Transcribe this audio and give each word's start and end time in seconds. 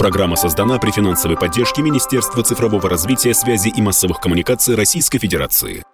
Программа 0.00 0.34
создана 0.34 0.78
при 0.78 0.92
финансовой 0.92 1.36
поддержке 1.36 1.82
Министерства 1.82 2.42
цифрового 2.42 2.88
развития, 2.88 3.34
связи 3.34 3.68
и 3.68 3.82
массовых 3.82 4.18
коммуникаций 4.18 4.74
Российской 4.74 5.18
Федерации. 5.18 5.84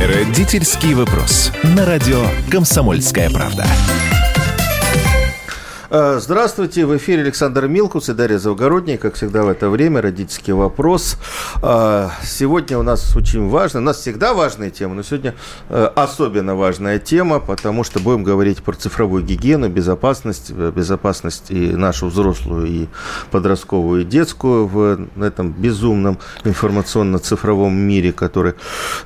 Родительский 0.00 0.94
вопрос. 0.94 1.50
На 1.64 1.84
радио 1.84 2.26
«Комсомольская 2.48 3.28
правда». 3.28 3.66
Э, 5.92 6.20
здравствуйте, 6.20 6.86
в 6.86 6.96
эфире 6.98 7.22
Александр 7.22 7.66
Милкус 7.66 8.08
и 8.08 8.12
Дарья 8.12 8.38
Завгородняя, 8.38 8.96
как 8.96 9.14
всегда 9.14 9.42
в 9.42 9.48
это 9.48 9.68
время, 9.68 10.00
родительский 10.00 10.52
вопрос. 10.52 11.16
Э, 11.64 12.10
сегодня 12.22 12.78
у 12.78 12.84
нас 12.84 13.16
очень 13.16 13.48
важно, 13.48 13.80
у 13.80 13.82
нас 13.82 13.98
всегда 13.98 14.32
важная 14.32 14.70
тема, 14.70 14.94
но 14.94 15.02
сегодня 15.02 15.34
э, 15.68 15.90
особенно 15.96 16.54
важная 16.54 17.00
тема, 17.00 17.40
потому 17.40 17.82
что 17.82 17.98
будем 17.98 18.22
говорить 18.22 18.62
про 18.62 18.74
цифровую 18.74 19.24
гигиену, 19.24 19.68
безопасность, 19.68 20.52
безопасность 20.52 21.50
и 21.50 21.72
нашу 21.72 22.06
взрослую, 22.06 22.66
и 22.66 22.86
подростковую, 23.32 24.02
и 24.02 24.04
детскую 24.04 24.68
в 24.68 25.08
этом 25.20 25.50
безумном 25.50 26.20
информационно-цифровом 26.44 27.76
мире, 27.76 28.12
который 28.12 28.54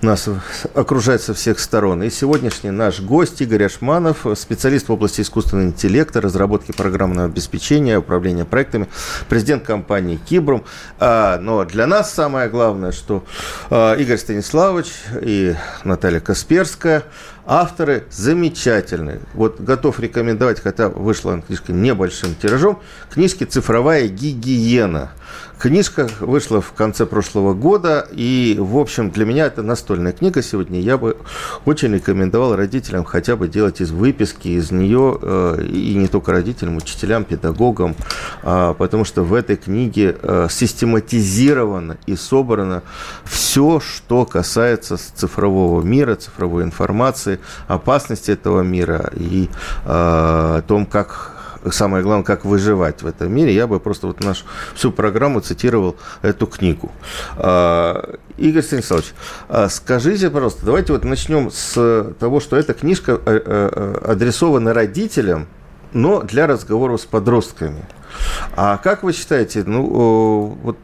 нас 0.03 0.29
окружает 0.75 1.23
со 1.23 1.33
всех 1.33 1.61
сторон. 1.61 2.03
И 2.03 2.11
сегодняшний 2.11 2.73
наш 2.73 3.01
гость 3.01 3.41
Игорь 3.41 3.65
Ашманов, 3.65 4.27
специалист 4.35 4.91
в 4.91 4.93
области 4.93 5.23
искусственного 5.23 5.69
интеллекта, 5.69 6.21
разработки 6.21 6.74
программного 6.75 7.27
обеспечения, 7.27 7.99
управления 7.99 8.45
проектами, 8.45 8.89
президент 9.29 9.65
компании 9.65 10.17
Кибрум. 10.17 10.65
А, 10.99 11.39
но 11.39 11.65
для 11.65 11.87
нас 11.87 12.13
самое 12.13 12.49
главное, 12.49 12.93
что 12.93 13.25
а, 13.71 13.95
Игорь 13.95 14.19
Станиславович 14.19 14.89
и 15.21 15.55
Наталья 15.85 16.21
Касперская 16.21 17.05
авторы 17.47 18.05
замечательные. 18.11 19.21
Вот 19.35 19.61
готов 19.61 20.01
рекомендовать, 20.01 20.61
хотя 20.61 20.89
вышла 20.89 21.41
книжка 21.41 21.73
небольшим 21.73 22.35
тиражом, 22.35 22.81
книжки 23.13 23.45
«Цифровая 23.45 24.09
гигиена». 24.09 25.13
Книжка 25.59 26.09
вышла 26.21 26.61
в 26.61 26.73
конце 26.73 27.07
прошлого 27.07 27.55
года, 27.55 28.07
и, 28.13 28.57
в 28.59 28.77
общем, 28.77 29.11
для 29.11 29.25
меня 29.25 29.47
это 29.47 29.63
настольная 29.63 30.13
книга 30.13 30.43
сегодня. 30.43 30.81
Я 30.81 30.99
бы 30.99 31.17
очень 31.65 31.95
рекомендовал 31.95 32.57
родителям 32.57 33.05
хотя 33.05 33.37
бы 33.37 33.49
делать 33.49 33.81
из 33.81 33.91
выписки 33.91 34.49
из 34.49 34.71
нее, 34.73 35.19
э, 35.23 35.67
и 35.71 35.95
не 35.95 36.09
только 36.09 36.33
родителям, 36.33 36.77
учителям, 36.77 37.25
педагогам, 37.25 37.95
э, 38.43 38.75
потому 38.77 39.05
что 39.05 39.23
в 39.23 39.33
этой 39.33 39.57
книге 39.57 40.17
э, 40.21 40.49
систематизировано 40.51 41.99
и 42.07 42.17
собрано 42.17 42.83
все, 43.25 43.81
что 43.81 44.27
касается 44.27 44.97
цифрового 44.97 45.83
мира, 45.83 46.17
цифровой 46.17 46.65
информации, 46.65 47.39
опасности 47.69 48.33
этого 48.33 48.63
мира 48.63 49.11
и 49.15 49.49
э, 49.85 50.55
о 50.55 50.63
том, 50.63 50.87
как 50.87 51.34
самое 51.71 52.03
главное, 52.03 52.25
как 52.25 52.45
выживать 52.45 53.03
в 53.03 53.07
этом 53.07 53.33
мире, 53.33 53.55
я 53.55 53.67
бы 53.67 53.81
просто 53.81 54.07
вот 54.07 54.23
нашу 54.23 54.45
всю 54.75 54.93
программу 54.93 55.41
цитировал 55.41 55.97
эту 56.23 56.47
книгу. 56.47 56.91
А, 57.37 58.17
Игорь 58.37 58.63
Станиславович, 58.63 59.15
а 59.49 59.69
скажите, 59.69 60.31
пожалуйста, 60.31 60.67
давайте 60.67 60.93
вот 60.93 61.05
начнем 61.05 61.51
с 61.51 62.15
того, 62.19 62.41
что 62.41 62.57
эта 62.57 62.75
книжка 62.75 63.13
э, 63.13 63.19
э, 63.27 63.41
э, 63.45 64.11
адресована 64.13 64.75
родителям, 64.75 65.47
но 65.93 66.23
для 66.23 66.47
разговоров 66.47 67.01
с 67.01 67.05
подростками. 67.05 67.85
А 68.57 68.77
как 68.79 69.03
вы 69.03 69.13
считаете, 69.13 69.65
ну, 69.65 70.57
вот 70.63 70.79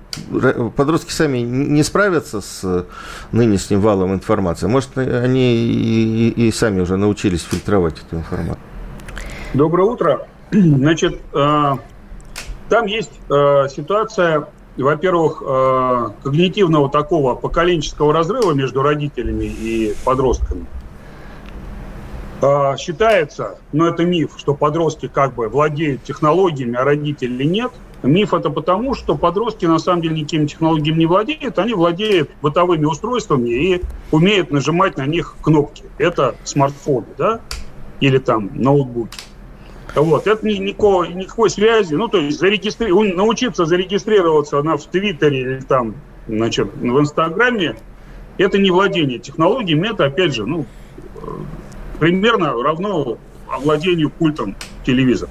подростки 0.74 1.12
сами 1.12 1.38
не 1.38 1.82
справятся 1.84 2.40
с 2.40 2.86
нынешним 3.32 3.80
валом 3.80 4.14
информации? 4.14 4.66
Может, 4.66 4.98
они 4.98 5.54
и, 5.54 6.34
и, 6.36 6.48
и 6.48 6.52
сами 6.52 6.80
уже 6.80 6.96
научились 6.96 7.42
фильтровать 7.42 7.98
эту 7.98 8.16
информацию? 8.16 8.58
Доброе 9.54 9.84
утро. 9.84 10.26
Значит, 10.50 11.20
э, 11.32 11.72
там 12.68 12.86
есть 12.86 13.12
э, 13.30 13.68
ситуация, 13.68 14.48
во-первых, 14.76 15.42
э, 15.46 16.08
когнитивного 16.24 16.90
такого 16.90 17.36
поколенческого 17.36 18.12
разрыва 18.12 18.52
между 18.52 18.82
родителями 18.82 19.44
и 19.44 19.94
подростками. 20.04 20.66
Считается, 22.78 23.58
но 23.70 23.86
это 23.86 24.06
миф, 24.06 24.30
что 24.38 24.54
подростки 24.54 25.08
как 25.08 25.34
бы 25.34 25.50
владеют 25.50 26.04
технологиями, 26.04 26.74
а 26.74 26.84
родители 26.84 27.44
нет. 27.44 27.70
Миф 28.02 28.32
это 28.32 28.48
потому, 28.48 28.94
что 28.94 29.14
подростки 29.14 29.66
на 29.66 29.78
самом 29.78 30.00
деле 30.00 30.16
никакими 30.16 30.46
технологиями 30.46 31.00
не 31.00 31.06
владеют, 31.06 31.58
они 31.58 31.74
владеют 31.74 32.30
бытовыми 32.40 32.86
устройствами 32.86 33.50
и 33.50 33.82
умеют 34.10 34.50
нажимать 34.50 34.96
на 34.96 35.04
них 35.04 35.36
кнопки. 35.42 35.84
Это 35.98 36.34
смартфоны, 36.44 37.08
да, 37.18 37.40
или 38.00 38.16
там 38.16 38.48
ноутбуки. 38.54 39.18
Вот, 39.94 40.26
это 40.26 40.46
ни, 40.46 40.54
никакой, 40.54 41.12
никакой 41.12 41.50
связи. 41.50 41.94
Ну, 41.94 42.08
то 42.08 42.18
есть 42.18 42.38
зарегистри... 42.38 42.92
научиться 43.14 43.64
зарегистрироваться 43.64 44.62
на, 44.62 44.76
в 44.76 44.84
Твиттере 44.86 45.40
или 45.40 45.60
там, 45.60 45.94
значит, 46.28 46.72
в 46.74 47.00
Инстаграме, 47.00 47.76
это 48.38 48.58
не 48.58 48.70
владение 48.70 49.18
технологиями, 49.18 49.88
это, 49.88 50.06
опять 50.06 50.34
же, 50.34 50.46
ну, 50.46 50.66
примерно 51.98 52.52
равно 52.62 53.18
овладению 53.48 54.10
культом 54.10 54.56
телевизора. 54.84 55.30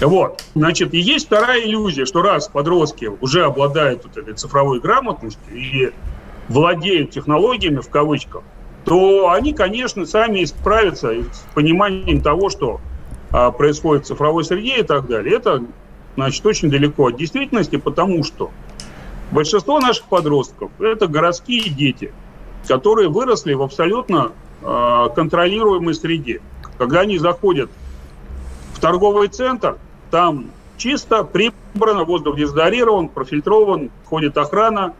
Вот, 0.00 0.44
значит, 0.54 0.94
и 0.94 0.98
есть 0.98 1.26
вторая 1.26 1.60
иллюзия, 1.60 2.06
что 2.06 2.22
раз 2.22 2.48
подростки 2.48 3.10
уже 3.20 3.44
обладают 3.44 4.04
вот 4.04 4.16
этой 4.16 4.34
цифровой 4.34 4.78
грамотностью 4.78 5.52
и 5.52 5.90
владеют 6.48 7.10
технологиями, 7.10 7.80
в 7.80 7.88
кавычках, 7.90 8.42
то 8.84 9.30
они, 9.30 9.52
конечно, 9.52 10.06
сами 10.06 10.44
справятся 10.44 11.12
с 11.12 11.44
пониманием 11.54 12.22
того, 12.22 12.48
что 12.48 12.80
происходит 13.30 14.04
в 14.04 14.08
цифровой 14.08 14.44
среде 14.44 14.80
и 14.80 14.82
так 14.82 15.06
далее, 15.06 15.36
это, 15.36 15.62
значит, 16.16 16.44
очень 16.46 16.70
далеко 16.70 17.08
от 17.08 17.16
действительности, 17.16 17.76
потому 17.76 18.24
что 18.24 18.50
большинство 19.30 19.80
наших 19.80 20.04
подростков– 20.04 20.70
это 20.78 21.06
городские 21.06 21.68
дети, 21.70 22.12
которые 22.66 23.08
выросли 23.08 23.54
в 23.54 23.62
абсолютно 23.62 24.32
э, 24.62 25.08
контролируемой 25.14 25.94
среде. 25.94 26.40
Когда 26.78 27.00
они 27.00 27.18
заходят 27.18 27.70
в 28.74 28.80
торговый 28.80 29.28
центр, 29.28 29.76
там 30.10 30.50
чисто, 30.76 31.24
прибрано, 31.24 32.04
воздух 32.04 32.36
дезодорирован, 32.36 33.08
профильтрован, 33.08 33.90
ходит 34.04 34.38
охрана, 34.38 34.94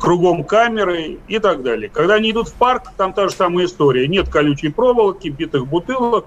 кругом 0.00 0.44
камеры 0.44 1.18
и 1.28 1.38
так 1.38 1.62
далее. 1.62 1.88
Когда 1.92 2.14
они 2.14 2.30
идут 2.30 2.48
в 2.48 2.54
парк, 2.54 2.90
там 2.96 3.12
та 3.12 3.28
же 3.28 3.34
самая 3.34 3.66
история. 3.66 4.08
Нет 4.08 4.28
колючей 4.28 4.70
проволоки, 4.70 5.28
битых 5.28 5.66
бутылок, 5.66 6.26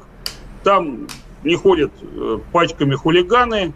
там 0.68 1.08
не 1.46 1.56
ходят 1.56 1.94
э, 2.02 2.40
пачками 2.52 2.94
хулиганы, 2.94 3.72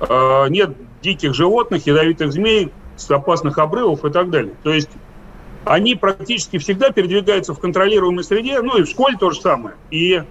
э, 0.00 0.46
нет 0.50 0.76
диких 1.00 1.32
животных, 1.32 1.86
ядовитых 1.86 2.30
змей, 2.30 2.70
опасных 3.08 3.56
обрывов 3.56 4.04
и 4.04 4.10
так 4.10 4.28
далее. 4.28 4.52
То 4.62 4.74
есть 4.74 4.90
они 5.64 5.94
практически 5.94 6.58
всегда 6.58 6.90
передвигаются 6.90 7.54
в 7.54 7.58
контролируемой 7.58 8.22
среде, 8.22 8.60
ну 8.60 8.76
и 8.76 8.82
в 8.82 8.86
школе 8.90 9.16
то 9.18 9.30
же 9.30 9.40
самое. 9.40 9.76
И 9.90 10.22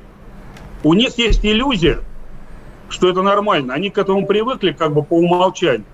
у 0.84 0.94
них 0.94 1.18
есть 1.18 1.44
иллюзия, 1.44 2.02
что 2.88 3.10
это 3.10 3.24
нормально. 3.24 3.74
Они 3.74 3.90
к 3.90 3.98
этому 3.98 4.28
привыкли 4.28 4.74
как 4.74 4.94
бы 4.94 5.02
по 5.02 5.16
умолчанию. 5.18 5.86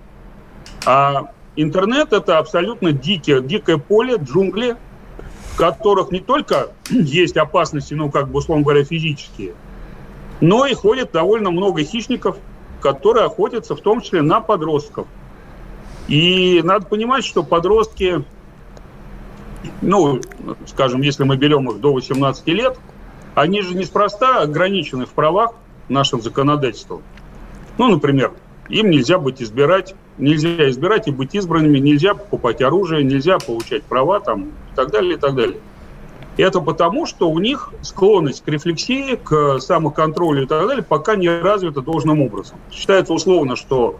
А 0.84 1.32
интернет 1.56 2.12
это 2.12 2.36
абсолютно 2.36 2.92
дикое, 2.92 3.40
дикое 3.40 3.78
поле, 3.78 4.16
джунгли, 4.16 4.76
в 5.54 5.56
которых 5.56 6.10
не 6.10 6.20
только 6.20 6.72
есть 6.90 7.38
опасности, 7.38 7.94
ну 7.94 8.10
как 8.10 8.28
бы 8.28 8.40
условно 8.40 8.62
говоря, 8.62 8.84
физические– 8.84 9.54
но 10.40 10.66
и 10.66 10.74
ходит 10.74 11.12
довольно 11.12 11.50
много 11.50 11.82
хищников, 11.82 12.36
которые 12.80 13.26
охотятся 13.26 13.76
в 13.76 13.80
том 13.80 14.00
числе 14.00 14.22
на 14.22 14.40
подростков. 14.40 15.06
И 16.08 16.60
надо 16.64 16.86
понимать, 16.86 17.24
что 17.24 17.42
подростки, 17.42 18.24
ну, 19.80 20.20
скажем, 20.66 21.02
если 21.02 21.24
мы 21.24 21.36
берем 21.36 21.70
их 21.70 21.80
до 21.80 21.92
18 21.92 22.46
лет, 22.48 22.78
они 23.34 23.62
же 23.62 23.74
неспроста 23.74 24.40
ограничены 24.40 25.06
в 25.06 25.10
правах 25.10 25.54
нашим 25.88 26.20
законодательством. 26.20 27.02
Ну, 27.78 27.88
например, 27.88 28.32
им 28.68 28.90
нельзя 28.90 29.18
быть 29.18 29.42
избирать, 29.42 29.94
нельзя 30.18 30.68
избирать 30.70 31.08
и 31.08 31.10
быть 31.10 31.34
избранными, 31.34 31.78
нельзя 31.78 32.14
покупать 32.14 32.62
оружие, 32.62 33.04
нельзя 33.04 33.38
получать 33.38 33.82
права 33.82 34.20
там 34.20 34.48
и 34.48 34.76
так 34.76 34.90
далее, 34.90 35.14
и 35.14 35.16
так 35.16 35.34
далее. 35.34 35.58
Это 36.36 36.60
потому, 36.60 37.06
что 37.06 37.30
у 37.30 37.38
них 37.38 37.72
склонность 37.82 38.44
к 38.44 38.48
рефлексии, 38.48 39.16
к 39.16 39.58
самоконтролю 39.60 40.44
и 40.44 40.46
так 40.46 40.66
далее 40.66 40.82
пока 40.82 41.16
не 41.16 41.28
развита 41.28 41.80
должным 41.82 42.22
образом. 42.22 42.58
Считается 42.70 43.12
условно, 43.12 43.56
что 43.56 43.98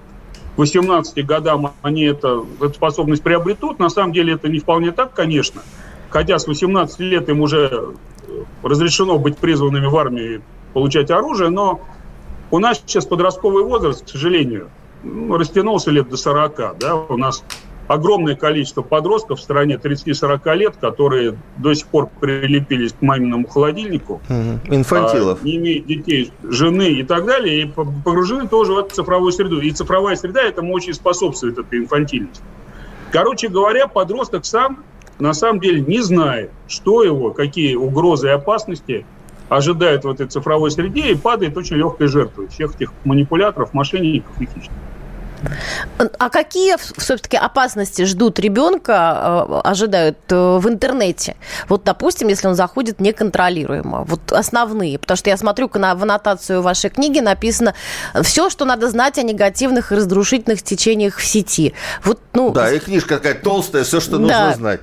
к 0.55 0.59
18 0.59 1.27
годам 1.27 1.73
они 1.83 2.05
это, 2.05 2.45
эту 2.61 2.75
способность 2.75 3.23
приобретут. 3.23 3.79
На 3.79 3.91
самом 3.91 4.13
деле 4.13 4.35
это 4.35 4.49
не 4.49 4.59
вполне 4.59 4.93
так, 4.93 5.13
конечно. 5.13 5.63
Хотя 6.09 6.39
с 6.39 6.47
18 6.47 7.01
лет 7.01 7.29
им 7.29 7.41
уже 7.41 7.95
разрешено 8.63 9.19
быть 9.19 9.37
призванными 9.37 9.87
в 9.87 9.97
армию 9.97 10.37
и 10.37 10.41
получать 10.73 11.11
оружие, 11.11 11.51
но 11.51 11.81
у 12.51 12.59
нас 12.59 12.79
сейчас 12.79 13.07
подростковый 13.07 13.65
возраст, 13.65 14.05
к 14.05 14.09
сожалению, 14.09 14.71
растянулся 15.31 15.91
лет 15.91 16.09
до 16.09 16.17
40. 16.17 16.79
Да? 16.79 16.95
У 16.97 17.17
нас 17.17 17.45
огромное 17.91 18.37
количество 18.37 18.83
подростков 18.83 19.41
в 19.41 19.43
стране 19.43 19.75
30-40 19.75 20.55
лет, 20.55 20.77
которые 20.77 21.37
до 21.57 21.75
сих 21.75 21.89
пор 21.89 22.09
прилепились 22.21 22.93
к 22.93 23.03
маминому 23.03 23.49
холодильнику. 23.49 24.21
Угу. 24.29 24.77
Инфантилов. 24.77 25.41
А, 25.43 25.45
не 25.45 25.57
имеют 25.57 25.87
детей, 25.87 26.31
жены 26.45 26.91
и 26.91 27.03
так 27.03 27.27
далее, 27.27 27.63
и 27.63 27.67
погружены 27.67 28.47
тоже 28.47 28.75
в 28.75 28.79
эту 28.79 28.95
цифровую 28.95 29.33
среду. 29.33 29.61
И 29.61 29.73
цифровая 29.73 30.15
среда 30.15 30.41
этому 30.41 30.73
очень 30.73 30.95
способствует, 30.95 31.59
этой 31.59 31.81
инфантильности. 31.81 32.45
Короче 33.11 33.49
говоря, 33.49 33.89
подросток 33.89 34.45
сам 34.45 34.85
на 35.19 35.33
самом 35.33 35.59
деле 35.59 35.81
не 35.81 36.01
знает, 36.01 36.53
что 36.69 37.03
его, 37.03 37.33
какие 37.33 37.75
угрозы 37.75 38.29
и 38.29 38.31
опасности 38.31 39.05
ожидают 39.49 40.05
в 40.05 40.09
этой 40.09 40.29
цифровой 40.29 40.71
среде 40.71 41.11
и 41.11 41.17
падает 41.17 41.57
очень 41.57 41.75
легкой 41.75 42.07
жертвой 42.07 42.47
всех 42.47 42.77
этих 42.77 42.93
манипуляторов, 43.03 43.75
мошенников 43.75 44.41
и 44.41 44.47
хищников. 44.47 44.79
А 46.19 46.31
какие 46.31 46.77
все-таки 46.99 47.37
опасности 47.37 48.05
ждут 48.05 48.39
ребенка, 48.39 49.47
э, 49.49 49.61
ожидают 49.65 50.19
э, 50.29 50.59
в 50.59 50.69
интернете? 50.69 51.37
Вот, 51.69 51.85
допустим, 51.85 52.29
если 52.29 52.49
он 52.49 52.55
заходит 52.55 53.01
неконтролируемо. 53.01 54.05
Вот 54.05 54.33
основные. 54.33 54.99
Потому 54.99 55.17
что 55.17 55.31
я 55.31 55.37
смотрю 55.37 55.69
в 55.69 55.77
аннотацию 55.77 56.63
вашей 56.63 56.91
книги 56.91 57.21
написано 57.21 57.75
все, 58.23 58.51
что 58.51 58.65
надо 58.65 58.89
знать 58.89 59.19
о 59.19 59.23
негативных 59.23 59.93
и 59.93 59.95
разрушительных 59.95 60.63
течениях 60.63 61.17
в 61.17 61.25
сети. 61.25 61.75
Вот, 62.05 62.21
ну, 62.33 62.51
да, 62.51 62.73
и 62.73 62.79
книжка 62.79 63.17
такая 63.17 63.35
толстая, 63.35 63.85
все, 63.85 64.01
что 64.01 64.19
да. 64.19 64.47
нужно 64.47 64.55
знать. 64.55 64.81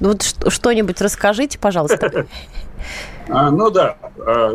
Вот 0.00 0.22
что-нибудь 0.48 1.00
расскажите, 1.00 1.58
пожалуйста. 1.58 2.26
А, 3.28 3.50
ну 3.50 3.70
да, 3.70 3.96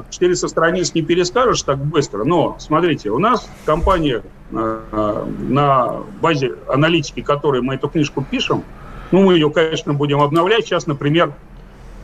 400 0.10 0.46
а, 0.46 0.50
страниц 0.50 0.94
не 0.94 1.02
перескажешь 1.02 1.64
так 1.64 1.78
быстро, 1.80 2.24
но 2.24 2.56
смотрите, 2.60 3.10
у 3.10 3.18
нас 3.18 3.50
компания 3.66 4.22
а, 4.54 5.28
на 5.40 6.04
базе 6.22 6.56
аналитики, 6.68 7.22
которой 7.22 7.62
мы 7.62 7.76
эту 7.76 7.90
книжку 7.90 8.24
пишем, 8.30 8.64
ну, 9.12 9.24
мы 9.24 9.34
ее, 9.34 9.50
конечно, 9.50 9.94
будем 9.94 10.22
обновлять. 10.22 10.66
Сейчас, 10.66 10.86
например, 10.86 11.34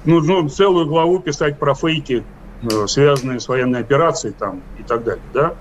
нужно 0.06 0.50
целую 0.50 0.88
главу 0.88 1.20
писать 1.20 1.60
про 1.60 1.76
фейки, 1.76 2.24
э, 2.64 2.88
связанные 2.88 3.40
с 3.40 3.48
военной 3.48 3.82
операцией 3.82 4.34
там, 4.34 4.64
и 4.80 4.84
так 4.84 5.04
далее. 5.04 5.22
Да? 5.32 5.54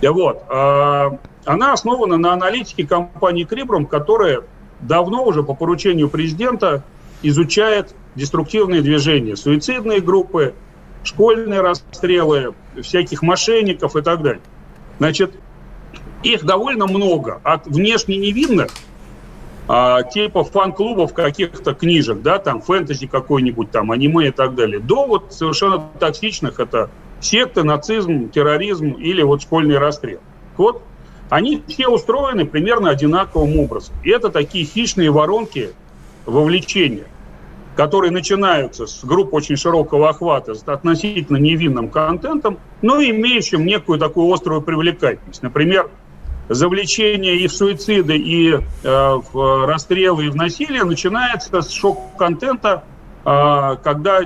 И 0.00 0.06
вот. 0.06 0.44
Она 0.48 1.72
основана 1.72 2.16
на 2.16 2.34
аналитике 2.34 2.86
компании 2.86 3.42
Крибрум, 3.42 3.86
которая 3.86 4.42
давно 4.80 5.24
уже 5.24 5.42
по 5.42 5.54
поручению 5.54 6.08
президента 6.08 6.84
изучает 7.22 7.94
деструктивные 8.14 8.82
движения, 8.82 9.36
суицидные 9.36 10.00
группы, 10.00 10.54
школьные 11.04 11.60
расстрелы, 11.60 12.54
всяких 12.82 13.22
мошенников 13.22 13.96
и 13.96 14.02
так 14.02 14.22
далее. 14.22 14.42
Значит, 14.98 15.34
их 16.22 16.44
довольно 16.44 16.86
много. 16.86 17.40
От 17.44 17.66
внешне 17.66 18.16
невинных, 18.16 18.68
а, 19.68 20.02
типа 20.02 20.44
фан-клубов 20.44 21.14
каких-то 21.14 21.74
книжек, 21.74 22.22
да, 22.22 22.38
там 22.38 22.60
фэнтези 22.60 23.06
какой-нибудь, 23.06 23.70
там 23.70 23.92
аниме 23.92 24.28
и 24.28 24.30
так 24.30 24.54
далее, 24.54 24.80
до 24.80 25.06
вот 25.06 25.32
совершенно 25.32 25.88
токсичных, 25.98 26.58
это 26.58 26.90
секты, 27.20 27.62
нацизм, 27.62 28.30
терроризм 28.30 28.92
или 28.92 29.22
вот 29.22 29.42
школьный 29.42 29.78
расстрел. 29.78 30.20
Вот 30.56 30.82
они 31.30 31.62
все 31.68 31.88
устроены 31.88 32.46
примерно 32.46 32.90
одинаковым 32.90 33.58
образом. 33.58 33.94
И 34.02 34.10
это 34.10 34.30
такие 34.30 34.64
хищные 34.64 35.10
воронки 35.10 35.70
вовлечения 36.28 37.06
которые 37.78 38.10
начинаются 38.10 38.88
с 38.88 39.04
групп 39.04 39.32
очень 39.34 39.54
широкого 39.54 40.08
охвата, 40.08 40.56
с 40.56 40.64
относительно 40.66 41.36
невинным 41.36 41.90
контентом, 41.90 42.58
но 42.82 43.00
имеющим 43.00 43.64
некую 43.64 44.00
такую 44.00 44.34
острую 44.34 44.62
привлекательность. 44.62 45.44
Например, 45.44 45.88
завлечение 46.48 47.36
и 47.36 47.46
в 47.46 47.52
суициды, 47.52 48.16
и 48.16 48.50
э, 48.50 48.60
в 48.82 49.66
расстрелы, 49.68 50.26
и 50.26 50.28
в 50.28 50.34
насилие 50.34 50.82
начинается 50.82 51.62
с 51.62 51.70
шок-контента, 51.70 52.82
э, 53.24 53.76
когда 53.84 54.22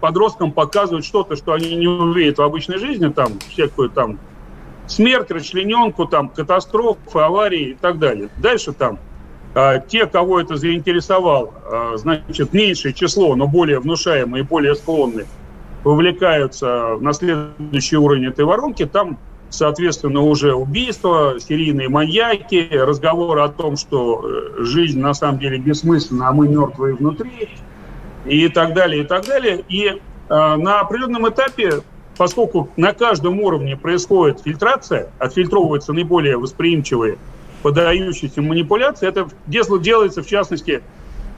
подросткам 0.00 0.50
показывают 0.50 1.06
что-то, 1.06 1.36
что 1.36 1.52
они 1.52 1.76
не 1.76 1.86
увидят 1.86 2.38
в 2.38 2.42
обычной 2.42 2.78
жизни, 2.78 3.06
там 3.06 3.38
всякую 3.50 3.90
там 3.90 4.18
смерть, 4.88 5.30
расчлененку, 5.30 6.06
там 6.06 6.28
катастрофы, 6.28 7.20
аварии 7.20 7.68
и 7.68 7.74
так 7.74 8.00
далее. 8.00 8.30
Дальше 8.38 8.72
там 8.72 8.98
те, 9.88 10.06
кого 10.06 10.40
это 10.40 10.56
заинтересовал, 10.56 11.54
а, 11.64 11.96
значит, 11.96 12.52
меньшее 12.52 12.92
число, 12.92 13.34
но 13.36 13.46
более 13.46 13.80
внушаемые 13.80 14.44
более 14.44 14.74
склонные, 14.74 15.26
вовлекаются 15.82 16.98
на 17.00 17.12
следующий 17.14 17.96
уровень 17.96 18.26
этой 18.26 18.44
воронки, 18.44 18.84
там, 18.84 19.18
соответственно, 19.48 20.20
уже 20.20 20.52
убийства, 20.52 21.36
серийные 21.38 21.88
маньяки, 21.88 22.68
разговоры 22.70 23.40
о 23.40 23.48
том, 23.48 23.76
что 23.76 24.22
э, 24.22 24.64
жизнь 24.64 25.00
на 25.00 25.14
самом 25.14 25.38
деле 25.38 25.58
бессмысленна, 25.58 26.28
а 26.28 26.32
мы 26.32 26.48
мертвые 26.48 26.94
внутри, 26.94 27.48
и 28.26 28.48
так 28.48 28.74
далее, 28.74 29.04
и 29.04 29.06
так 29.06 29.24
далее. 29.24 29.64
И 29.68 29.86
э, 29.86 29.96
на 30.28 30.80
определенном 30.80 31.28
этапе, 31.28 31.82
поскольку 32.18 32.68
на 32.76 32.92
каждом 32.92 33.40
уровне 33.40 33.76
происходит 33.76 34.42
фильтрация, 34.42 35.08
отфильтровываются 35.18 35.92
наиболее 35.92 36.36
восприимчивые 36.36 37.16
поддающиеся 37.66 38.42
манипуляции. 38.42 39.08
Это 39.08 39.28
делается, 39.48 40.22
в 40.22 40.26
частности, 40.28 40.84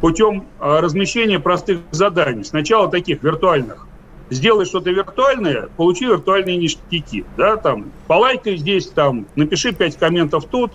путем 0.02 0.44
а, 0.60 0.82
размещения 0.82 1.38
простых 1.38 1.78
заданий. 1.90 2.44
Сначала 2.44 2.90
таких 2.90 3.22
виртуальных. 3.22 3.86
Сделай 4.28 4.66
что-то 4.66 4.90
виртуальное, 4.90 5.70
получи 5.78 6.04
виртуальные 6.04 6.58
ништяки. 6.58 7.24
Да, 7.38 7.56
там, 7.56 7.86
полайкай 8.08 8.58
здесь, 8.58 8.88
там, 8.88 9.26
напиши 9.36 9.72
пять 9.72 9.96
комментов 9.96 10.44
тут 10.44 10.72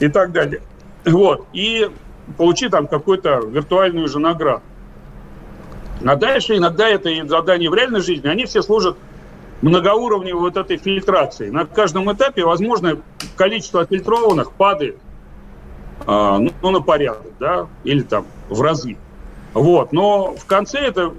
и 0.00 0.08
так 0.08 0.32
далее. 0.32 0.62
Вот. 1.04 1.44
И 1.52 1.90
получи 2.38 2.70
там 2.70 2.86
какую-то 2.86 3.40
виртуальную 3.40 4.08
же 4.08 4.20
награду. 4.20 4.62
А 6.02 6.16
дальше 6.16 6.56
иногда 6.56 6.88
это 6.88 7.10
и 7.10 7.28
задания 7.28 7.68
в 7.68 7.74
реальной 7.74 8.00
жизни, 8.00 8.26
они 8.26 8.46
все 8.46 8.62
служат 8.62 8.96
многоуровневой 9.62 10.40
вот 10.40 10.56
этой 10.56 10.76
фильтрации. 10.76 11.50
На 11.50 11.64
каждом 11.64 12.10
этапе, 12.12 12.44
возможно, 12.44 12.98
количество 13.36 13.80
отфильтрованных 13.80 14.52
падает 14.52 14.98
а, 16.06 16.38
ну, 16.38 16.70
на 16.70 16.80
порядок, 16.80 17.32
да, 17.38 17.66
или 17.84 18.02
там 18.02 18.26
в 18.48 18.60
разы. 18.60 18.96
Вот, 19.54 19.92
но 19.92 20.34
в 20.34 20.44
конце 20.44 20.78
это 20.78 21.14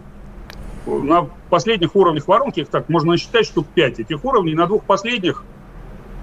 на 0.86 1.28
последних 1.50 1.96
уровнях 1.96 2.28
воронки, 2.28 2.62
их 2.62 2.70
так 2.70 2.90
можно 2.90 3.18
считать, 3.18 3.46
штук 3.46 3.68
5 3.74 4.00
этих 4.00 4.24
уровней, 4.24 4.56
на 4.56 4.66
двух 4.66 4.84
последних 4.84 5.44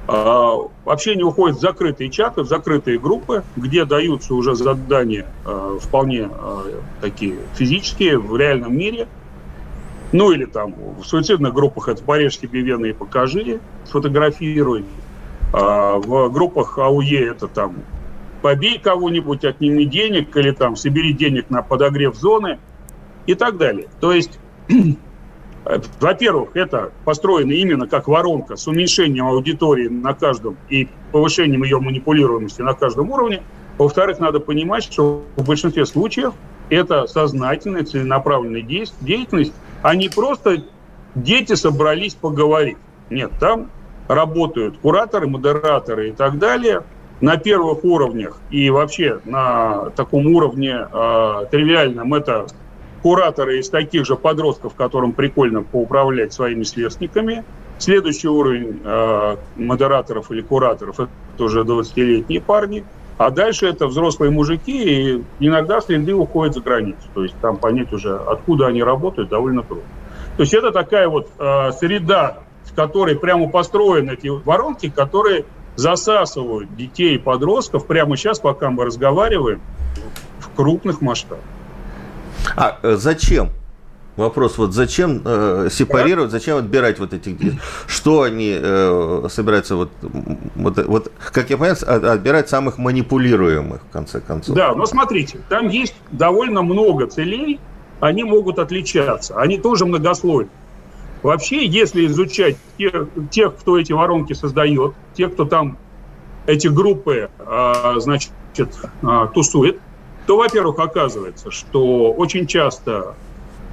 э, 0.08 0.52
общение 0.86 1.24
уходит 1.24 1.58
в 1.58 1.60
закрытые 1.60 2.10
чаты, 2.10 2.42
в 2.42 2.48
закрытые 2.48 2.98
группы, 2.98 3.44
где 3.56 3.84
даются 3.84 4.34
уже 4.34 4.54
задания 4.54 5.26
э, 5.44 5.78
вполне 5.80 6.30
э, 6.32 6.80
такие 7.00 7.36
физические 7.54 8.18
в 8.18 8.36
реальном 8.36 8.76
мире– 8.76 9.06
ну 10.12 10.32
или 10.32 10.44
там 10.44 10.74
в 10.98 11.04
суицидных 11.04 11.52
группах 11.52 11.88
это 11.88 12.02
порежь 12.02 12.38
себе 12.38 12.60
и 12.60 12.92
покажи, 12.92 13.60
сфотографируй. 13.84 14.84
А 15.52 15.96
в 15.98 16.28
группах 16.30 16.78
АУЕ 16.78 17.30
это 17.30 17.48
там 17.48 17.76
побей 18.42 18.78
кого-нибудь, 18.78 19.44
отними 19.44 19.84
денег 19.84 20.36
или 20.36 20.50
там 20.50 20.76
собери 20.76 21.12
денег 21.12 21.50
на 21.50 21.62
подогрев 21.62 22.14
зоны 22.14 22.58
и 23.26 23.34
так 23.34 23.56
далее. 23.56 23.88
То 24.00 24.12
есть, 24.12 24.38
во-первых, 26.00 26.50
это 26.54 26.92
построено 27.04 27.52
именно 27.52 27.86
как 27.86 28.08
воронка 28.08 28.56
с 28.56 28.66
уменьшением 28.68 29.26
аудитории 29.26 29.88
на 29.88 30.14
каждом 30.14 30.56
и 30.68 30.88
повышением 31.12 31.64
ее 31.64 31.80
манипулируемости 31.80 32.62
на 32.62 32.74
каждом 32.74 33.10
уровне. 33.10 33.42
Во-вторых, 33.78 34.20
надо 34.20 34.40
понимать, 34.40 34.84
что 34.84 35.24
в 35.36 35.46
большинстве 35.46 35.84
случаев 35.84 36.32
это 36.70 37.06
сознательная, 37.06 37.84
целенаправленная 37.84 38.62
деятельность, 38.62 39.54
а 39.86 39.94
не 39.94 40.08
просто 40.08 40.64
дети 41.14 41.54
собрались 41.54 42.14
поговорить. 42.14 42.76
Нет, 43.08 43.30
там 43.38 43.70
работают 44.08 44.78
кураторы, 44.78 45.28
модераторы 45.28 46.08
и 46.08 46.12
так 46.12 46.40
далее 46.40 46.82
на 47.20 47.36
первых 47.36 47.84
уровнях 47.84 48.36
и 48.50 48.68
вообще 48.68 49.20
на 49.24 49.90
таком 49.90 50.26
уровне 50.26 50.72
э, 50.72 51.44
тривиальном 51.52 52.14
это 52.14 52.46
кураторы 53.00 53.60
из 53.60 53.68
таких 53.68 54.06
же 54.06 54.16
подростков, 54.16 54.74
которым 54.74 55.12
прикольно 55.12 55.62
поуправлять 55.62 56.32
своими 56.32 56.64
сверстниками. 56.64 57.44
Следующий 57.78 58.26
уровень 58.26 58.80
э, 58.84 59.36
модераторов 59.54 60.32
или 60.32 60.40
кураторов 60.40 60.98
это 60.98 61.44
уже 61.44 61.62
20-летние 61.62 62.40
парни– 62.40 62.84
а 63.18 63.30
дальше 63.30 63.66
это 63.66 63.86
взрослые 63.86 64.30
мужики, 64.30 65.16
и 65.18 65.24
иногда 65.40 65.80
среды 65.80 66.14
уходят 66.14 66.54
за 66.54 66.60
границу. 66.60 67.08
То 67.14 67.22
есть 67.22 67.34
там 67.40 67.56
понять 67.56 67.92
уже, 67.92 68.16
откуда 68.16 68.66
они 68.66 68.82
работают, 68.82 69.30
довольно 69.30 69.62
трудно. 69.62 69.88
То 70.36 70.42
есть 70.42 70.52
это 70.52 70.70
такая 70.70 71.08
вот 71.08 71.28
э, 71.38 71.72
среда, 71.72 72.38
в 72.64 72.74
которой 72.74 73.16
прямо 73.16 73.48
построены 73.48 74.12
эти 74.12 74.28
воронки, 74.28 74.90
которые 74.90 75.46
засасывают 75.76 76.74
детей 76.76 77.16
и 77.16 77.18
подростков 77.18 77.86
прямо 77.86 78.16
сейчас, 78.16 78.38
пока 78.38 78.70
мы 78.70 78.84
разговариваем, 78.84 79.60
в 80.38 80.54
крупных 80.54 81.00
масштабах. 81.00 81.44
А 82.54 82.78
э, 82.82 82.96
зачем? 82.96 83.50
Вопрос, 84.16 84.56
вот 84.56 84.72
зачем 84.72 85.20
э, 85.24 85.68
сепарировать, 85.70 86.30
зачем 86.30 86.56
отбирать 86.56 86.98
вот 86.98 87.12
эти, 87.12 87.36
что 87.86 88.22
они 88.22 88.56
э, 88.58 89.26
собираются, 89.28 89.76
вот, 89.76 89.90
вот, 90.00 90.78
вот, 90.86 91.12
как 91.32 91.50
я 91.50 91.58
понимаю, 91.58 91.76
отбирать 91.86 92.48
самых 92.48 92.78
манипулируемых, 92.78 93.82
в 93.82 93.92
конце 93.92 94.20
концов. 94.20 94.56
Да, 94.56 94.74
но 94.74 94.86
смотрите, 94.86 95.40
там 95.50 95.68
есть 95.68 95.94
довольно 96.10 96.62
много 96.62 97.06
целей, 97.06 97.60
они 98.00 98.24
могут 98.24 98.58
отличаться, 98.58 99.38
они 99.38 99.58
тоже 99.58 99.84
многослойны. 99.84 100.48
Вообще, 101.22 101.66
если 101.66 102.06
изучать 102.06 102.56
тех, 102.78 103.08
тех 103.30 103.54
кто 103.56 103.78
эти 103.78 103.92
воронки 103.92 104.32
создает, 104.32 104.94
тех, 105.14 105.34
кто 105.34 105.44
там 105.44 105.76
эти 106.46 106.68
группы, 106.68 107.28
э, 107.38 107.94
значит, 107.98 108.30
э, 108.56 108.66
тусует, 109.34 109.78
то, 110.26 110.38
во-первых, 110.38 110.78
оказывается, 110.78 111.50
что 111.50 112.12
очень 112.12 112.46
часто 112.46 113.14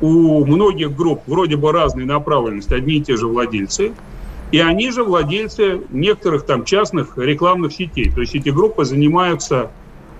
у 0.03 0.45
многих 0.45 0.93
групп 0.93 1.21
вроде 1.27 1.55
бы 1.55 1.71
разной 1.71 2.03
направленности, 2.03 2.73
одни 2.73 2.95
и 2.95 3.01
те 3.01 3.15
же 3.15 3.25
владельцы, 3.25 3.93
и 4.51 4.59
они 4.59 4.91
же 4.91 5.05
владельцы 5.05 5.79
некоторых 5.91 6.45
там 6.45 6.65
частных 6.65 7.17
рекламных 7.17 7.71
сетей. 7.71 8.11
То 8.11 8.19
есть 8.19 8.35
эти 8.35 8.49
группы 8.49 8.83
занимаются 8.83 9.71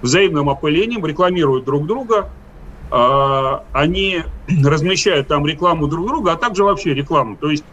взаимным 0.02 0.50
опылением, 0.50 1.06
рекламируют 1.06 1.66
друг 1.66 1.86
друга, 1.86 2.30
а, 2.92 3.66
они 3.74 4.24
размещают 4.64 5.28
там 5.28 5.46
рекламу 5.46 5.88
друг 5.88 6.08
друга, 6.08 6.32
а 6.32 6.36
также 6.38 6.64
вообще 6.64 6.94
рекламу. 6.94 7.36
То 7.36 7.52
есть, 7.52 7.66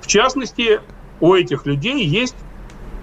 в 0.00 0.06
частности, 0.06 0.80
у 1.20 1.34
этих 1.34 1.66
людей 1.66 2.02
есть 2.02 2.36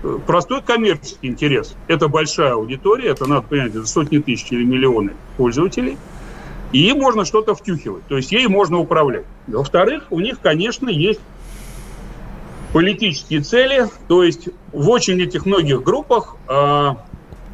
э, 0.01 0.18
простой 0.25 0.63
коммерческий 0.63 1.27
интерес. 1.27 1.75
Это 1.88 2.08
большая 2.08 2.53
аудитория, 2.53 3.10
это, 3.10 3.27
надо 3.27 3.44
понять, 3.44 3.75
это 3.75 3.86
сотни 3.86 4.18
тысяч 4.18 4.51
или 4.51 4.63
миллионы 4.63 5.12
пользователей– 5.38 6.00
и 6.72 6.90
им 6.90 7.00
можно 7.00 7.26
что-то 7.26 7.56
втюхивать, 7.56 8.06
то 8.08 8.18
есть 8.18 8.32
ей 8.32 8.48
можно 8.48 8.80
управлять. 8.80 9.26
Во-вторых, 9.48 10.08
у 10.10 10.20
них, 10.20 10.40
конечно, 10.40 10.90
есть 10.90 11.22
политические 12.74 13.42
цели, 13.42 13.88
то 14.08 14.24
есть 14.24 14.50
в 14.72 14.90
очень 14.90 15.22
этих 15.22 15.46
многих 15.46 15.82
группах 15.82 16.36
э, 16.48 16.90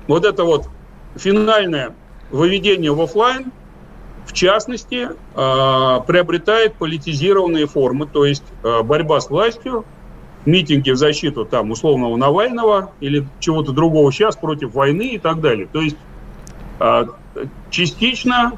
вот 0.07 0.25
это 0.25 0.43
вот 0.43 0.67
финальное 1.15 1.95
выведение 2.31 2.91
в 2.91 3.01
офлайн, 3.01 3.51
в 4.25 4.33
частности, 4.33 5.09
э, 5.09 6.01
приобретает 6.07 6.75
политизированные 6.75 7.67
формы, 7.67 8.07
то 8.07 8.25
есть 8.25 8.43
э, 8.63 8.81
борьба 8.81 9.21
с 9.21 9.29
властью, 9.29 9.85
митинги 10.45 10.91
в 10.91 10.97
защиту 10.97 11.45
там 11.45 11.71
условного 11.71 12.15
Навального 12.17 12.91
или 12.99 13.27
чего-то 13.39 13.71
другого 13.71 14.11
сейчас 14.11 14.35
против 14.35 14.73
войны 14.73 15.09
и 15.13 15.17
так 15.17 15.41
далее. 15.41 15.67
То 15.71 15.81
есть 15.81 15.97
э, 16.79 17.05
частично 17.69 18.53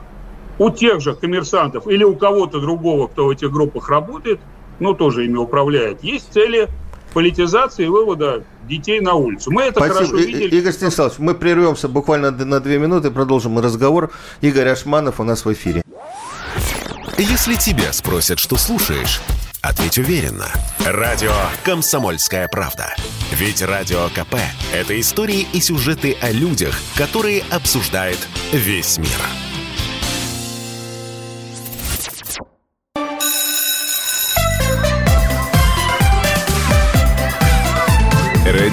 у 0.60 0.70
тех 0.70 1.02
же 1.02 1.14
коммерсантов 1.14 1.88
или 1.88 2.04
у 2.04 2.16
кого-то 2.16 2.60
другого, 2.60 3.08
кто 3.08 3.26
в 3.26 3.30
этих 3.30 3.52
группах 3.52 3.90
работает, 3.90 4.40
но 4.80 4.94
тоже 4.94 5.26
ими 5.26 5.38
управляет, 5.38 6.04
есть 6.04 6.32
цели 6.34 6.68
политизации 7.14 7.86
и 7.86 7.88
вывода 7.88 8.44
детей 8.68 9.00
на 9.00 9.16
улицу. 9.16 9.50
Мы 9.52 9.64
это 9.64 9.80
Спасибо. 9.80 9.96
хорошо 9.96 10.18
видели. 10.18 10.56
Игорь 10.56 10.74
Станиславович, 10.74 11.18
мы 11.20 11.34
прервемся 11.34 11.88
буквально 11.88 12.32
на 12.32 12.60
две 12.60 12.78
минуты, 12.78 13.10
продолжим 13.12 13.58
разговор. 13.60 14.12
Игорь 14.42 14.70
Ашманов 14.70 15.20
у 15.20 15.24
нас 15.24 15.46
в 15.46 15.52
эфире. 15.52 15.82
Если 17.18 17.56
тебя 17.56 17.92
спросят, 17.94 18.38
что 18.38 18.58
слушаешь, 18.58 19.22
ответь 19.64 19.98
уверенно. 19.98 20.48
Радио 20.86 21.34
«Комсомольская 21.64 22.48
правда». 22.48 22.94
Ведь 23.32 23.64
Радио 23.64 24.10
КП– 24.10 24.36
это 24.74 25.00
истории 25.00 25.48
и 25.54 25.60
сюжеты 25.60 26.16
о 26.22 26.32
людях, 26.32 26.76
которые 26.96 27.42
обсуждает 27.50 28.20
весь 28.54 29.00
мир. 29.00 29.47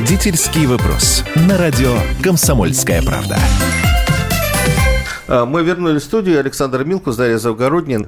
Родительский 0.04 0.66
вопрос. 0.66 1.24
На 1.34 1.56
радио 1.56 1.94
«Комсомольская 2.22 3.00
правда». 3.00 3.38
А, 5.26 5.46
мы 5.46 5.64
вернулись 5.64 6.02
в 6.02 6.04
студию. 6.04 6.40
Александр 6.40 6.84
Милкус, 6.84 7.16
Дарья 7.16 7.38
Завгороднин. 7.38 8.06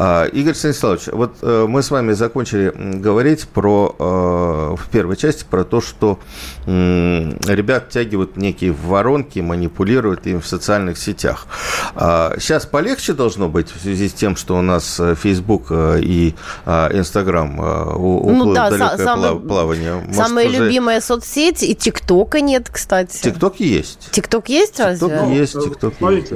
А, 0.00 0.26
Игорь 0.26 0.54
Станиславович, 0.54 1.08
вот 1.10 1.38
э, 1.42 1.66
мы 1.68 1.82
с 1.82 1.90
вами 1.90 2.12
закончили 2.12 2.72
говорить 2.76 3.48
про, 3.48 3.96
э, 3.98 4.76
в 4.76 4.88
первой 4.92 5.16
части 5.16 5.44
про 5.48 5.64
то, 5.64 5.80
что 5.80 6.20
ребят 6.66 7.88
тягивают 7.88 8.36
некие 8.36 8.70
воронки, 8.70 9.40
манипулируют 9.40 10.26
им 10.28 10.40
в 10.40 10.46
социальных 10.46 10.98
сетях. 10.98 11.46
Сейчас 11.94 12.64
а, 12.64 12.68
полегче 12.68 13.12
должно 13.12 13.48
быть 13.48 13.74
в 13.74 13.80
связи 13.80 14.08
с 14.08 14.12
тем, 14.12 14.36
что 14.36 14.56
у 14.56 14.62
нас 14.62 15.00
э, 15.00 15.16
Facebook 15.20 15.72
и 15.72 16.34
Instagram 16.64 17.56
ну, 17.56 18.54
да, 18.54 18.96
самое, 18.96 19.34
плавание. 19.34 19.94
Может, 19.94 20.14
самая 20.14 20.48
уже... 20.48 20.64
любимая 20.64 21.00
соцсеть, 21.00 21.64
и 21.64 21.74
ТикТока 21.74 22.40
нет, 22.40 22.68
кстати. 22.70 23.20
ТикТок 23.20 23.58
есть. 23.58 24.10
ТикТок 24.12 24.48
есть 24.48 24.78
разве? 24.78 25.08
ТикТок 25.08 25.28
есть, 25.30 25.52
ТикТок 25.54 25.94
есть. 26.12 26.32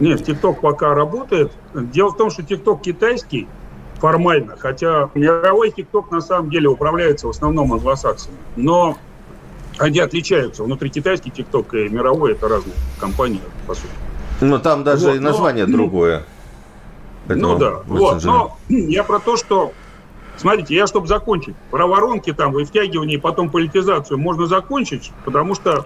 Нет, 0.00 0.24
ТикТок 0.24 0.60
пока 0.60 0.94
работает. 0.94 1.52
Дело 1.74 2.10
в 2.10 2.16
том, 2.16 2.30
что 2.30 2.42
ТикТок 2.42 2.82
китайский 2.82 3.48
формально, 3.98 4.56
хотя 4.56 5.10
мировой 5.14 5.70
ТикТок 5.70 6.10
на 6.10 6.20
самом 6.20 6.50
деле 6.50 6.68
управляется 6.68 7.26
в 7.26 7.30
основном 7.30 7.72
англосаксами. 7.72 8.36
Но 8.56 8.96
они 9.78 10.00
отличаются. 10.00 10.62
Внутри 10.62 10.90
китайский 10.90 11.30
ТикТок 11.30 11.74
и 11.74 11.88
мировой 11.88 12.32
это 12.32 12.48
разные 12.48 12.74
компании, 12.98 13.40
по 13.66 13.74
сути. 13.74 13.92
Ну, 14.40 14.58
там 14.58 14.84
даже 14.84 15.06
вот, 15.06 15.16
и 15.16 15.18
название 15.18 15.66
но, 15.66 15.76
другое. 15.78 16.24
Ну 17.26 17.58
да, 17.58 17.82
вот. 17.86 18.24
Но 18.24 18.56
я 18.68 19.04
про 19.04 19.18
то, 19.18 19.36
что 19.36 19.72
Смотрите, 20.38 20.76
я, 20.76 20.86
чтобы 20.86 21.08
закончить, 21.08 21.56
про 21.72 21.88
воронки 21.88 22.32
там 22.32 22.56
и 22.58 22.64
втягивание, 22.64 23.18
и 23.18 23.20
потом 23.20 23.50
политизацию 23.50 24.18
можно 24.18 24.46
закончить, 24.46 25.10
потому 25.24 25.56
что 25.56 25.84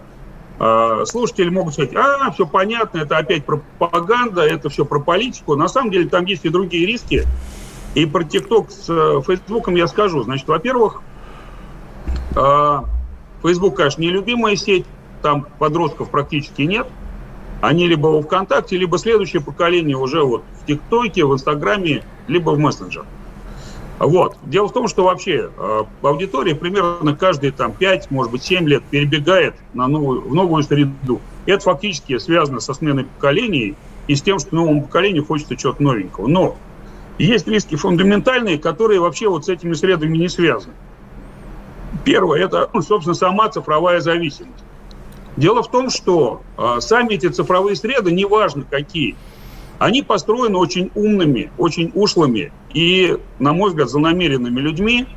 слушатели 1.06 1.48
могут 1.48 1.74
сказать, 1.74 1.94
а, 1.96 2.30
все 2.30 2.46
понятно, 2.46 2.98
это 2.98 3.18
опять 3.18 3.44
пропаганда, 3.44 4.42
это 4.42 4.68
все 4.68 4.84
про 4.84 5.00
политику. 5.00 5.56
На 5.56 5.66
самом 5.66 5.90
деле 5.90 6.08
там 6.08 6.24
есть 6.24 6.44
и 6.44 6.50
другие 6.50 6.86
риски. 6.86 7.24
И 7.94 8.06
про 8.06 8.22
ТикТок 8.22 8.70
с 8.70 8.88
э, 8.88 9.20
Фейсбуком 9.26 9.74
я 9.74 9.86
скажу. 9.86 10.22
Значит, 10.22 10.48
во-первых, 10.48 11.02
Фейсбук, 13.42 13.76
конечно, 13.76 14.00
нелюбимая 14.00 14.56
сеть, 14.56 14.86
там 15.20 15.46
подростков 15.58 16.10
практически 16.10 16.62
нет. 16.62 16.86
Они 17.60 17.86
либо 17.86 18.08
во 18.08 18.22
ВКонтакте, 18.22 18.76
либо 18.76 18.98
следующее 18.98 19.42
поколение 19.42 19.96
уже 19.96 20.22
вот 20.22 20.42
в 20.60 20.66
ТикТоке, 20.66 21.24
в 21.24 21.34
Инстаграме, 21.34 22.02
либо 22.26 22.50
в 22.50 22.58
мессенджерах. 22.58 23.06
Вот. 23.98 24.36
Дело 24.44 24.68
в 24.68 24.72
том, 24.72 24.88
что 24.88 25.04
вообще 25.04 25.50
э, 25.56 25.84
аудитория 26.02 26.54
примерно 26.54 27.14
каждые 27.14 27.52
там 27.52 27.72
5, 27.72 28.10
может 28.10 28.32
быть, 28.32 28.42
7 28.42 28.66
лет 28.68 28.82
перебегает 28.84 29.54
на 29.74 29.86
новую, 29.86 30.22
в 30.22 30.34
новую 30.34 30.62
среду. 30.62 31.20
И 31.46 31.50
это 31.50 31.62
фактически 31.64 32.18
связано 32.18 32.60
со 32.60 32.74
сменой 32.74 33.04
поколений 33.04 33.76
и 34.08 34.14
с 34.14 34.22
тем, 34.22 34.38
что 34.38 34.54
новому 34.54 34.82
поколению 34.82 35.24
хочется 35.24 35.56
чего-то 35.56 35.82
новенького. 35.82 36.26
Но 36.26 36.56
есть 37.18 37.46
риски 37.46 37.76
фундаментальные, 37.76 38.58
которые 38.58 39.00
вообще 39.00 39.28
вот 39.28 39.44
с 39.44 39.48
этими 39.48 39.74
средами 39.74 40.16
не 40.16 40.28
связаны. 40.28 40.74
Первое– 42.04 42.40
это, 42.44 42.68
ну, 42.72 42.82
собственно, 42.82 43.14
сама 43.14 43.48
цифровая 43.48 44.00
зависимость. 44.00 44.64
Дело 45.36 45.62
в 45.62 45.70
том, 45.70 45.88
что 45.88 46.42
э, 46.58 46.80
сами 46.80 47.14
эти 47.14 47.28
цифровые 47.28 47.76
среды, 47.76 48.10
неважно 48.10 48.64
какие, 48.68 49.16
они 49.82 50.02
построены 50.02 50.58
очень 50.58 50.92
умными, 50.94 51.50
очень 51.58 51.90
ушлыми 51.94 52.52
и, 52.72 53.18
на 53.40 53.52
мой 53.52 53.70
взгляд, 53.70 53.88
злонамеренными 53.88 54.60
людьми, 54.60 55.08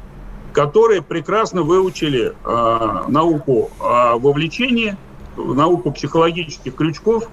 которые 0.53 1.03
прекрасно 1.03 1.61
выучили 1.61 2.33
э, 2.43 3.03
науку 3.07 3.69
о 3.79 4.17
вовлечении, 4.17 4.97
науку 5.37 5.91
психологических 5.91 6.73
крючков. 6.73 7.29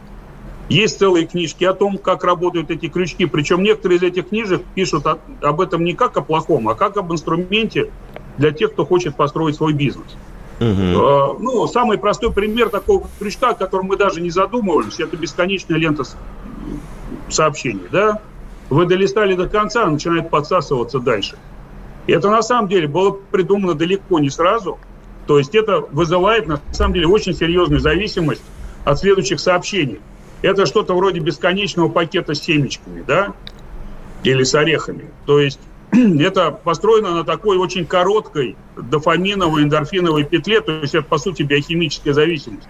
Есть 0.69 0.99
целые 0.99 1.27
книжки 1.27 1.65
о 1.65 1.73
том, 1.73 1.97
как 1.97 2.23
работают 2.25 2.71
эти 2.71 2.89
крючки. 2.89 3.25
Причем 3.25 3.63
некоторые 3.63 3.99
из 3.99 4.03
этих 4.03 4.29
книжек 4.29 4.63
пишут 4.75 5.07
о, 5.07 5.19
об 5.41 5.63
этом 5.63 5.85
не 5.85 5.95
как 5.95 6.15
о 6.19 6.21
плохом, 6.21 6.69
а 6.69 6.75
как 6.75 6.99
об 6.99 7.13
инструменте 7.13 7.91
для 8.37 8.51
тех, 8.51 8.73
кто 8.73 8.85
хочет 8.85 9.17
построить 9.17 9.57
свой 9.57 9.73
бизнес. 9.73 10.17
Угу. 10.61 11.39
Ну, 11.41 11.67
самый 11.67 11.97
простой 11.97 12.31
пример 12.31 12.69
такого 12.69 13.07
крючка, 13.19 13.51
о 13.51 13.55
котором 13.55 13.87
мы 13.87 13.97
даже 13.97 14.21
не 14.21 14.31
задумывались, 14.31 15.01
это 15.01 15.17
бесконечная 15.17 15.79
лента 15.79 16.05
сообщений. 17.33 17.87
Да? 17.91 18.21
Вы 18.71 18.87
долистали 18.87 19.35
до 19.35 19.49
конца, 19.49 19.87
начинает 19.87 20.31
подсасываться 20.31 20.99
дальше. 20.99 21.37
И 22.07 22.13
это 22.13 22.31
на 22.31 22.43
самом 22.43 22.69
деле 22.69 22.89
было 22.89 23.11
придумано 23.11 23.75
далеко 23.75 24.19
не 24.19 24.31
сразу. 24.31 24.79
То 25.27 25.39
есть 25.39 25.55
это 25.55 25.81
вызывает 25.81 26.47
на 26.47 26.61
самом 26.73 26.95
деле 26.95 27.07
очень 27.07 27.35
серьезную 27.35 27.81
зависимость 27.81 28.43
от 28.85 28.99
следующих 28.99 29.41
сообщений. 29.41 30.01
Это 30.43 30.67
что-то 30.67 30.95
вроде 30.95 31.21
бесконечного 31.21 31.89
пакета 31.89 32.35
с 32.35 32.41
семечками, 32.41 33.05
да, 33.07 33.33
или 34.25 34.43
с 34.43 34.55
орехами. 34.55 35.11
То 35.27 35.39
есть 35.39 35.61
это 35.93 36.51
построено 36.51 37.15
на 37.15 37.25
такой 37.25 37.59
очень 37.59 37.87
короткой 37.87 38.57
дофаминовой, 38.77 39.63
эндорфиновой 39.63 40.25
петле, 40.25 40.61
то 40.61 40.73
есть 40.73 40.95
это, 40.95 41.07
по 41.07 41.19
сути, 41.19 41.43
биохимическая 41.43 42.13
зависимость. 42.13 42.67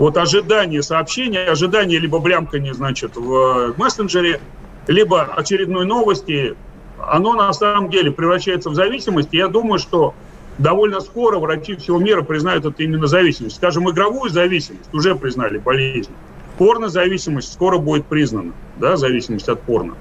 Вот 0.00 0.16
ожидание 0.16 0.82
сообщения, 0.82 1.40
ожидание 1.40 1.98
либо 1.98 2.20
блямкания, 2.20 2.72
значит, 2.72 3.16
в 3.16 3.74
мессенджере, 3.76 4.40
либо 4.86 5.24
очередной 5.24 5.84
новости, 5.84 6.56
оно 6.98 7.34
на 7.34 7.52
самом 7.52 7.90
деле 7.90 8.10
превращается 8.10 8.70
в 8.70 8.74
зависимость. 8.74 9.28
Я 9.32 9.48
думаю, 9.48 9.78
что 9.78 10.14
довольно 10.56 11.00
скоро 11.00 11.38
врачи 11.38 11.76
всего 11.76 11.98
мира 11.98 12.22
признают 12.22 12.64
это 12.64 12.82
именно 12.82 13.08
зависимость. 13.08 13.56
Скажем, 13.56 13.90
игровую 13.90 14.30
зависимость 14.30 14.88
уже 14.94 15.14
признали 15.16 15.58
болезнь. 15.58 16.12
Порнозависимость 16.56 17.52
скоро 17.52 17.76
будет 17.76 18.06
признана, 18.06 18.54
да, 18.78 18.96
зависимость 18.96 19.50
от 19.50 19.60
порно. 19.60 19.96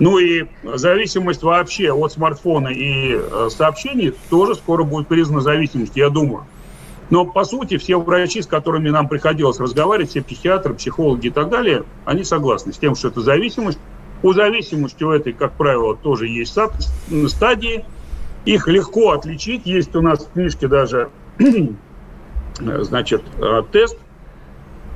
Ну 0.00 0.18
и 0.18 0.48
зависимость 0.64 1.42
вообще 1.42 1.90
от 1.90 2.12
смартфона 2.12 2.68
и 2.68 3.14
э, 3.14 3.48
сообщений 3.48 4.12
тоже 4.28 4.54
скоро 4.54 4.84
будет 4.84 5.08
признана 5.08 5.40
зависимостью, 5.40 6.02
я 6.04 6.10
думаю. 6.10 6.44
Но, 7.10 7.24
по 7.24 7.44
сути, 7.44 7.76
все 7.76 8.00
врачи, 8.00 8.40
с 8.40 8.46
которыми 8.46 8.88
нам 8.88 9.08
приходилось 9.08 9.58
разговаривать, 9.58 10.10
все 10.10 10.22
психиатры, 10.22 10.74
психологи 10.74 11.26
и 11.26 11.30
так 11.30 11.48
далее, 11.50 11.84
они 12.04 12.24
согласны 12.24 12.72
с 12.72 12.78
тем, 12.78 12.94
что 12.94 13.08
это 13.08 13.20
зависимость. 13.20 13.78
У 14.22 14.32
зависимости 14.32 15.02
у 15.02 15.10
этой, 15.10 15.32
как 15.32 15.52
правило, 15.52 15.96
тоже 15.96 16.28
есть 16.28 16.56
стадии. 17.28 17.84
Их 18.44 18.68
легко 18.68 19.10
отличить. 19.10 19.66
Есть 19.66 19.94
у 19.96 20.02
нас 20.02 20.24
в 20.24 20.32
книжке 20.32 20.68
даже 20.68 21.10
значит, 22.60 23.22
э, 23.38 23.62
тест 23.72 23.98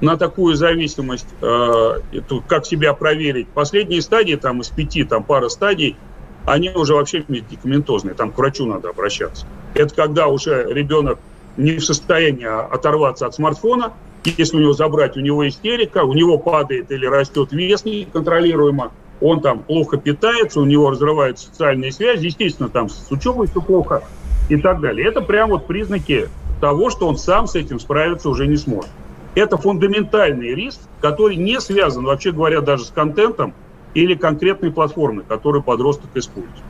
на 0.01 0.17
такую 0.17 0.55
зависимость, 0.55 1.29
э, 1.41 2.01
как 2.47 2.67
себя 2.67 2.95
проверить. 2.95 3.49
Последние 3.49 4.03
стадии, 4.03 4.37
там 4.37 4.61
из 4.61 4.69
пяти, 4.69 5.05
там 5.05 5.25
пара 5.25 5.49
стадий, 5.49 5.97
они 6.45 6.71
уже 6.71 6.95
вообще 6.95 7.25
медикаментозные, 7.27 8.15
там 8.15 8.31
к 8.31 8.39
врачу 8.39 8.67
надо 8.67 8.91
обращаться. 8.91 9.47
Это 9.75 9.95
когда 9.95 10.27
уже 10.27 10.67
ребенок 10.71 11.19
не 11.57 11.77
в 11.77 11.85
состоянии 11.85 12.47
оторваться 12.47 13.27
от 13.27 13.35
смартфона. 13.35 13.93
Если 14.25 14.57
у 14.57 14.61
него 14.61 14.73
забрать, 14.73 15.17
у 15.17 15.21
него 15.21 15.47
истерика, 15.47 16.05
у 16.05 16.15
него 16.15 16.39
падает 16.39 16.91
или 16.91 17.07
растет 17.07 17.53
вес 17.53 17.85
неконтролируемо, 17.85 18.93
он 19.21 19.41
там 19.41 19.61
плохо 19.61 19.97
питается, 19.99 20.61
у 20.61 20.65
него 20.65 20.91
разрываются 20.91 21.47
социальные 21.47 21.93
связи, 21.93 22.27
естественно, 22.27 22.69
там 22.69 22.89
с 22.89 23.11
учебой 23.11 23.49
все 23.49 23.61
плохо 23.61 24.03
и 24.49 24.57
так 24.57 24.81
далее. 24.81 25.07
Это 25.07 25.21
прям 25.21 25.51
вот 25.51 25.67
признаки 25.67 26.29
того, 26.61 26.91
что 26.91 27.07
он 27.07 27.19
сам 27.19 27.47
с 27.47 27.55
этим 27.55 27.79
справиться 27.79 28.29
уже 28.29 28.47
не 28.47 28.57
сможет. 28.57 28.91
Это 29.35 29.57
фундаментальный 29.57 30.55
риск, 30.55 30.81
который 31.01 31.37
не 31.37 31.61
связан, 31.61 32.05
вообще 32.05 32.33
говоря, 32.33 32.61
даже 32.61 32.85
с 32.85 32.91
контентом 32.91 33.53
или 33.93 34.15
конкретной 34.15 34.71
платформой, 34.71 35.25
которую 35.27 35.63
подросток 35.63 36.11
использует. 36.15 36.63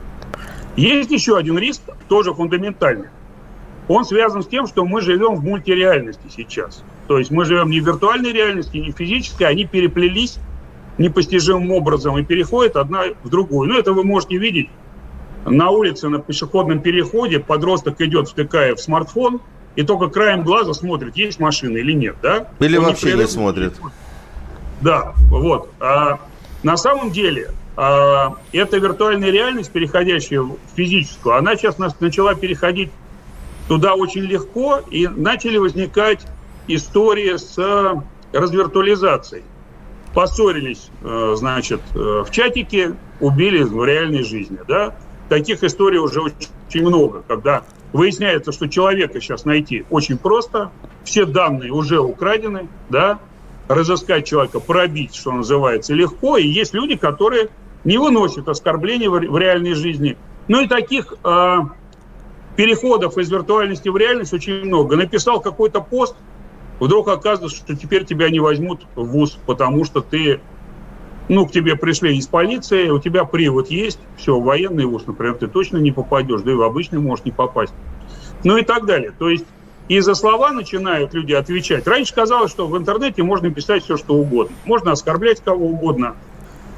Есть 0.75 1.11
еще 1.11 1.37
один 1.37 1.57
риск, 1.57 1.81
тоже 2.09 2.33
фундаментальный 2.33 3.07
он 3.87 4.05
связан 4.05 4.43
с 4.43 4.47
тем, 4.47 4.67
что 4.67 4.85
мы 4.85 5.01
живем 5.01 5.35
в 5.35 5.43
мультиреальности 5.43 6.23
сейчас. 6.35 6.83
То 7.07 7.17
есть 7.19 7.31
мы 7.31 7.45
живем 7.45 7.69
не 7.69 7.79
в 7.79 7.85
виртуальной 7.85 8.31
реальности, 8.31 8.77
не 8.77 8.91
в 8.91 8.95
физической, 8.95 9.43
они 9.43 9.65
переплелись 9.65 10.37
непостижимым 10.97 11.71
образом 11.71 12.17
и 12.17 12.23
переходят 12.23 12.77
одна 12.77 13.03
в 13.23 13.29
другую. 13.29 13.69
Ну, 13.69 13.77
это 13.77 13.93
вы 13.93 14.03
можете 14.03 14.37
видеть 14.37 14.69
на 15.45 15.69
улице, 15.69 16.09
на 16.09 16.19
пешеходном 16.19 16.79
переходе, 16.79 17.39
подросток 17.39 18.01
идет, 18.01 18.29
втыкая 18.29 18.75
в 18.75 18.79
смартфон, 18.79 19.41
и 19.75 19.83
только 19.83 20.07
краем 20.07 20.43
глаза 20.43 20.73
смотрит, 20.73 21.17
есть 21.17 21.39
машина 21.39 21.77
или 21.77 21.91
нет, 21.91 22.15
да? 22.21 22.47
Или 22.59 22.77
Он 22.77 22.85
вообще 22.85 23.13
не, 23.13 23.21
не 23.21 23.27
смотрит. 23.27 23.73
Да, 24.81 25.13
вот. 25.29 25.69
А, 25.79 26.19
на 26.63 26.77
самом 26.77 27.11
деле, 27.11 27.51
а, 27.75 28.35
эта 28.53 28.77
виртуальная 28.77 29.29
реальность, 29.29 29.71
переходящая 29.71 30.41
в 30.41 30.57
физическую, 30.75 31.35
она 31.35 31.55
сейчас 31.55 31.77
нас 31.77 31.99
начала 31.99 32.35
переходить 32.35 32.89
туда 33.67 33.95
очень 33.95 34.21
легко, 34.21 34.79
и 34.89 35.07
начали 35.07 35.57
возникать 35.57 36.25
истории 36.67 37.37
с 37.37 37.57
развиртуализацией. 38.31 39.43
Поссорились, 40.13 40.89
э, 41.01 41.33
значит, 41.35 41.81
э, 41.93 42.23
в 42.25 42.31
чатике, 42.31 42.95
убили 43.19 43.63
в 43.63 43.83
реальной 43.83 44.23
жизни, 44.23 44.59
да. 44.67 44.95
Таких 45.29 45.63
историй 45.63 45.99
уже 45.99 46.21
очень 46.21 46.85
много, 46.85 47.23
когда 47.27 47.63
выясняется, 47.91 48.51
что 48.51 48.67
человека 48.67 49.19
сейчас 49.19 49.45
найти 49.45 49.85
очень 49.89 50.17
просто, 50.17 50.71
все 51.03 51.25
данные 51.25 51.71
уже 51.71 51.99
украдены, 51.99 52.67
да, 52.89 53.19
разыскать 53.67 54.25
человека, 54.25 54.59
пробить, 54.59 55.15
что 55.15 55.31
называется, 55.31 55.93
легко, 55.93 56.37
и 56.37 56.47
есть 56.47 56.73
люди, 56.73 56.95
которые 56.95 57.49
не 57.83 57.97
выносят 57.97 58.47
оскорбления 58.47 59.09
в 59.09 59.37
реальной 59.37 59.73
жизни. 59.73 60.17
Ну 60.47 60.61
и 60.61 60.67
таких 60.67 61.13
э, 61.23 61.57
переходов 62.55 63.17
из 63.17 63.31
виртуальности 63.31 63.89
в 63.89 63.97
реальность 63.97 64.33
очень 64.33 64.65
много. 64.65 64.95
Написал 64.95 65.41
какой-то 65.41 65.81
пост, 65.81 66.15
вдруг 66.79 67.07
оказывается, 67.07 67.57
что 67.57 67.75
теперь 67.75 68.05
тебя 68.05 68.29
не 68.29 68.39
возьмут 68.39 68.85
в 68.95 69.03
ВУЗ, 69.05 69.37
потому 69.45 69.85
что 69.85 70.01
ты, 70.01 70.39
ну, 71.29 71.45
к 71.45 71.51
тебе 71.51 71.75
пришли 71.75 72.17
из 72.17 72.27
полиции, 72.27 72.89
у 72.89 72.99
тебя 72.99 73.25
привод 73.25 73.69
есть, 73.69 73.99
все, 74.17 74.39
военный 74.39 74.85
ВУЗ, 74.85 75.07
например, 75.07 75.35
ты 75.35 75.47
точно 75.47 75.77
не 75.77 75.91
попадешь, 75.91 76.41
да 76.41 76.51
и 76.51 76.55
в 76.55 76.61
обычный 76.61 76.99
можешь 76.99 77.25
не 77.25 77.31
попасть. 77.31 77.73
Ну 78.43 78.57
и 78.57 78.63
так 78.63 78.85
далее. 78.85 79.11
То 79.17 79.29
есть 79.29 79.45
и 79.87 79.99
за 79.99 80.15
слова 80.15 80.51
начинают 80.51 81.13
люди 81.13 81.33
отвечать. 81.33 81.87
Раньше 81.87 82.13
казалось, 82.13 82.51
что 82.51 82.67
в 82.67 82.77
интернете 82.77 83.21
можно 83.21 83.51
писать 83.51 83.83
все, 83.83 83.97
что 83.97 84.15
угодно. 84.15 84.55
Можно 84.65 84.91
оскорблять 84.91 85.41
кого 85.41 85.67
угодно. 85.67 86.15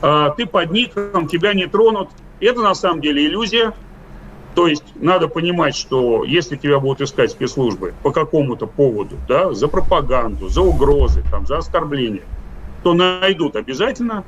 А, 0.02 0.32
ты 0.32 0.46
под 0.46 0.72
ником, 0.72 1.28
тебя 1.28 1.54
не 1.54 1.68
тронут. 1.68 2.10
Это 2.42 2.62
на 2.62 2.76
самом 2.76 3.02
деле 3.02 3.26
иллюзия. 3.26 3.74
То 4.58 4.66
есть 4.66 4.86
надо 4.96 5.28
понимать, 5.28 5.76
что 5.76 6.24
если 6.24 6.56
тебя 6.56 6.80
будут 6.80 7.02
искать 7.02 7.30
спецслужбы 7.30 7.94
по 8.02 8.10
какому-то 8.10 8.66
поводу, 8.66 9.16
да, 9.28 9.54
за 9.54 9.68
пропаганду, 9.68 10.50
за 10.50 10.62
угрозы, 10.62 11.24
там, 11.30 11.46
за 11.46 11.60
оскорбления, 11.60 12.24
то 12.82 12.96
найдут 12.96 13.56
обязательно. 13.56 14.24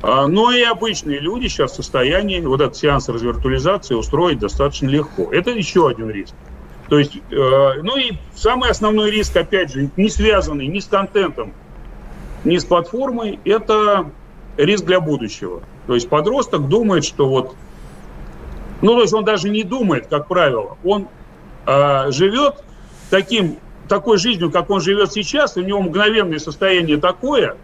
А, 0.00 0.28
но 0.28 0.52
и 0.52 0.62
обычные 0.62 1.18
люди 1.18 1.48
сейчас 1.48 1.72
в 1.72 1.74
состоянии 1.74 2.38
вот 2.42 2.60
этот 2.60 2.76
сеанс 2.76 3.08
развиртуализации 3.08 3.96
устроить 3.96 4.38
достаточно 4.38 4.86
легко. 4.86 5.32
Это 5.32 5.50
еще 5.50 5.88
один 5.88 6.10
риск. 6.10 6.34
То 6.88 7.00
есть, 7.00 7.16
э, 7.16 7.80
ну 7.82 7.96
и 7.96 8.12
самый 8.36 8.70
основной 8.70 9.10
риск, 9.10 9.36
опять 9.36 9.72
же, 9.72 9.90
не 9.96 10.08
связанный 10.10 10.68
ни 10.68 10.78
с 10.78 10.86
контентом, 10.86 11.54
ни 12.44 12.56
с 12.56 12.64
платформой, 12.64 13.40
это 13.44 14.12
риск 14.56 14.84
для 14.84 15.00
будущего. 15.00 15.60
То 15.88 15.94
есть 15.94 16.08
подросток 16.08 16.68
думает, 16.68 17.04
что 17.04 17.28
вот 17.28 17.56
ну, 18.82 18.94
то 18.96 19.02
есть 19.02 19.14
он 19.14 19.24
даже 19.24 19.48
не 19.48 19.62
думает, 19.62 20.08
как 20.08 20.26
правило. 20.26 20.76
Он 20.84 21.08
э, 21.66 22.10
живет 22.10 22.64
таким, 23.10 23.58
такой 23.88 24.18
жизнью, 24.18 24.50
как 24.50 24.70
он 24.70 24.80
живет 24.80 25.12
сейчас, 25.12 25.56
у 25.56 25.60
него 25.62 25.80
мгновенное 25.80 26.38
состояние 26.38 26.96
такое, 26.96 27.56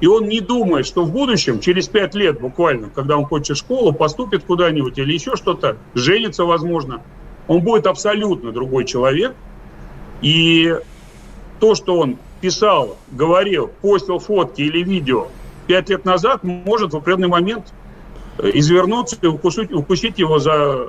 и 0.00 0.06
он 0.06 0.28
не 0.28 0.40
думает, 0.40 0.86
что 0.86 1.04
в 1.04 1.12
будущем, 1.12 1.60
через 1.60 1.88
пять 1.88 2.14
лет 2.14 2.40
буквально, 2.40 2.88
когда 2.88 3.16
он 3.16 3.26
кончит 3.26 3.56
школу, 3.56 3.92
поступит 3.92 4.44
куда-нибудь 4.44 4.98
или 4.98 5.12
еще 5.12 5.36
что-то, 5.36 5.76
женится, 5.94 6.44
возможно, 6.44 7.02
он 7.46 7.60
будет 7.60 7.86
абсолютно 7.86 8.52
другой 8.52 8.84
человек. 8.84 9.34
И 10.20 10.76
то, 11.60 11.74
что 11.74 11.98
он 11.98 12.16
писал, 12.40 12.96
говорил, 13.10 13.68
постил 13.80 14.18
фотки 14.18 14.62
или 14.62 14.82
видео 14.82 15.28
пять 15.66 15.88
лет 15.88 16.04
назад, 16.04 16.44
может 16.44 16.92
в 16.92 16.96
определенный 16.96 17.28
момент 17.28 17.72
извернуться 18.42 19.16
и 19.20 19.26
укусить, 19.26 19.72
укусить 19.72 20.18
его 20.18 20.38
за 20.38 20.88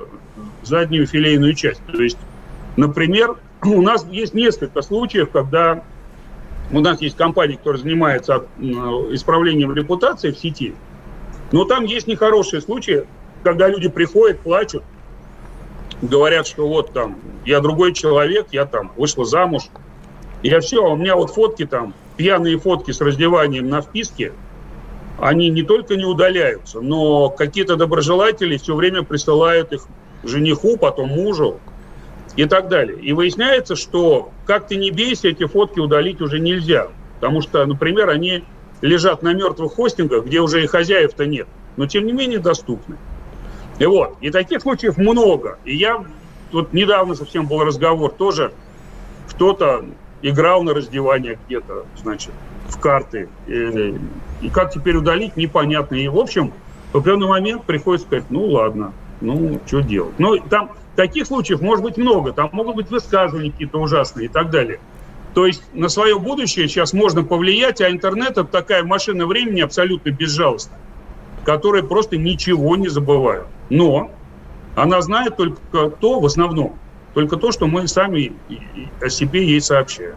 заднюю 0.62 1.06
филейную 1.06 1.54
часть. 1.54 1.80
То 1.90 2.02
есть, 2.02 2.18
например, 2.76 3.36
у 3.64 3.82
нас 3.82 4.06
есть 4.10 4.34
несколько 4.34 4.82
случаев, 4.82 5.30
когда 5.30 5.82
у 6.72 6.80
нас 6.80 7.00
есть 7.00 7.16
компания, 7.16 7.56
которая 7.56 7.80
занимается 7.80 8.46
исправлением 8.58 9.72
репутации 9.74 10.30
в 10.30 10.38
сети, 10.38 10.74
но 11.50 11.64
там 11.64 11.84
есть 11.84 12.06
нехорошие 12.06 12.60
случаи, 12.60 13.06
когда 13.42 13.68
люди 13.68 13.88
приходят, 13.88 14.38
плачут, 14.40 14.84
говорят, 16.00 16.46
что 16.46 16.68
вот 16.68 16.92
там, 16.92 17.16
я 17.44 17.60
другой 17.60 17.92
человек, 17.92 18.48
я 18.52 18.66
там 18.66 18.92
вышла 18.96 19.24
замуж, 19.24 19.64
я 20.44 20.60
все, 20.60 20.84
а 20.84 20.90
у 20.90 20.96
меня 20.96 21.16
вот 21.16 21.30
фотки 21.30 21.66
там, 21.66 21.92
пьяные 22.16 22.58
фотки 22.58 22.92
с 22.92 23.00
раздеванием 23.00 23.68
на 23.68 23.82
вписке– 23.82 24.32
они 25.20 25.50
не 25.50 25.62
только 25.62 25.96
не 25.96 26.04
удаляются, 26.04 26.80
но 26.80 27.28
какие-то 27.28 27.76
доброжелатели 27.76 28.56
все 28.56 28.74
время 28.74 29.02
присылают 29.02 29.72
их 29.72 29.86
жениху, 30.24 30.76
потом 30.76 31.08
мужу 31.08 31.60
и 32.36 32.44
так 32.44 32.68
далее. 32.68 32.98
И 32.98 33.12
выясняется, 33.12 33.76
что 33.76 34.30
как 34.46 34.66
ты 34.66 34.76
не 34.76 34.90
бейся, 34.90 35.28
эти 35.28 35.46
фотки 35.46 35.78
удалить 35.78 36.20
уже 36.20 36.38
нельзя. 36.38 36.88
Потому 37.20 37.42
что, 37.42 37.64
например, 37.66 38.08
они 38.08 38.44
лежат 38.80 39.22
на 39.22 39.34
мертвых 39.34 39.74
хостингах, 39.74 40.24
где 40.24 40.40
уже 40.40 40.64
и 40.64 40.66
хозяев-то 40.66 41.26
нет, 41.26 41.46
но 41.76 41.86
тем 41.86 42.06
не 42.06 42.12
менее 42.12 42.38
доступны. 42.38 42.96
И 43.78 43.86
вот, 43.86 44.16
и 44.20 44.30
таких 44.30 44.62
случаев 44.62 44.96
много. 44.96 45.58
И 45.64 45.76
я, 45.76 46.04
вот 46.52 46.72
недавно 46.72 47.14
совсем 47.14 47.46
был 47.46 47.62
разговор, 47.64 48.10
тоже 48.10 48.52
кто-то 49.28 49.84
играл 50.22 50.62
на 50.62 50.74
раздевание 50.74 51.38
где-то, 51.46 51.86
значит, 51.96 52.32
в 52.68 52.78
карты. 52.78 53.28
И, 53.46 53.94
и 54.40 54.48
как 54.48 54.72
теперь 54.72 54.96
удалить, 54.96 55.36
непонятно. 55.36 55.96
И, 55.96 56.08
в 56.08 56.18
общем, 56.18 56.52
в 56.92 56.98
определенный 56.98 57.28
момент 57.28 57.64
приходится 57.64 58.06
сказать, 58.06 58.24
ну 58.30 58.46
ладно, 58.46 58.92
ну 59.20 59.60
что 59.66 59.80
делать. 59.80 60.14
Ну, 60.18 60.38
там 60.38 60.72
таких 60.96 61.26
случаев 61.26 61.60
может 61.60 61.84
быть 61.84 61.96
много. 61.96 62.32
Там 62.32 62.50
могут 62.52 62.76
быть 62.76 62.90
высказывания 62.90 63.50
какие-то 63.50 63.78
ужасные 63.78 64.26
и 64.26 64.28
так 64.28 64.50
далее. 64.50 64.80
То 65.34 65.46
есть 65.46 65.62
на 65.72 65.88
свое 65.88 66.18
будущее 66.18 66.68
сейчас 66.68 66.92
можно 66.92 67.22
повлиять, 67.22 67.80
а 67.80 67.90
интернет 67.90 68.32
это 68.32 68.44
такая 68.44 68.82
машина 68.82 69.26
времени 69.26 69.60
абсолютно 69.60 70.10
безжалостная, 70.10 70.78
которые 71.44 71.84
просто 71.84 72.16
ничего 72.16 72.76
не 72.76 72.88
забывают. 72.88 73.46
Но 73.68 74.10
она 74.74 75.00
знает 75.00 75.36
только 75.36 75.90
то, 75.90 76.18
в 76.18 76.26
основном, 76.26 76.76
только 77.14 77.36
то, 77.36 77.52
что 77.52 77.68
мы 77.68 77.86
сами 77.86 78.32
о 79.00 79.08
себе 79.08 79.46
ей 79.46 79.60
сообщаем. 79.60 80.16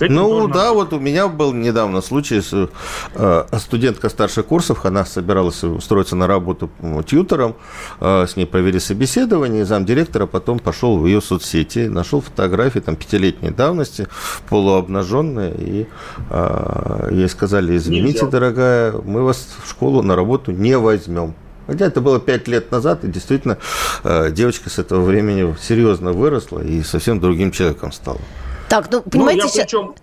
Ну 0.00 0.48
да, 0.48 0.72
вот 0.72 0.92
у 0.92 0.98
меня 0.98 1.28
был 1.28 1.52
недавно 1.52 2.00
случай 2.00 2.40
с 2.40 2.68
э, 3.14 3.44
студентка 3.58 4.08
старших 4.08 4.46
курсов, 4.46 4.84
она 4.84 5.04
собиралась 5.04 5.62
устроиться 5.62 6.16
на 6.16 6.26
работу 6.26 6.70
тьютором, 7.06 7.56
э, 8.00 8.26
с 8.28 8.36
ней 8.36 8.46
провели 8.46 8.78
собеседование, 8.78 9.62
и 9.62 9.64
замдиректора 9.64 10.26
потом 10.26 10.58
пошел 10.58 10.98
в 10.98 11.06
ее 11.06 11.20
соцсети, 11.20 11.86
нашел 11.88 12.20
фотографии 12.20 12.80
там 12.80 12.96
пятилетней 12.96 13.50
давности, 13.50 14.08
полуобнаженные, 14.48 15.54
и 15.56 15.86
э, 16.30 17.08
ей 17.12 17.28
сказали, 17.28 17.76
извините, 17.76 18.26
дорогая, 18.26 18.92
мы 18.92 19.22
вас 19.22 19.48
в 19.64 19.68
школу 19.70 20.02
на 20.02 20.16
работу 20.16 20.52
не 20.52 20.76
возьмем. 20.78 21.34
Хотя 21.66 21.86
это 21.86 22.00
было 22.00 22.20
пять 22.20 22.46
лет 22.46 22.70
назад, 22.70 23.04
и 23.04 23.08
действительно 23.08 23.58
э, 24.02 24.30
девочка 24.30 24.68
с 24.68 24.78
этого 24.78 25.02
времени 25.02 25.56
серьезно 25.60 26.12
выросла 26.12 26.60
и 26.60 26.82
совсем 26.82 27.20
другим 27.20 27.52
человеком 27.52 27.90
стала. 27.92 28.20
Так, 28.68 28.90
ну, 28.90 29.02
понимаете... 29.02 29.42
Ну, 29.42 29.48
я, 29.54 29.62
причем, 29.62 29.94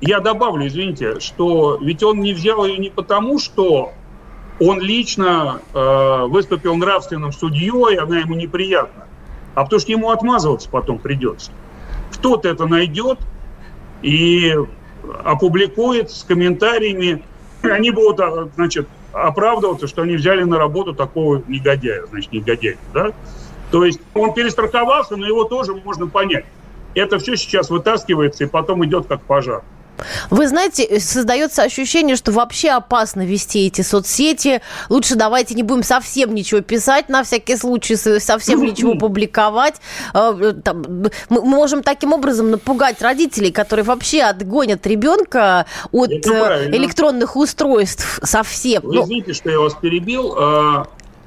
я 0.00 0.20
добавлю, 0.20 0.66
извините, 0.66 1.20
что 1.20 1.78
ведь 1.80 2.02
он 2.02 2.20
не 2.20 2.34
взял 2.34 2.64
ее 2.64 2.78
не 2.78 2.90
потому, 2.90 3.38
что 3.38 3.92
он 4.60 4.80
лично 4.80 5.60
э, 5.72 6.26
выступил 6.26 6.76
нравственным 6.76 7.32
судьей, 7.32 7.96
она 7.96 8.20
ему 8.20 8.34
неприятна, 8.34 9.06
а 9.54 9.64
потому 9.64 9.80
что 9.80 9.92
ему 9.92 10.10
отмазываться 10.10 10.68
потом 10.68 10.98
придется. 10.98 11.50
Кто-то 12.12 12.48
это 12.48 12.66
найдет 12.66 13.18
и 14.02 14.54
опубликует 15.24 16.10
с 16.10 16.22
комментариями. 16.22 17.24
Они 17.62 17.90
будут, 17.90 18.20
а, 18.20 18.48
значит, 18.54 18.86
оправдываться, 19.12 19.86
что 19.86 20.02
они 20.02 20.16
взяли 20.16 20.42
на 20.44 20.58
работу 20.58 20.94
такого 20.94 21.42
негодяя, 21.48 22.06
значит, 22.06 22.32
негодяя, 22.32 22.76
да? 22.92 23.12
То 23.70 23.84
есть 23.84 24.00
он 24.14 24.34
перестраховался, 24.34 25.16
но 25.16 25.26
его 25.26 25.44
тоже 25.44 25.74
можно 25.74 26.06
понять 26.06 26.44
это 26.94 27.18
все 27.18 27.36
сейчас 27.36 27.70
вытаскивается 27.70 28.44
и 28.44 28.46
потом 28.46 28.84
идет 28.84 29.06
как 29.06 29.22
пожар. 29.22 29.62
Вы 30.30 30.48
знаете, 30.48 31.00
создается 31.00 31.62
ощущение, 31.62 32.16
что 32.16 32.32
вообще 32.32 32.70
опасно 32.70 33.24
вести 33.24 33.66
эти 33.66 33.82
соцсети. 33.82 34.62
Лучше 34.88 35.14
давайте 35.14 35.54
не 35.54 35.62
будем 35.62 35.82
совсем 35.82 36.34
ничего 36.34 36.60
писать, 36.60 37.08
на 37.08 37.22
всякий 37.22 37.56
случай 37.56 37.96
совсем 37.96 38.62
ничего 38.62 38.94
публиковать. 38.94 39.76
А, 40.12 40.32
мы 40.32 41.10
можем 41.28 41.82
таким 41.82 42.12
образом 42.12 42.50
напугать 42.50 43.00
родителей, 43.02 43.52
которые 43.52 43.84
вообще 43.84 44.22
отгонят 44.22 44.86
ребенка 44.86 45.66
от 45.90 46.10
э, 46.10 46.70
электронных 46.72 47.36
устройств 47.36 48.20
совсем. 48.22 48.82
Вы 48.82 48.94
ну, 48.94 49.04
извините, 49.04 49.32
что 49.34 49.50
я 49.50 49.60
вас 49.60 49.74
перебил. 49.74 50.34
А, 50.36 50.86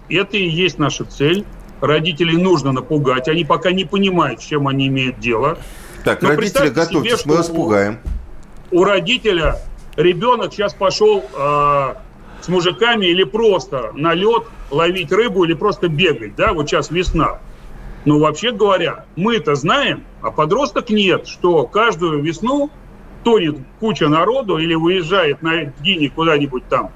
это 0.09 0.37
и 0.37 0.47
есть 0.47 0.79
наша 0.79 1.05
цель 1.05 1.45
родителей 1.81 2.37
нужно 2.37 2.71
напугать. 2.71 3.27
Они 3.27 3.43
пока 3.43 3.71
не 3.71 3.85
понимают, 3.85 4.41
с 4.41 4.45
чем 4.45 4.67
они 4.67 4.87
имеют 4.87 5.19
дело. 5.19 5.57
Так, 6.03 6.21
Но 6.21 6.29
родители, 6.29 6.69
готовьтесь, 6.69 7.21
себе, 7.21 7.31
мы 7.31 7.37
вас 7.37 7.49
пугаем. 7.49 7.99
У, 8.71 8.81
у 8.81 8.83
родителя 8.83 9.57
ребенок 9.95 10.53
сейчас 10.53 10.73
пошел 10.73 11.23
э, 11.33 11.93
с 12.41 12.47
мужиками 12.47 13.07
или 13.07 13.23
просто 13.23 13.91
на 13.93 14.13
лед 14.13 14.43
ловить 14.69 15.11
рыбу, 15.11 15.45
или 15.45 15.53
просто 15.53 15.87
бегать, 15.87 16.35
да, 16.35 16.53
вот 16.53 16.69
сейчас 16.69 16.91
весна. 16.91 17.39
Но 18.05 18.19
вообще 18.19 18.51
говоря, 18.51 19.05
мы 19.15 19.37
это 19.37 19.55
знаем, 19.55 20.03
а 20.21 20.29
подросток 20.29 20.89
нет, 20.91 21.27
что 21.27 21.65
каждую 21.65 22.21
весну 22.21 22.69
тонет 23.23 23.57
куча 23.79 24.07
народу 24.07 24.59
или 24.59 24.75
уезжает 24.75 25.41
на 25.41 25.65
дни 25.65 26.07
куда-нибудь 26.09 26.67
там 26.69 26.91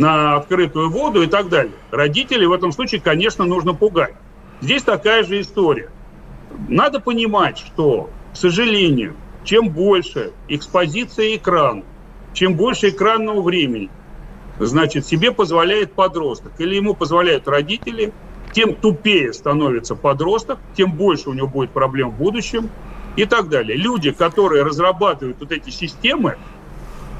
на 0.00 0.36
открытую 0.36 0.90
воду 0.90 1.22
и 1.22 1.26
так 1.26 1.48
далее. 1.50 1.74
Родителей 1.90 2.46
в 2.46 2.52
этом 2.52 2.72
случае, 2.72 3.02
конечно, 3.02 3.44
нужно 3.44 3.74
пугать. 3.74 4.14
Здесь 4.62 4.82
такая 4.82 5.24
же 5.24 5.40
история. 5.40 5.90
Надо 6.68 7.00
понимать, 7.00 7.58
что, 7.58 8.08
к 8.32 8.36
сожалению, 8.36 9.14
чем 9.44 9.68
больше 9.68 10.32
экспозиция 10.48 11.36
экрана, 11.36 11.82
чем 12.32 12.54
больше 12.54 12.88
экранного 12.88 13.42
времени, 13.42 13.90
значит, 14.58 15.06
себе 15.06 15.32
позволяет 15.32 15.92
подросток 15.92 16.52
или 16.58 16.74
ему 16.74 16.94
позволяют 16.94 17.46
родители, 17.46 18.12
тем 18.52 18.74
тупее 18.74 19.32
становится 19.34 19.96
подросток, 19.96 20.58
тем 20.76 20.92
больше 20.92 21.28
у 21.28 21.34
него 21.34 21.46
будет 21.46 21.70
проблем 21.70 22.10
в 22.10 22.16
будущем 22.16 22.70
и 23.16 23.26
так 23.26 23.48
далее. 23.50 23.76
Люди, 23.76 24.12
которые 24.12 24.62
разрабатывают 24.62 25.38
вот 25.40 25.52
эти 25.52 25.70
системы, 25.70 26.38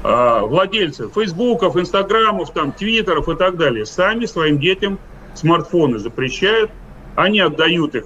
владельцы 0.03 1.09
фейсбуков, 1.09 1.77
инстаграмов, 1.77 2.51
там, 2.51 2.71
твиттеров 2.71 3.29
и 3.29 3.35
так 3.35 3.57
далее, 3.57 3.85
сами 3.85 4.25
своим 4.25 4.59
детям 4.59 4.99
смартфоны 5.35 5.99
запрещают, 5.99 6.71
они 7.15 7.39
отдают 7.39 7.95
их 7.95 8.05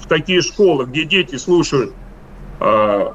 в 0.00 0.06
такие 0.08 0.42
школы, 0.42 0.86
где 0.86 1.04
дети 1.04 1.36
слушают 1.36 1.92
э, 2.60 3.12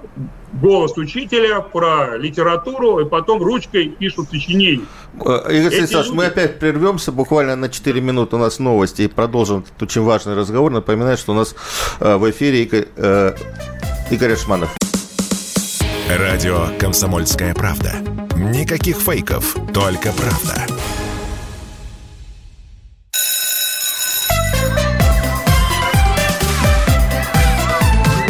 голос 0.53 0.97
учителя 0.97 1.62
про 1.62 2.17
литературу, 2.17 2.99
и 2.99 3.06
потом 3.06 3.41
ручкой 3.41 3.89
пишут 3.89 4.30
сочинения. 4.30 4.86
Э, 5.15 5.51
Игорь 5.51 5.71
Станиславович, 5.71 6.10
люди... 6.10 6.17
мы 6.17 6.25
опять 6.25 6.60
прервемся 6.60 7.12
буквально 7.12 7.56
на 7.56 7.69
4 7.69 8.01
минуты. 8.01 8.36
У 8.36 8.39
нас 8.39 8.60
новости 8.60 9.03
и 9.03 9.08
продолжим 9.08 9.60
этот 9.60 9.84
очень 9.84 10.03
важный 10.03 10.36
разговор. 10.36 10.71
Напоминаю, 10.71 11.17
что 11.17 11.34
у 11.34 11.36
нас 11.36 11.56
э, 11.99 12.15
в 12.15 12.30
эфире 12.30 12.63
Игорь, 12.63 12.88
э, 12.95 13.34
Игорь 14.12 14.34
Ашманов. 14.34 14.69
Радио 16.09 16.69
«Комсомольская 16.79 17.53
правда». 17.53 17.95
Никаких 18.37 18.97
фейков, 18.97 19.57
только 19.73 20.13
правда. 20.13 20.65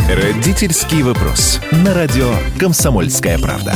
Родительский 0.10 1.04
вопрос. 1.04 1.60
На 1.72 1.94
радио 1.94 2.34
«Комсомольская 2.58 3.38
правда». 3.38 3.76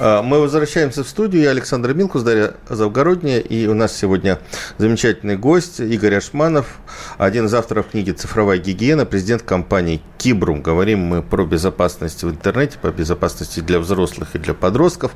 А, 0.00 0.22
мы 0.22 0.40
возвращаемся 0.40 1.02
в 1.02 1.08
студию. 1.08 1.42
Я 1.42 1.50
Александр 1.50 1.92
Милкус, 1.92 2.22
Дарья 2.22 2.54
Завгородняя. 2.68 3.40
И 3.40 3.66
у 3.66 3.74
нас 3.74 3.96
сегодня 3.96 4.38
замечательный 4.76 5.36
гость 5.36 5.80
Игорь 5.80 6.16
Ашманов, 6.16 6.78
один 7.16 7.46
из 7.46 7.54
авторов 7.54 7.88
книги 7.88 8.12
«Цифровая 8.12 8.58
гигиена», 8.58 9.06
президент 9.06 9.42
компании 9.42 10.00
Кибрум. 10.16 10.62
Говорим 10.62 11.00
мы 11.00 11.22
про 11.22 11.44
безопасность 11.44 12.22
в 12.22 12.30
интернете, 12.30 12.78
по 12.80 12.88
безопасности 12.88 13.60
для 13.60 13.80
взрослых 13.80 14.34
и 14.34 14.38
для 14.38 14.54
подростков. 14.54 15.12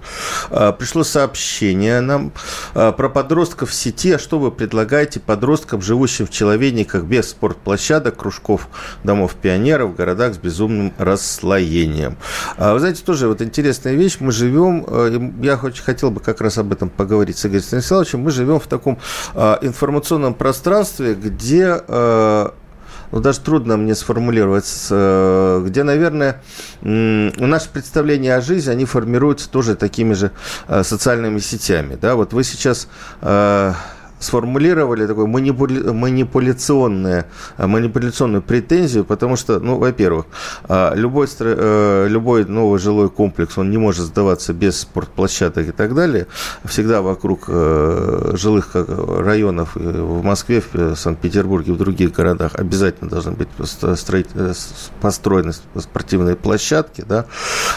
А, 0.50 0.72
пришло 0.72 1.04
сообщение 1.04 2.00
нам 2.00 2.32
а, 2.74 2.90
про 2.90 3.08
подростков 3.08 3.70
в 3.70 3.74
сети. 3.74 4.12
А 4.12 4.18
что 4.18 4.40
вы 4.40 4.50
предлагаете 4.50 5.20
подросткам, 5.20 5.80
живущим 5.80 6.26
в 6.26 6.30
человейниках 6.30 7.04
без 7.04 7.30
спортплощадок, 7.30 8.16
кружков, 8.16 8.68
домов 9.04 9.34
пионеров, 9.40 9.94
городах 9.94 10.34
с 10.34 10.38
безумным 10.38 10.92
расслоением? 10.98 12.16
Вы 12.58 12.78
знаете, 12.80 13.02
тоже 13.04 13.28
вот 13.28 13.42
интересная 13.42 13.94
вещь. 13.94 14.16
Мы 14.18 14.32
живем 14.32 14.71
живем, 14.72 14.84
э, 14.88 15.44
я 15.44 15.56
хотел 15.56 16.10
бы 16.10 16.20
как 16.20 16.40
раз 16.40 16.58
об 16.58 16.72
этом 16.72 16.88
поговорить 16.88 17.38
с 17.38 17.46
Игорем 17.46 17.62
Станиславовичем, 17.62 18.20
мы 18.20 18.30
живем 18.30 18.60
в 18.60 18.66
таком 18.66 18.98
э, 19.34 19.56
информационном 19.62 20.34
пространстве, 20.34 21.14
где 21.14 21.80
э, 21.86 22.48
ну, 23.10 23.20
даже 23.20 23.40
трудно 23.40 23.76
мне 23.76 23.94
сформулировать, 23.94 24.86
где, 24.86 25.82
наверное, 25.82 26.40
наше 26.80 27.68
представление 27.68 28.36
о 28.36 28.40
жизни, 28.40 28.70
они 28.70 28.86
формируются 28.86 29.50
тоже 29.50 29.76
такими 29.76 30.14
же 30.14 30.30
социальными 30.66 31.38
сетями. 31.38 31.98
Да? 32.00 32.14
Вот 32.14 32.32
вы 32.32 32.42
сейчас 32.42 32.88
сформулировали 34.22 35.06
такую 35.06 35.26
манипуля... 35.26 35.92
манипуляционную, 35.92 37.24
э, 37.58 37.66
манипуляционную 37.66 38.42
претензию, 38.42 39.04
потому 39.04 39.36
что, 39.36 39.58
ну, 39.58 39.78
во-первых, 39.78 40.26
э, 40.68 40.92
любой, 40.94 41.26
э, 41.38 42.06
любой 42.08 42.44
новый 42.44 42.78
жилой 42.78 43.10
комплекс, 43.10 43.58
он 43.58 43.70
не 43.70 43.78
может 43.78 44.06
сдаваться 44.06 44.52
без 44.52 44.80
спортплощадок 44.80 45.68
и 45.68 45.72
так 45.72 45.94
далее. 45.94 46.26
Всегда 46.64 47.02
вокруг 47.02 47.48
жилых 47.48 48.70
районов 48.74 49.74
в 49.74 50.22
Москве, 50.22 50.62
в 50.72 50.96
Санкт-Петербурге, 50.96 51.72
в 51.72 51.78
других 51.78 52.12
городах 52.12 52.54
обязательно 52.54 53.10
должны 53.10 53.32
быть 53.32 53.48
построены 55.00 55.52
спортивные 55.76 56.36
площадки. 56.36 57.04
Да? 57.06 57.26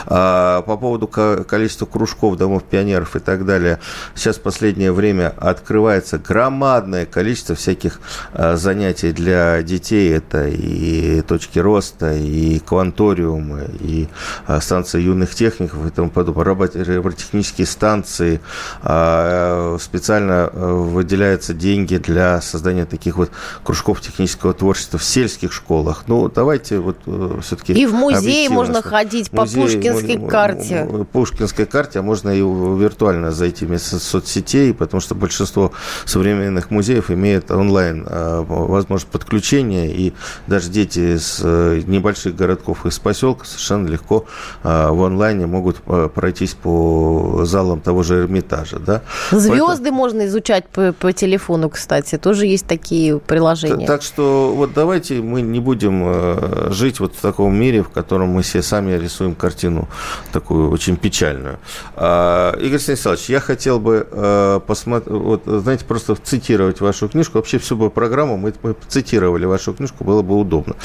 А 0.05 0.62
по 0.62 0.77
поводу 0.77 1.08
количества 1.08 1.86
кружков, 1.86 2.38
домов 2.38 2.63
пионеров 2.63 3.15
и 3.15 3.19
так 3.19 3.45
далее, 3.45 3.79
сейчас 4.13 4.38
в 4.38 4.41
последнее 4.41 4.91
время 4.91 5.34
открывается 5.38 6.19
громадное 6.36 7.06
количество 7.06 7.56
всяких 7.56 8.02
а, 8.34 8.58
занятий 8.58 9.13
для 9.13 9.63
детей. 9.63 10.12
Это 10.13 10.48
и 10.48 11.21
точки 11.21 11.60
роста, 11.60 12.13
и 12.13 12.60
кванториумы, 12.60 13.69
и 13.80 14.10
а, 14.45 14.60
станция 14.60 15.00
юных 15.00 15.34
техников 15.34 15.88
и 15.88 15.89
тому 15.91 16.10
подобное, 16.10 16.43
робототехнические 16.43 17.65
станции. 17.65 18.41
А, 18.84 19.78
специально 19.80 20.50
выделяются 20.54 21.54
деньги 21.54 21.95
для 21.95 22.41
создания 22.41 22.86
таких 22.86 23.15
вот 23.15 23.32
кружков 23.63 24.02
технического 24.02 24.54
творчества 24.54 25.00
в 25.00 25.04
сельских 25.06 25.54
школах. 25.54 26.04
Ну, 26.08 26.28
давайте 26.28 26.80
вот 26.80 26.98
э, 27.06 27.39
все-таки... 27.43 27.71
И 27.74 27.86
в 27.86 27.93
музей 27.93 28.50
можно 28.50 28.82
ходить 28.82 29.32
по 29.32 29.41
музей, 29.43 29.78
Пушкинской 29.78 30.28
карте. 30.28 30.89
Пушкинской 31.13 31.65
карте, 31.65 32.00
а 32.00 32.02
можно 32.02 32.30
и 32.30 32.41
виртуально 32.41 33.32
зайти 33.32 33.65
вместо 33.65 34.00
соцсетей, 34.00 34.74
потому 34.74 35.00
что 35.00 35.15
большинство 35.15 35.71
современных 36.06 36.24
музеев 36.69 37.11
имеет 37.11 37.51
онлайн 37.51 38.05
а, 38.07 38.43
возможность 38.43 39.11
подключения, 39.11 39.88
и 39.88 40.13
даже 40.47 40.69
дети 40.69 41.15
из 41.15 41.39
э, 41.43 41.81
небольших 41.85 42.35
городков, 42.35 42.85
из 42.85 42.99
поселка 42.99 43.45
совершенно 43.45 43.88
легко 43.88 44.25
а, 44.63 44.91
в 44.91 45.03
онлайне 45.03 45.45
могут 45.45 45.77
э, 45.88 46.09
пройтись 46.13 46.53
по 46.53 47.41
залам 47.43 47.81
того 47.81 48.03
же 48.03 48.21
Эрмитажа. 48.21 48.79
Да? 48.79 49.01
Звезды 49.31 49.59
Поэтому... 49.59 49.97
можно 49.97 50.25
изучать 50.27 50.67
по, 50.67 50.93
по 50.93 51.13
телефону, 51.13 51.69
кстати, 51.69 52.17
тоже 52.17 52.45
есть 52.45 52.65
такие 52.65 53.19
приложения. 53.19 53.88
Так, 53.88 54.01
что 54.01 54.53
вот 54.55 54.73
давайте 54.73 55.21
мы 55.21 55.41
не 55.41 55.59
будем 55.59 56.03
э, 56.05 56.67
жить 56.71 56.99
вот 56.99 57.15
в 57.15 57.21
таком 57.21 57.55
мире, 57.55 57.83
в 57.83 57.89
котором 57.89 58.29
мы 58.29 58.41
все 58.41 58.61
сами 58.61 58.97
рисуем 58.97 59.35
картину 59.35 59.88
такую 60.31 60.71
очень 60.71 60.97
печальную. 60.97 61.59
А, 61.95 62.55
Игорь 62.59 62.79
Станиславович, 62.79 63.29
я 63.29 63.39
хотел 63.39 63.79
бы 63.79 64.07
э, 64.09 64.59
посмотреть, 64.65 65.11
вот, 65.11 65.43
знаете, 65.45 65.85
просто 65.85 66.14
цитировать 66.23 66.82
вашу 66.82 67.08
книжку. 67.10 67.38
Вообще 67.38 67.58
всю 67.58 67.75
бы 67.75 67.89
программу 67.89 68.38
мы, 68.38 68.54
мы 68.63 68.75
цитировали 68.88 69.45
вашу 69.45 69.73
книжку, 69.73 70.04
было 70.04 70.21
бы 70.21 70.38
удобно. 70.38 70.75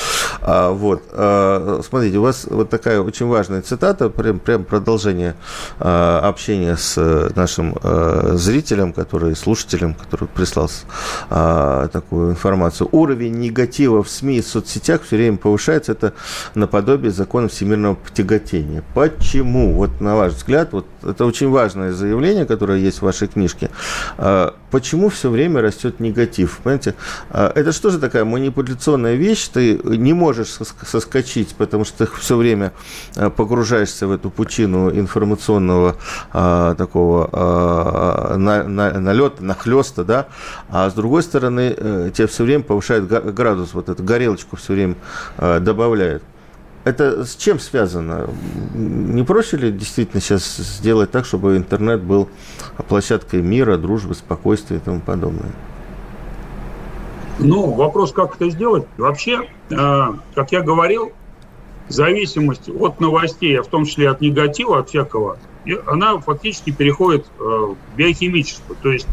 А, 0.41 0.71
вот, 0.71 1.03
а, 1.13 1.81
смотрите, 1.87 2.19
у 2.19 2.23
вас 2.23 2.47
вот 2.49 2.71
такая 2.71 3.01
очень 3.01 3.27
важная 3.27 3.63
цитата, 3.63 4.09
прям, 4.09 4.39
прям 4.39 4.65
продолжение 4.65 5.35
а, 5.79 6.21
общения 6.29 6.77
с 6.77 7.31
нашим 7.35 7.77
а, 7.83 8.33
зрителем, 8.35 8.93
который, 8.93 9.37
слушателем, 9.37 9.95
который 9.95 10.29
прислал 10.29 10.71
а, 11.31 11.89
такую 11.89 12.31
информацию. 12.31 12.89
Уровень 12.93 13.39
негатива 13.39 14.03
в 14.03 14.09
СМИ 14.11 14.39
и 14.39 14.43
соцсетях 14.43 15.03
все 15.03 15.17
время 15.17 15.37
повышается. 15.37 15.93
Это 15.93 16.13
наподобие 16.55 17.11
закона 17.11 17.49
всемирного 17.49 17.97
тяготения. 18.15 18.83
Почему? 18.95 19.75
Вот 19.75 20.01
на 20.01 20.17
ваш 20.17 20.35
взгляд, 20.35 20.73
вот 20.73 20.87
это 21.03 21.25
очень 21.25 21.51
важное 21.51 21.93
заявление, 21.93 22.47
которое 22.47 22.79
есть 22.79 22.99
в 22.99 23.03
вашей 23.03 23.29
книжке. 23.29 23.71
А, 24.19 24.55
почему 24.71 25.09
все 25.09 25.20
время 25.29 25.61
растет 25.61 26.01
негатив? 26.01 26.61
Понимаете, 26.63 26.95
а, 27.31 27.53
это 27.55 27.73
что 27.73 27.91
же 27.91 27.99
такая 27.99 28.25
манипуляционная 28.25 29.15
вещь? 29.15 29.49
Ты 29.49 29.81
не 29.85 30.13
можешь 30.13 30.59
соскочить, 30.85 31.55
потому 31.55 31.85
что 31.85 32.07
ты 32.07 32.13
все 32.21 32.37
время 32.37 32.73
а, 33.17 33.31
погружаешься 33.31 34.07
в 34.07 34.13
эту 34.13 34.31
пучину 34.31 34.91
информационного 34.91 35.97
такого 36.33 37.29
на, 38.37 38.65
на, 38.65 39.01
налета, 39.01 39.43
нахлеста, 39.45 40.05
да, 40.05 40.29
а 40.69 40.89
с 40.89 40.95
другой 40.95 41.23
стороны, 41.23 41.75
э, 41.77 42.11
тебе 42.15 42.27
все 42.27 42.45
время 42.45 42.63
повышает 42.63 43.07
градус, 43.07 43.75
вот 43.75 43.89
эту 43.89 44.03
горелочку 44.03 44.57
все 44.57 44.75
время 44.75 44.95
добавляет. 45.39 46.23
Это 46.85 47.25
с 47.27 47.37
чем 47.37 47.59
связано? 47.59 48.31
Не 48.75 49.23
проще 49.23 49.59
ли 49.59 49.71
действительно 49.71 50.21
сейчас 50.21 50.57
сделать 50.57 51.11
так, 51.11 51.27
чтобы 51.27 51.57
интернет 51.57 52.03
был 52.03 52.29
площадкой 52.89 53.43
мира, 53.43 53.77
дружбы, 53.77 54.15
спокойствия 54.15 54.79
и 54.79 54.81
тому 54.81 55.01
подобное? 55.01 55.53
Ну, 57.39 57.73
вопрос, 57.73 58.13
как 58.13 58.37
это 58.37 58.51
сделать. 58.51 58.87
Вообще, 58.97 59.49
э, 59.71 60.07
как 60.35 60.53
я 60.53 60.63
говорил, 60.63 61.13
зависимость 61.89 62.69
от 62.69 63.01
новостей, 63.01 63.59
а 63.59 63.63
в 63.63 63.67
том 63.67 63.85
числе 63.85 64.09
от 64.09 64.21
негатива, 64.21 64.79
от 64.79 64.89
всякого, 64.89 65.39
она 65.87 66.19
фактически 66.19 66.71
переходит 66.71 67.27
э, 67.39 67.43
в 67.43 67.77
биохимическую. 67.97 68.77
То 68.83 68.93
есть 68.93 69.09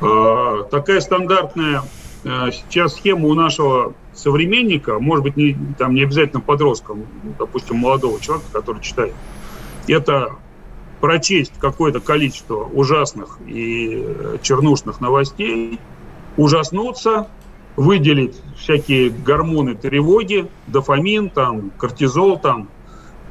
э, 0.00 0.64
такая 0.70 1.00
стандартная 1.00 1.82
э, 2.24 2.50
сейчас 2.50 2.94
схема 2.96 3.28
у 3.28 3.34
нашего 3.34 3.94
современника, 4.14 4.98
может 4.98 5.24
быть, 5.24 5.36
не, 5.36 5.56
там, 5.78 5.94
не 5.94 6.02
обязательно 6.02 6.40
подростка, 6.40 6.94
допустим, 7.38 7.76
молодого 7.76 8.20
человека, 8.20 8.46
который 8.52 8.82
читает, 8.82 9.14
это 9.88 10.36
прочесть 11.00 11.52
какое-то 11.58 12.00
количество 12.00 12.64
ужасных 12.64 13.38
и 13.46 14.06
чернушных 14.42 15.00
новостей, 15.00 15.80
ужаснуться, 16.36 17.28
выделить 17.76 18.40
всякие 18.56 19.10
гормоны 19.10 19.74
тревоги, 19.74 20.48
дофамин, 20.66 21.30
там, 21.30 21.70
кортизол, 21.70 22.38
там, 22.38 22.68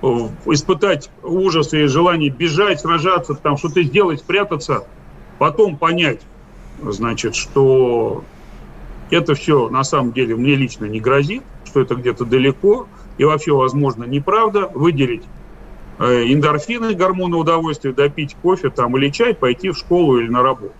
испытать 0.01 1.09
ужас 1.23 1.73
и 1.73 1.85
желание 1.85 2.29
бежать, 2.29 2.81
сражаться, 2.81 3.35
там, 3.35 3.57
что-то 3.57 3.83
сделать, 3.83 4.19
спрятаться, 4.19 4.85
потом 5.37 5.77
понять, 5.77 6.21
значит, 6.81 7.35
что 7.35 8.23
это 9.11 9.35
все 9.35 9.69
на 9.69 9.83
самом 9.83 10.13
деле 10.13 10.35
мне 10.35 10.55
лично 10.55 10.85
не 10.85 10.99
грозит, 10.99 11.43
что 11.65 11.81
это 11.81 11.95
где-то 11.95 12.25
далеко 12.25 12.87
и 13.17 13.23
вообще, 13.23 13.53
возможно, 13.53 14.05
неправда. 14.05 14.71
Выделить 14.73 15.23
э, 15.99 16.23
эндорфины, 16.33 16.93
гормоны 16.93 17.37
удовольствия, 17.37 17.93
допить 17.93 18.35
кофе 18.41 18.69
там 18.69 18.97
или 18.97 19.09
чай, 19.09 19.35
пойти 19.35 19.69
в 19.69 19.77
школу 19.77 20.17
или 20.17 20.29
на 20.29 20.41
работу. 20.41 20.73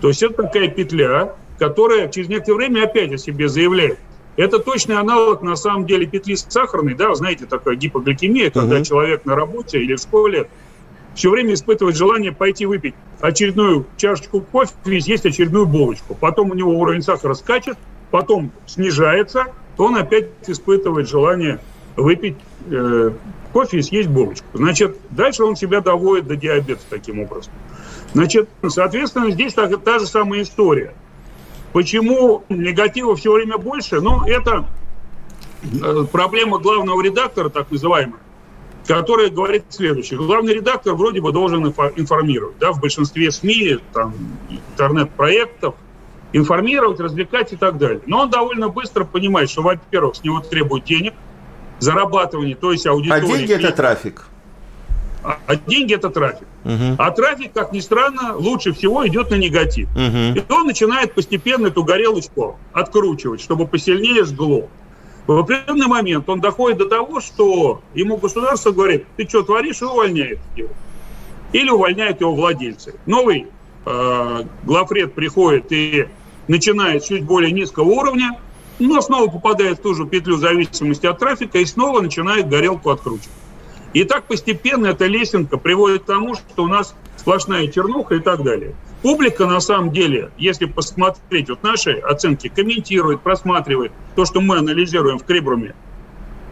То 0.00 0.08
есть 0.08 0.22
это 0.22 0.42
такая 0.42 0.68
петля, 0.68 1.34
которая 1.58 2.08
через 2.08 2.28
некоторое 2.28 2.56
время 2.56 2.84
опять 2.84 3.12
о 3.12 3.18
себе 3.18 3.48
заявляет. 3.48 3.98
Это 4.36 4.58
точный 4.58 4.96
аналог, 4.96 5.42
на 5.42 5.56
самом 5.56 5.86
деле, 5.86 6.06
петли 6.06 6.34
сахарной, 6.34 6.94
да, 6.94 7.14
знаете, 7.14 7.44
такая 7.44 7.74
гипогликемия, 7.74 8.50
когда 8.50 8.78
uh-huh. 8.78 8.84
человек 8.84 9.26
на 9.26 9.34
работе 9.34 9.80
или 9.82 9.96
в 9.96 10.00
школе 10.00 10.48
все 11.14 11.30
время 11.30 11.54
испытывает 11.54 11.96
желание 11.96 12.32
пойти 12.32 12.66
выпить 12.66 12.94
очередную 13.20 13.86
чашечку 13.96 14.40
кофе 14.40 14.72
и 14.84 15.00
съесть 15.00 15.26
очередную 15.26 15.66
булочку. 15.66 16.14
Потом 16.14 16.50
у 16.50 16.54
него 16.54 16.78
уровень 16.78 17.02
сахара 17.02 17.34
скачет, 17.34 17.76
потом 18.10 18.52
снижается, 18.66 19.46
то 19.76 19.84
он 19.84 19.96
опять 19.96 20.28
испытывает 20.46 21.08
желание 21.08 21.60
выпить 21.96 22.36
э, 22.70 23.10
кофе 23.52 23.78
и 23.78 23.82
съесть 23.82 24.08
булочку. 24.08 24.46
Значит, 24.54 24.96
дальше 25.10 25.44
он 25.44 25.56
себя 25.56 25.80
доводит 25.80 26.26
до 26.26 26.36
диабета 26.36 26.82
таким 26.88 27.20
образом. 27.20 27.52
Значит, 28.14 28.48
соответственно, 28.68 29.30
здесь 29.30 29.54
та, 29.54 29.68
та 29.68 29.98
же 29.98 30.06
самая 30.06 30.42
история. 30.42 30.94
Почему 31.72 32.44
негатива 32.48 33.14
все 33.14 33.32
время 33.32 33.58
больше? 33.58 34.00
Ну, 34.00 34.24
это 34.26 34.66
э, 35.62 36.04
проблема 36.10 36.58
главного 36.58 37.02
редактора, 37.02 37.48
так 37.48 37.70
называемая 37.70 38.20
которая 38.86 39.30
говорит 39.30 39.64
следующее. 39.68 40.18
Главный 40.18 40.54
редактор 40.54 40.94
вроде 40.94 41.20
бы 41.20 41.32
должен 41.32 41.66
информировать. 41.66 42.58
Да, 42.58 42.72
в 42.72 42.80
большинстве 42.80 43.30
СМИ, 43.30 43.78
там, 43.92 44.14
интернет-проектов, 44.48 45.74
информировать, 46.32 47.00
развлекать 47.00 47.52
и 47.52 47.56
так 47.56 47.78
далее. 47.78 48.00
Но 48.06 48.20
он 48.20 48.30
довольно 48.30 48.68
быстро 48.68 49.04
понимает, 49.04 49.50
что, 49.50 49.62
во-первых, 49.62 50.16
с 50.16 50.24
него 50.24 50.40
требуют 50.40 50.84
денег, 50.84 51.14
зарабатывание, 51.78 52.54
то 52.54 52.72
есть 52.72 52.86
аудитория. 52.86 53.22
А 53.22 53.26
деньги– 53.26 53.52
это 53.54 53.72
трафик. 53.72 54.26
А, 55.22 55.38
а 55.46 55.56
деньги– 55.56 55.94
это 55.96 56.08
трафик. 56.10 56.46
Угу. 56.64 56.96
А 56.98 57.10
трафик, 57.10 57.52
как 57.52 57.72
ни 57.72 57.80
странно, 57.80 58.36
лучше 58.36 58.72
всего 58.72 59.06
идет 59.06 59.30
на 59.30 59.36
негатив. 59.36 59.88
Угу. 59.90 60.38
И 60.38 60.44
он 60.48 60.66
начинает 60.66 61.14
постепенно 61.14 61.66
эту 61.66 61.84
горелочку 61.84 62.58
откручивать, 62.72 63.40
чтобы 63.40 63.66
посильнее 63.66 64.24
жгло. 64.24 64.68
В 65.26 65.38
определенный 65.38 65.86
момент 65.86 66.28
он 66.28 66.40
доходит 66.40 66.78
до 66.78 66.86
того, 66.86 67.20
что 67.20 67.82
ему 67.94 68.16
государство 68.16 68.72
говорит, 68.72 69.06
ты 69.16 69.28
что 69.28 69.42
творишь, 69.42 69.80
и 69.82 69.84
увольняет 69.84 70.40
его. 70.56 70.70
Или 71.52 71.70
увольняют 71.70 72.20
его 72.20 72.34
владельцы. 72.34 72.94
Новый 73.06 73.46
э, 73.84 74.44
главред 74.64 75.14
приходит 75.14 75.70
и 75.70 76.08
начинает 76.48 77.04
чуть 77.04 77.24
более 77.24 77.52
низкого 77.52 77.88
уровня, 77.88 78.40
но 78.78 79.00
снова 79.00 79.30
попадает 79.30 79.78
в 79.78 79.82
ту 79.82 79.94
же 79.94 80.06
петлю 80.06 80.36
зависимости 80.36 81.06
от 81.06 81.18
трафика 81.18 81.58
и 81.58 81.64
снова 81.64 82.00
начинает 82.00 82.48
горелку 82.48 82.90
откручивать. 82.90 83.30
И 83.92 84.04
так 84.04 84.24
постепенно 84.24 84.88
эта 84.88 85.06
лесенка 85.06 85.58
приводит 85.58 86.02
к 86.02 86.06
тому, 86.06 86.34
что 86.34 86.64
у 86.64 86.68
нас 86.68 86.94
сплошная 87.16 87.66
чернуха 87.68 88.14
и 88.14 88.20
так 88.20 88.42
далее. 88.42 88.74
Публика, 89.02 89.46
на 89.46 89.60
самом 89.60 89.92
деле, 89.92 90.30
если 90.36 90.66
посмотреть, 90.66 91.48
вот 91.48 91.62
наши 91.62 91.92
оценки 91.92 92.48
комментирует, 92.48 93.22
просматривает 93.22 93.92
то, 94.14 94.26
что 94.26 94.40
мы 94.40 94.58
анализируем 94.58 95.18
в 95.18 95.24
Крибруме, 95.24 95.74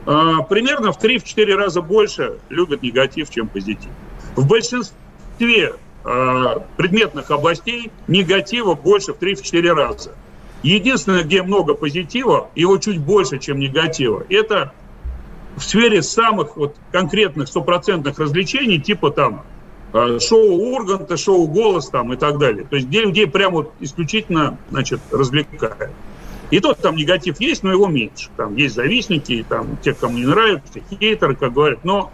а, 0.07 0.43
примерно 0.43 0.93
в 0.93 0.99
3-4 0.99 1.55
раза 1.55 1.83
больше 1.83 2.39
любят 2.49 2.83
негатив, 2.83 3.29
чем 3.31 3.49
позитив. 3.49 3.91
В 4.35 4.47
большинстве 4.47 5.75
а, 6.05 6.61
предметных 6.79 7.31
областей 7.31 7.91
негатива 8.07 8.75
больше 8.75 9.13
в 9.13 9.19
3-4 9.19 9.75
раза. 9.75 10.15
Единственное, 10.63 11.25
где 11.25 11.43
много 11.43 11.75
позитива, 11.75 12.49
его 12.55 12.79
чуть 12.79 12.99
больше, 12.99 13.39
чем 13.39 13.59
негатива, 13.59 14.25
это 14.31 14.73
в 15.57 15.63
сфере 15.63 16.03
самых 16.03 16.57
вот 16.57 16.77
конкретных 16.93 17.49
стопроцентных 17.49 18.19
развлечений, 18.19 18.81
типа 18.81 19.11
там 19.11 19.45
шоу 19.93 20.75
Урганта, 20.75 21.17
шоу 21.17 21.47
Голос 21.47 21.89
там 21.89 22.13
и 22.13 22.17
так 22.17 22.39
далее. 22.39 22.67
То 22.69 22.77
есть 22.77 22.89
где 22.89 23.01
людей 23.01 23.27
прямо 23.27 23.57
вот 23.57 23.73
исключительно, 23.81 24.59
значит, 24.71 25.01
развлекают. 25.11 25.93
И 26.51 26.61
тот 26.61 26.79
там 26.79 26.97
негатив 26.97 27.41
есть, 27.41 27.63
но 27.63 27.73
его 27.73 27.89
меньше. 27.89 28.31
Там 28.37 28.57
есть 28.57 28.75
завистники, 28.75 29.45
там 29.49 29.77
те, 29.83 29.93
кому 29.93 30.19
не 30.19 30.25
нравится, 30.25 30.81
хейтеры, 30.91 31.37
как 31.37 31.53
говорят. 31.53 31.85
Но 31.85 32.11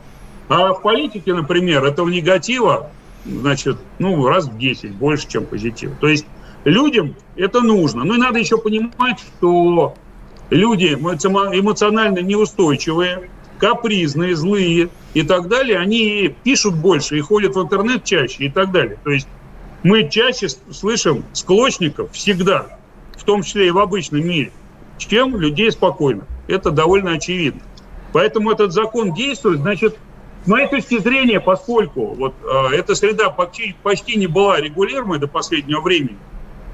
а 0.49 0.75
в 0.75 0.83
политике, 0.83 1.33
например, 1.35 1.85
этого 1.85 2.09
негатива, 2.09 2.91
значит, 3.25 3.79
ну, 3.99 4.27
раз 4.27 4.47
в 4.47 4.59
10 4.59 4.93
больше, 4.93 5.29
чем 5.29 5.47
позитива. 5.47 5.95
То 6.01 6.09
есть 6.09 6.27
людям 6.65 7.15
это 7.37 7.61
нужно. 7.61 8.05
Ну 8.05 8.15
и 8.15 8.19
надо 8.19 8.39
еще 8.39 8.59
понимать, 8.59 9.21
что 9.21 9.95
люди 10.51 10.95
эмоционально 10.95 12.19
неустойчивые, 12.19 13.31
капризные, 13.59 14.37
злые 14.37 14.89
и 15.15 15.23
так 15.23 15.49
далее, 15.49 15.79
они 15.79 16.35
пишут 16.43 16.75
больше 16.75 17.19
и 17.19 17.21
ходят 17.21 17.55
в 17.55 17.63
интернет 17.63 18.05
чаще 18.05 18.45
и 18.45 18.51
так 18.51 18.73
далее. 18.73 18.99
То 19.05 19.11
есть 19.11 19.29
мы 19.83 20.09
чаще 20.09 20.49
слышим 20.49 21.25
склочников 21.33 22.13
всегда, 22.13 22.79
в 23.17 23.25
том 23.25 23.43
числе 23.43 23.69
и 23.69 23.71
в 23.71 23.79
обычном 23.79 24.27
мире, 24.27 24.53
чем 24.99 25.37
людей 25.37 25.71
спокойно. 25.71 26.27
Это 26.49 26.71
довольно 26.71 27.13
очевидно. 27.13 27.63
Поэтому 28.13 28.51
этот 28.51 28.73
закон 28.73 29.13
действует, 29.13 29.61
значит, 29.61 29.97
с 30.45 30.47
моей 30.47 30.69
точки 30.69 30.99
зрения, 30.99 31.41
поскольку 31.41 32.15
вот 32.15 32.35
э, 32.43 32.75
эта 32.75 32.95
среда 32.95 33.31
почти, 33.31 33.75
почти 33.83 34.17
не 34.17 34.27
была 34.27 34.61
регулируемой 34.61 35.19
до 35.19 35.27
последнего 35.27 35.81
времени, 35.81 36.19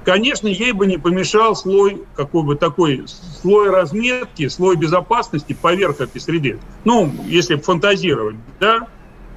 конечно, 0.05 0.49
ей 0.49 0.73
бы 0.73 0.87
не 0.87 0.99
помешал 0.99 1.55
слой, 1.55 2.03
какой 2.15 2.43
бы 2.43 2.57
такой, 2.57 3.05
слой 3.07 3.71
разметки, 3.71 4.49
слой 4.49 4.77
безопасности 4.77 5.57
поверх 5.61 6.01
этой 6.01 6.21
среды. 6.21 6.59
Ну, 6.85 7.13
если 7.27 7.57
фантазировать, 7.57 8.37
да, 8.59 8.89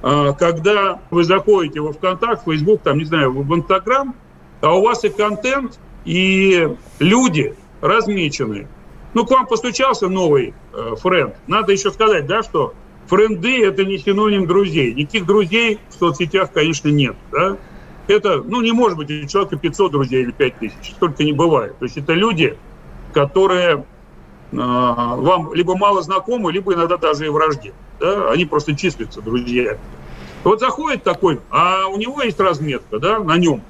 э, 0.02 0.32
когда 0.38 1.00
вы 1.10 1.24
заходите 1.24 1.80
во 1.80 1.92
ВКонтакт, 1.92 2.44
Facebook, 2.44 2.82
там, 2.82 2.98
не 2.98 3.04
знаю, 3.04 3.32
в 3.32 3.54
Инстаграм, 3.54 4.14
а 4.60 4.74
у 4.74 4.82
вас 4.82 5.04
и 5.04 5.10
контент, 5.10 5.78
и 6.04 6.68
люди 6.98 7.54
размечены. 7.80 8.66
Ну, 9.12 9.24
к 9.24 9.30
вам 9.30 9.46
постучался 9.46 10.08
новый 10.08 10.54
э, 10.72 10.94
френд. 11.00 11.34
Надо 11.46 11.72
еще 11.72 11.90
сказать, 11.90 12.26
да, 12.26 12.42
что 12.42 12.74
френды– 13.06 13.64
это 13.66 13.84
не 13.84 13.98
синоним 13.98 14.46
друзей. 14.46 14.92
Никаких 14.92 15.26
друзей 15.26 15.78
в 15.90 15.94
соцсетях, 15.94 16.50
конечно, 16.52 16.88
нет. 16.88 17.14
Да? 17.30 17.56
Это, 18.06 18.42
ну, 18.42 18.60
не 18.60 18.72
может 18.72 18.98
быть 18.98 19.10
у 19.10 19.26
человека 19.26 19.56
500 19.56 19.92
друзей 19.92 20.22
или 20.22 20.30
5000. 20.30 20.92
Столько 20.96 21.24
не 21.24 21.32
бывает. 21.32 21.78
То 21.78 21.86
есть 21.86 21.96
это 21.96 22.12
люди, 22.12 22.56
которые 23.12 23.76
э, 23.76 24.56
вам 24.56 25.54
либо 25.54 25.76
мало 25.76 26.02
знакомы, 26.02 26.52
либо 26.52 26.74
иногда 26.74 26.96
даже 26.96 27.26
и 27.26 27.28
вражде. 27.30 27.72
Да? 28.00 28.30
Они 28.30 28.44
просто 28.44 28.76
числятся 28.76 29.22
друзья. 29.22 29.78
Вот 30.42 30.60
заходит 30.60 31.02
такой, 31.02 31.40
а 31.50 31.86
у 31.86 31.96
него 31.96 32.20
есть 32.20 32.38
разметка, 32.38 32.98
да, 32.98 33.18
на 33.18 33.38
нем 33.38 33.62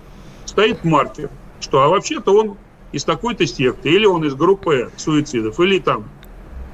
стоит 0.44 0.84
маркер, 0.84 1.30
что 1.60 1.82
а 1.82 1.88
вообще-то 1.88 2.36
он 2.36 2.56
из 2.90 3.04
такой-то 3.04 3.46
секты, 3.46 3.90
или 3.90 4.06
он 4.06 4.24
из 4.24 4.34
группы 4.34 4.90
суицидов, 4.96 5.60
или 5.60 5.78
там 5.78 6.04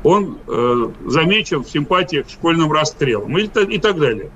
он 0.03 0.39
э, 0.47 0.91
замечен 1.07 1.65
в 1.65 1.71
симпатиях 1.71 2.27
к 2.27 2.31
школьным 2.31 2.73
расстрелам 2.73 3.37
и, 3.37 3.45
и 3.45 3.79
так 3.79 3.99
далее. 3.99 4.31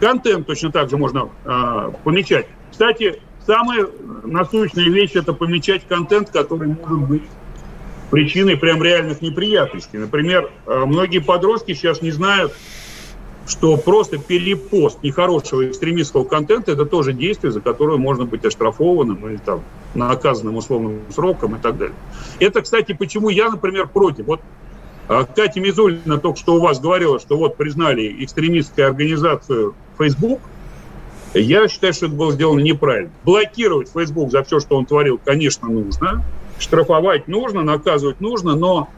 Контент 0.00 0.46
точно 0.46 0.70
так 0.72 0.90
же 0.90 0.96
можно 0.96 1.30
э, 1.44 1.92
помечать. 2.04 2.46
Кстати, 2.70 3.20
самая 3.46 3.86
насущная 4.24 4.84
вещь– 4.84 5.12
это 5.14 5.32
помечать 5.32 5.86
контент, 5.88 6.30
который 6.30 6.68
может 6.68 7.08
быть 7.08 7.22
причиной 8.10 8.56
прям 8.56 8.82
реальных 8.82 9.22
неприятностей. 9.22 9.98
Например, 9.98 10.50
э, 10.66 10.84
многие 10.84 11.20
подростки 11.20 11.72
сейчас 11.72 12.02
не 12.02 12.10
знают, 12.10 12.52
что 13.46 13.76
просто 13.76 14.18
перепост 14.18 15.02
нехорошего 15.02 15.68
экстремистского 15.68 16.24
контента– 16.24 16.72
это 16.72 16.84
тоже 16.84 17.12
действие, 17.12 17.52
за 17.52 17.60
которое 17.60 17.96
можно 17.96 18.24
быть 18.24 18.44
оштрафованным 18.44 19.26
или 19.28 19.36
там 19.36 19.62
наказанным 19.94 20.56
условным 20.56 21.00
сроком 21.10 21.56
и 21.56 21.58
так 21.58 21.78
далее. 21.78 21.96
Это, 22.40 22.60
кстати, 22.60 22.92
почему 22.92 23.28
я, 23.28 23.50
например, 23.50 23.88
против. 23.88 24.26
Вот 24.26 24.40
Катя 25.08 25.60
Мизулина 25.60 26.18
только 26.18 26.38
что 26.38 26.56
у 26.56 26.60
вас 26.60 26.80
говорила, 26.80 27.20
что 27.20 27.36
вот 27.36 27.56
признали 27.56 28.24
экстремистскую 28.24 28.88
организацию 28.88 29.74
Facebook. 29.98 30.40
Я 31.34 31.68
считаю, 31.68 31.92
что 31.92 32.06
это 32.06 32.14
было 32.14 32.32
сделано 32.32 32.60
неправильно. 32.60 33.10
Блокировать 33.24 33.90
Facebook 33.92 34.30
за 34.30 34.42
все, 34.42 34.58
что 34.58 34.76
он 34.76 34.86
творил, 34.86 35.20
конечно, 35.22 35.68
нужно. 35.68 36.24
Штрафовать 36.58 37.28
нужно, 37.28 37.62
наказывать 37.62 38.20
нужно, 38.20 38.56
но 38.56 38.88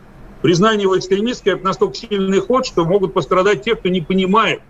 признание 0.41 0.85
его 0.85 0.97
экстремистской– 0.97 1.53
это 1.55 1.65
настолько 1.65 1.97
сильный 1.97 2.41
ход, 2.41 2.65
что 2.65 2.85
могут 2.85 3.13
пострадать 3.13 3.65
те, 3.65 3.75
кто 3.75 3.89
не 3.89 4.01
понимает, 4.01 4.61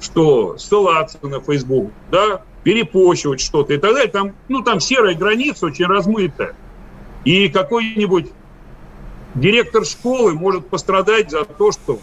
что 0.00 0.56
ссылаться 0.56 1.18
на 1.22 1.40
Facebook, 1.40 1.90
да, 2.10 2.42
перепощивать 2.62 3.40
что-то 3.40 3.74
и 3.74 3.78
так 3.78 3.92
далее. 3.92 4.10
Там, 4.10 4.32
ну, 4.48 4.62
там 4.62 4.80
серая 4.80 5.14
граница 5.14 5.66
очень 5.66 5.84
размытая. 5.84 6.56
И 7.24 7.48
какой-нибудь 7.48 8.30
директор 9.34 9.84
школы 9.84 10.34
может 10.34 10.66
пострадать 10.68 11.30
за 11.30 11.44
то, 11.44 11.72
что 11.72 11.98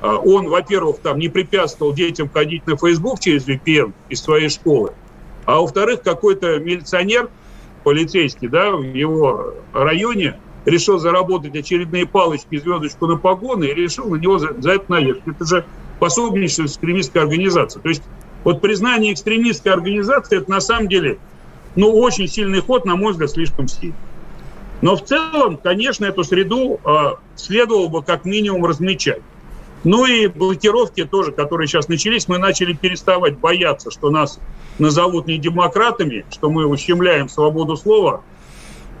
а, 0.00 0.16
он, 0.16 0.48
во-первых, 0.48 0.98
там 0.98 1.18
не 1.18 1.28
препятствовал 1.28 1.92
детям 1.92 2.28
ходить 2.32 2.66
на 2.66 2.76
Facebook 2.76 3.20
через 3.20 3.46
VPN 3.46 3.92
из 4.08 4.22
своей 4.22 4.48
школы, 4.48 4.92
а 5.44 5.60
во-вторых, 5.60 6.02
какой-то 6.02 6.58
милиционер, 6.58 7.30
полицейский, 7.84 8.48
да, 8.48 8.72
в 8.72 8.82
его 8.82 9.54
районе 9.72 10.38
решил 10.64 10.98
заработать 10.98 11.54
очередные 11.54 12.06
палочки, 12.06 12.58
звездочку 12.58 13.06
на 13.06 13.16
погоны 13.16 13.64
и 13.66 13.74
решил 13.74 14.10
на 14.10 14.16
него 14.16 14.38
за, 14.38 14.60
за 14.60 14.72
это 14.72 14.90
наехать. 14.90 15.22
Это 15.26 15.44
же 15.44 15.64
пособничество 16.00 16.64
экстремистской 16.64 17.22
организации. 17.22 17.78
То 17.80 17.88
есть 17.88 18.02
вот 18.42 18.60
признание 18.60 19.12
экстремистской 19.12 19.72
организации, 19.72 20.38
это 20.38 20.50
на 20.50 20.60
самом 20.60 20.88
деле, 20.88 21.18
ну, 21.76 21.90
очень 21.92 22.26
сильный 22.26 22.60
ход, 22.60 22.84
на 22.84 22.96
мой 22.96 23.12
взгляд, 23.12 23.30
слишком 23.30 23.68
сильный. 23.68 23.94
Но 24.82 24.96
в 24.96 25.04
целом, 25.04 25.56
конечно, 25.56 26.04
эту 26.04 26.24
среду 26.24 26.80
э, 26.84 27.14
следовало 27.34 27.88
бы 27.88 28.02
как 28.02 28.24
минимум 28.24 28.64
размечать. 28.66 29.22
Ну 29.84 30.04
и 30.04 30.26
блокировки 30.26 31.04
тоже, 31.04 31.32
которые 31.32 31.68
сейчас 31.68 31.88
начались, 31.88 32.28
мы 32.28 32.38
начали 32.38 32.72
переставать 32.72 33.38
бояться, 33.38 33.90
что 33.90 34.10
нас 34.10 34.40
назовут 34.78 35.26
не 35.26 35.38
демократами, 35.38 36.26
что 36.30 36.50
мы 36.50 36.66
ущемляем 36.66 37.28
свободу 37.28 37.76
слова, 37.76 38.22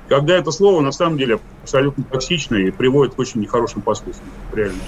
когда 0.08 0.36
это 0.36 0.50
слово 0.50 0.80
на 0.80 0.92
самом 0.92 1.18
деле 1.18 1.40
абсолютно 1.62 2.04
токсичное 2.04 2.68
и 2.68 2.70
приводит 2.70 3.14
к 3.14 3.18
очень 3.18 3.40
нехорошим 3.40 3.82
последствиям 3.82 4.30
жизни. 4.54 4.80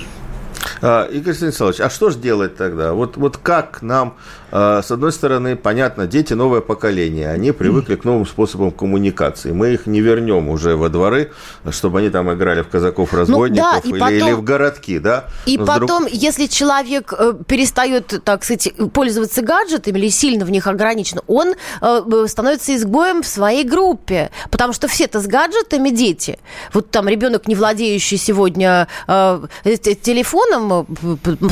А, 0.80 1.04
Игорь 1.06 1.34
Станиславович, 1.34 1.80
а 1.80 1.90
что 1.90 2.10
же 2.10 2.18
делать 2.18 2.56
тогда? 2.56 2.92
Вот, 2.92 3.16
вот 3.16 3.36
как 3.36 3.82
нам, 3.82 4.16
с 4.50 4.90
одной 4.90 5.12
стороны, 5.12 5.56
понятно, 5.56 6.06
дети 6.06 6.32
новое 6.34 6.60
поколение, 6.60 7.30
они 7.30 7.52
привыкли 7.52 7.96
к 7.96 8.04
новым 8.04 8.26
способам 8.26 8.70
коммуникации. 8.70 9.52
Мы 9.52 9.74
их 9.74 9.86
не 9.86 10.00
вернем 10.00 10.48
уже 10.48 10.76
во 10.76 10.88
дворы, 10.88 11.32
чтобы 11.70 11.98
они 11.98 12.10
там 12.10 12.32
играли 12.32 12.62
в 12.62 12.68
казаков-разбойников 12.68 13.72
ну, 13.74 13.80
да, 13.82 13.88
или, 13.88 13.98
потом, 13.98 14.14
или 14.14 14.32
в 14.32 14.42
городки, 14.42 14.98
да? 14.98 15.26
И 15.46 15.58
Но 15.58 15.66
потом, 15.66 16.04
друг... 16.04 16.12
если 16.12 16.46
человек 16.46 17.12
э, 17.18 17.34
перестает, 17.46 18.22
так 18.24 18.44
сказать, 18.44 18.72
пользоваться 18.92 19.42
гаджетами 19.42 19.98
или 19.98 20.08
сильно 20.08 20.44
в 20.44 20.50
них 20.50 20.66
ограничен, 20.66 21.20
он 21.26 21.54
э, 21.80 22.26
становится 22.26 22.74
изгоем 22.74 23.22
в 23.22 23.26
своей 23.26 23.64
группе, 23.64 24.30
потому 24.50 24.72
что 24.72 24.88
все-то 24.88 25.20
с 25.20 25.26
гаджетами 25.26 25.90
дети. 25.90 26.38
Вот 26.72 26.90
там 26.90 27.08
ребенок, 27.08 27.48
не 27.48 27.54
владеющий 27.54 28.16
сегодня 28.16 28.88
э, 29.06 29.46
телефоном, 29.64 30.86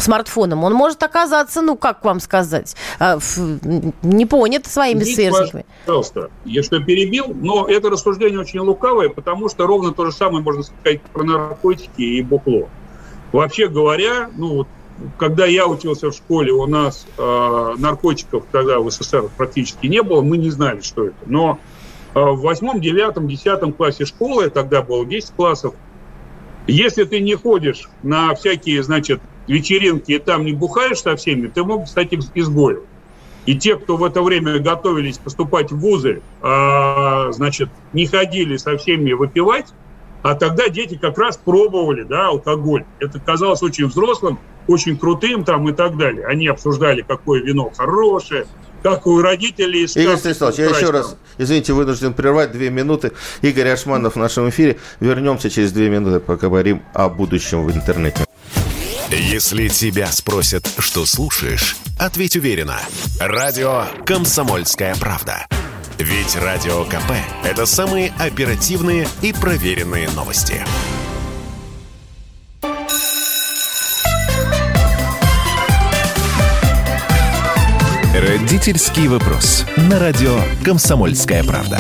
смартфоном, 0.01 0.65
он 0.65 0.73
может 0.73 1.03
оказаться, 1.03 1.61
ну, 1.61 1.77
как 1.77 2.05
вам 2.05 2.21
сказать, 2.21 2.77
а, 2.99 3.19
не 4.03 4.27
понят 4.27 4.67
своими 4.67 5.01
Извините, 5.01 5.31
сверстниками. 5.31 5.67
Пожалуйста, 5.85 6.31
я 6.45 6.63
что 6.63 6.81
перебил, 6.81 7.27
но 7.35 7.67
это 7.67 7.91
рассуждение 7.91 8.41
очень 8.41 8.61
лукавое, 8.61 9.09
потому 9.09 9.49
что 9.49 9.67
ровно 9.67 9.93
то 9.93 10.07
же 10.07 10.13
самое 10.13 10.43
можно 10.43 10.63
сказать 10.63 11.01
про 11.13 11.25
наркотики 11.25 12.03
и 12.03 12.23
букло. 12.23 12.69
Вообще 13.33 13.69
говоря, 13.69 14.31
ну, 14.37 14.55
вот, 14.55 14.69
когда 15.19 15.47
я 15.47 15.67
учился 15.67 16.11
в 16.11 16.15
школе, 16.15 16.53
у 16.53 16.67
нас 16.67 17.07
э, 17.19 17.75
наркотиков 17.79 18.45
тогда 18.51 18.79
в 18.79 18.91
СССР 18.91 19.29
практически 19.37 19.87
не 19.87 20.03
было, 20.03 20.23
мы 20.23 20.39
не 20.39 20.51
знали, 20.51 20.81
что 20.81 21.07
это. 21.07 21.17
Но 21.27 21.59
э, 22.15 22.21
в 22.21 22.41
восьмом, 22.41 22.81
девятом, 22.81 23.29
десятом 23.29 23.73
классе 23.73 24.05
школы, 24.07 24.49
тогда 24.49 24.83
было 24.83 25.05
10 25.05 25.31
классов, 25.31 25.75
если 26.67 27.05
ты 27.05 27.21
не 27.21 27.35
ходишь 27.35 27.89
на 28.03 28.35
всякие, 28.35 28.83
значит, 28.83 29.21
вечеринки 29.47 30.13
и 30.13 30.19
там 30.19 30.45
не 30.45 30.53
бухаешь 30.53 31.01
со 31.01 31.17
всеми, 31.17 31.49
ты 31.49 31.65
мог 31.65 31.87
стать 31.89 32.13
изгоем. 32.35 32.81
И 33.47 33.57
те, 33.57 33.77
кто 33.77 33.97
в 33.97 34.05
это 34.05 34.23
время 34.23 34.59
готовились 34.59 35.19
поступать 35.19 35.71
в 35.71 35.79
вузы, 35.79 36.21
а, 36.43 37.31
значит, 37.31 37.69
не 37.93 38.07
ходили 38.07 38.57
со 38.57 38.77
всеми 38.77 39.13
выпивать, 39.13 39.67
а 40.23 40.35
тогда 40.35 40.69
дети 40.69 40.99
как 41.01 41.17
раз 41.17 41.37
пробовали 41.37 42.03
да, 42.03 42.29
алкоголь. 42.29 42.85
Это 42.99 43.21
казалось 43.21 43.63
очень 43.63 43.87
взрослым, 43.87 44.41
очень 44.67 44.99
крутым 44.99 45.45
там 45.45 45.69
и 45.69 45.73
так 45.73 45.97
далее. 45.97 46.27
Они 46.27 46.49
обсуждали, 46.49 47.03
какое 47.07 47.41
вино 47.41 47.71
хорошее, 47.77 48.47
как 48.83 49.07
у 49.07 49.23
родителей. 49.23 49.85
Игорь 49.95 50.17
Станиславович, 50.17 50.59
я 50.59 50.67
еще 50.67 50.91
раз, 50.91 51.17
извините, 51.39 51.73
вынужден 51.73 52.15
прервать 52.15 52.51
две 52.51 52.71
минуты. 52.71 53.13
Игорь 53.43 53.69
Ашманов 53.69 54.15
в 54.15 54.19
нашем 54.19 54.49
эфире. 54.49 54.79
Вернемся 54.99 55.51
через 55.51 55.71
две 55.71 55.89
минуты, 55.89 56.19
поговорим 56.19 56.83
о 56.93 57.09
будущем 57.09 57.65
в 57.65 57.71
интернете. 57.71 58.27
Если 59.11 59.69
тебя 59.69 60.11
спросят, 60.11 60.69
что 60.79 61.07
слушаешь, 61.07 61.77
ответь 61.97 62.37
уверенно. 62.37 62.81
Радио 63.21 63.85
«Комсомольская 64.05 64.97
правда». 64.97 65.47
Ведь 65.99 66.35
Радио 66.37 66.85
КП– 66.85 67.13
это 67.45 67.67
самые 67.67 68.13
оперативные 68.19 69.09
и 69.23 69.33
проверенные 69.33 70.11
новости. 70.11 70.65
Родительский 78.13 79.07
вопрос. 79.07 79.65
На 79.77 80.01
радио 80.01 80.37
«Комсомольская 80.65 81.45
правда». 81.45 81.79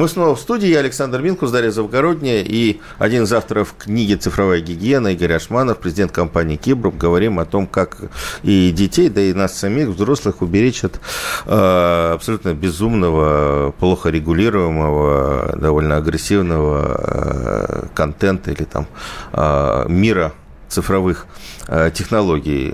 Мы 0.00 0.08
снова 0.08 0.34
в 0.34 0.40
студии. 0.40 0.66
Я 0.66 0.78
Александр 0.78 1.20
Милкус, 1.20 1.50
Дарья 1.50 1.70
Завгородняя 1.70 2.42
и 2.42 2.80
один 2.98 3.24
из 3.24 3.32
авторов 3.34 3.74
книги 3.76 4.14
«Цифровая 4.14 4.62
гигиена» 4.62 5.08
Игорь 5.08 5.34
Ашманов, 5.34 5.76
президент 5.76 6.10
компании 6.10 6.56
«Кибрум». 6.56 6.96
Говорим 6.96 7.38
о 7.38 7.44
том, 7.44 7.66
как 7.66 7.98
и 8.42 8.70
детей, 8.70 9.10
да 9.10 9.20
и 9.20 9.34
нас 9.34 9.58
самих, 9.58 9.88
взрослых, 9.88 10.40
уберечь 10.40 10.84
от 10.84 11.00
э, 11.44 12.12
абсолютно 12.14 12.54
безумного, 12.54 13.74
плохо 13.78 14.08
регулируемого, 14.08 15.58
довольно 15.60 15.98
агрессивного 15.98 16.96
э, 16.96 17.86
контента 17.94 18.52
или 18.52 18.64
там 18.64 18.86
э, 19.34 19.84
мира 19.86 20.32
цифровых 20.70 21.26
э, 21.68 21.90
технологий. 21.92 22.72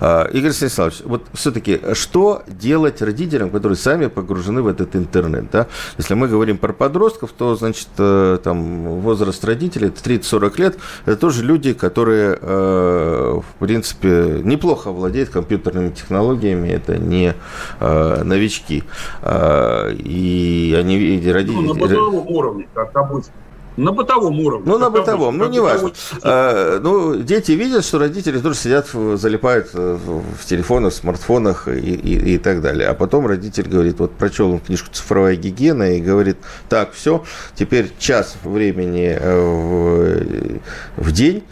А, 0.00 0.24
Игорь 0.32 0.52
Станиславович, 0.52 1.02
вот 1.04 1.26
все-таки 1.34 1.80
что 1.94 2.42
делать 2.46 3.02
родителям, 3.02 3.50
которые 3.50 3.76
сами 3.76 4.06
погружены 4.06 4.62
в 4.62 4.66
этот 4.66 4.96
интернет? 4.96 5.50
Да? 5.50 5.66
Если 5.98 6.14
мы 6.14 6.28
говорим 6.28 6.58
про 6.58 6.72
подростков, 6.72 7.32
то, 7.32 7.54
значит, 7.54 7.88
э, 7.98 8.38
там 8.42 9.00
возраст 9.00 9.44
родителей 9.44 9.88
30-40 9.88 10.60
лет, 10.60 10.78
это 11.06 11.16
тоже 11.16 11.44
люди, 11.44 11.72
которые, 11.72 12.38
э, 12.40 13.40
в 13.40 13.58
принципе, 13.58 14.40
неплохо 14.42 14.90
владеют 14.90 15.30
компьютерными 15.30 15.90
технологиями, 15.90 16.68
это 16.68 16.98
не 16.98 17.34
э, 17.80 18.22
новички. 18.22 18.84
А, 19.22 19.90
и 19.90 20.76
они, 20.78 21.20
родители... 21.30 21.54
Ну, 21.54 21.74
на 21.74 21.80
бытовом 21.80 22.28
уровне, 22.28 22.68
как 22.74 22.94
обычно. 22.96 23.32
На 23.76 23.92
бытовом 23.92 24.38
уровне. 24.40 24.64
Ну, 24.66 24.78
на 24.78 24.88
бытовом, 24.88 25.36
ну, 25.36 25.48
неважно. 25.48 25.90
А, 26.22 26.78
ну, 26.80 27.16
дети 27.16 27.52
видят, 27.52 27.84
что 27.84 27.98
родители 27.98 28.38
тоже 28.38 28.56
сидят, 28.56 28.88
залипают 28.88 29.70
э, 29.74 29.98
в 30.38 30.44
телефонах, 30.46 30.92
в 30.92 30.96
смартфонах 30.96 31.66
и, 31.68 31.72
и, 31.72 32.34
и 32.34 32.38
так 32.38 32.60
далее. 32.60 32.88
А 32.88 32.94
потом 32.94 33.26
родитель 33.26 33.68
говорит, 33.68 33.98
вот 33.98 34.12
прочел 34.12 34.52
он 34.52 34.60
книжку 34.60 34.90
«Цифровая 34.92 35.34
гигиена» 35.34 35.96
и 35.96 36.00
говорит, 36.00 36.36
так, 36.68 36.92
все, 36.92 37.24
теперь 37.56 37.90
час 37.98 38.36
времени 38.44 39.16
э, 39.18 40.60
в, 40.96 41.02
в 41.02 41.12
день 41.12 41.42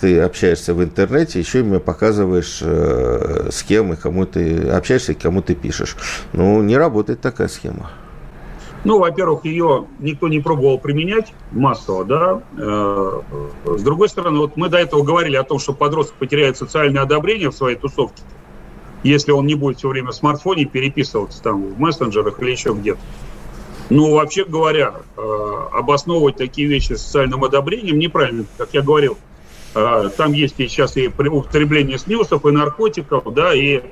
ты 0.00 0.20
общаешься 0.20 0.72
в 0.72 0.82
интернете, 0.82 1.38
еще 1.38 1.60
и 1.60 1.62
мне 1.62 1.78
показываешь, 1.78 2.60
э, 2.62 3.48
с 3.50 3.62
кем 3.62 3.92
и 3.92 3.96
кому 3.96 4.24
ты 4.24 4.68
общаешься, 4.68 5.12
и 5.12 5.14
кому 5.14 5.42
ты 5.42 5.54
пишешь. 5.54 5.96
Ну, 6.32 6.62
не 6.62 6.76
работает 6.76 7.20
такая 7.20 7.48
схема. 7.48 7.90
Ну, 8.86 9.00
во-первых, 9.00 9.44
ее 9.44 9.86
никто 9.98 10.28
не 10.28 10.38
пробовал 10.38 10.78
применять 10.78 11.32
массово, 11.50 12.04
да. 12.04 12.42
Э, 12.56 13.20
с 13.64 13.82
другой 13.82 14.08
стороны, 14.08 14.38
вот 14.38 14.56
мы 14.56 14.68
до 14.68 14.78
этого 14.78 15.02
говорили 15.02 15.34
о 15.34 15.42
том, 15.42 15.58
что 15.58 15.72
подросток 15.72 16.14
потеряет 16.18 16.56
социальное 16.56 17.02
одобрение 17.02 17.50
в 17.50 17.52
своей 17.52 17.76
тусовке, 17.76 18.22
если 19.02 19.32
он 19.32 19.44
не 19.44 19.56
будет 19.56 19.78
все 19.78 19.88
время 19.88 20.12
в 20.12 20.14
смартфоне 20.14 20.66
переписываться 20.66 21.42
там 21.42 21.74
в 21.74 21.80
мессенджерах 21.80 22.40
или 22.40 22.52
еще 22.52 22.74
где-то. 22.74 23.00
Ну, 23.90 24.14
вообще 24.14 24.44
говоря, 24.44 24.94
э, 25.16 25.56
обосновывать 25.72 26.36
такие 26.36 26.68
вещи 26.68 26.92
социальным 26.92 27.42
одобрением 27.42 27.98
неправильно, 27.98 28.44
как 28.56 28.68
я 28.72 28.82
говорил. 28.82 29.18
Э, 29.74 30.10
там 30.16 30.32
есть 30.32 30.54
сейчас 30.58 30.96
и 30.96 31.08
употребление 31.08 31.98
снюсов, 31.98 32.46
и 32.46 32.52
наркотиков, 32.52 33.34
да, 33.34 33.52
и 33.52 33.82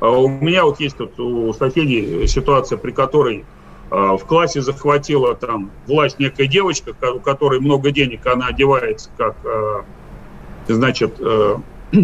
у 0.00 0.28
меня 0.28 0.64
вот 0.64 0.80
есть 0.80 0.96
тут 0.96 1.20
у 1.20 1.52
соседей 1.52 2.26
ситуация, 2.26 2.78
при 2.78 2.92
которой 2.92 3.44
в 3.90 4.18
классе 4.26 4.60
захватила 4.60 5.34
там 5.34 5.70
власть 5.86 6.18
некая 6.18 6.46
девочка, 6.46 6.94
у 7.14 7.20
которой 7.20 7.60
много 7.60 7.90
денег, 7.90 8.26
она 8.26 8.48
одевается 8.48 9.08
как, 9.16 9.36
а, 9.44 9.84
значит, 10.68 11.14
э, 11.18 11.56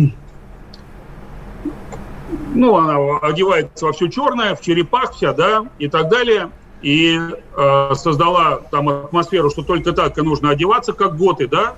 ну, 2.55 2.77
она 2.77 3.19
одевается 3.19 3.87
во 3.87 3.93
все 3.93 4.09
черное, 4.09 4.55
в 4.55 4.61
черепах 4.63 5.13
вся, 5.13 5.33
да, 5.33 5.67
и 5.79 5.89
так 5.89 6.09
далее, 6.09 6.51
и 6.81 7.19
э, 7.57 7.95
создала 7.95 8.63
там 8.71 8.89
атмосферу, 8.89 9.51
что 9.51 9.63
только 9.63 9.93
так 9.93 10.17
и 10.19 10.23
нужно 10.23 10.51
одеваться, 10.51 10.93
как 10.93 11.17
готы, 11.17 11.49
да, 11.49 11.75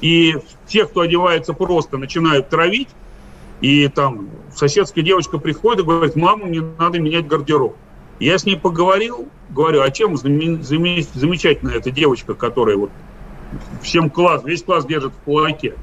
и 0.00 0.36
те, 0.66 0.86
кто 0.86 1.00
одевается 1.00 1.52
просто, 1.52 1.96
начинают 1.96 2.48
травить, 2.48 2.88
и 3.60 3.88
там 3.88 4.28
соседская 4.54 5.04
девочка 5.04 5.38
приходит 5.38 5.82
и 5.82 5.84
говорит, 5.84 6.16
маму, 6.16 6.46
мне 6.46 6.62
надо 6.78 6.98
менять 6.98 7.26
гардероб. 7.26 7.76
Я 8.18 8.38
с 8.38 8.46
ней 8.46 8.56
поговорил, 8.56 9.28
говорю, 9.50 9.82
а 9.82 9.90
чем 9.90 10.16
замечательная 10.16 11.74
эта 11.74 11.90
девочка, 11.90 12.34
которая 12.34 12.76
вот 12.76 12.90
всем 13.82 14.10
класс, 14.10 14.42
весь 14.44 14.62
класс 14.62 14.86
держит 14.86 15.12
в 15.12 15.18
кулаке. 15.24 15.74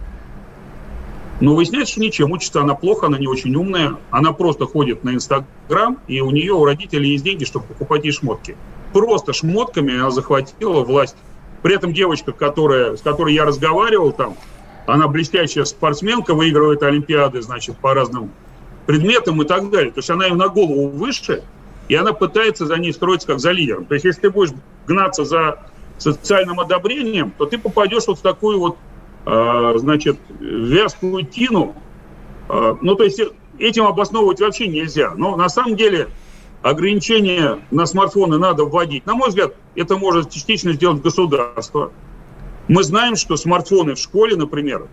Но 1.41 1.55
выясняется, 1.55 1.93
что 1.93 2.01
ничем. 2.01 2.31
Учится 2.31 2.61
она 2.61 2.75
плохо, 2.75 3.07
она 3.07 3.17
не 3.17 3.27
очень 3.27 3.53
умная. 3.55 3.97
Она 4.11 4.31
просто 4.33 4.65
ходит 4.65 5.03
на 5.03 5.15
Инстаграм, 5.15 5.99
и 6.07 6.21
у 6.21 6.31
нее, 6.31 6.53
у 6.53 6.63
родителей 6.63 7.11
есть 7.11 7.23
деньги, 7.23 7.43
чтобы 7.43 7.65
покупать 7.65 8.05
ей 8.05 8.11
шмотки. 8.11 8.55
Просто 8.93 9.33
шмотками 9.33 9.95
она 9.95 10.11
захватила 10.11 10.83
власть. 10.83 11.15
При 11.61 11.75
этом 11.75 11.93
девочка, 11.93 12.31
которая, 12.31 12.95
с 12.95 13.01
которой 13.01 13.33
я 13.33 13.45
разговаривал 13.45 14.11
там, 14.11 14.35
она 14.85 15.07
блестящая 15.07 15.65
спортсменка, 15.65 16.33
выигрывает 16.33 16.83
Олимпиады, 16.83 17.41
значит, 17.41 17.77
по 17.77 17.93
разным 17.93 18.31
предметам 18.85 19.41
и 19.41 19.45
так 19.45 19.69
далее. 19.69 19.91
То 19.91 19.99
есть 19.99 20.09
она 20.09 20.27
им 20.27 20.37
на 20.37 20.49
голову 20.49 20.89
выше, 20.89 21.43
и 21.87 21.95
она 21.95 22.13
пытается 22.13 22.65
за 22.65 22.77
ней 22.77 22.93
строиться 22.93 23.27
как 23.27 23.39
за 23.39 23.51
лидером. 23.51 23.85
То 23.85 23.95
есть 23.95 24.05
если 24.05 24.21
ты 24.21 24.29
будешь 24.29 24.53
гнаться 24.87 25.25
за 25.25 25.59
социальным 25.97 26.59
одобрением, 26.59 27.31
то 27.37 27.45
ты 27.45 27.57
попадешь 27.57 28.07
вот 28.07 28.19
в 28.19 28.21
такую 28.21 28.59
вот, 28.59 28.77
э, 29.25 29.73
значит, 29.77 30.17
вязкую 30.39 31.25
тину. 31.25 31.75
Э, 32.49 32.75
ну, 32.81 32.95
то 32.95 33.03
есть 33.03 33.21
этим 33.59 33.85
обосновывать 33.85 34.39
вообще 34.39 34.67
нельзя. 34.67 35.13
Но 35.15 35.35
на 35.35 35.49
самом 35.49 35.75
деле 35.75 36.09
ограничения 36.61 37.59
на 37.71 37.85
смартфоны 37.85 38.37
надо 38.37 38.63
вводить. 38.65 39.05
На 39.05 39.13
мой 39.13 39.29
взгляд, 39.29 39.53
это 39.75 39.97
может 39.97 40.29
частично 40.29 40.73
сделать 40.73 41.01
государство. 41.01 41.91
Мы 42.67 42.83
знаем, 42.83 43.15
что 43.17 43.35
смартфоны 43.35 43.95
в 43.95 43.99
школе, 43.99 44.35
например, 44.37 44.87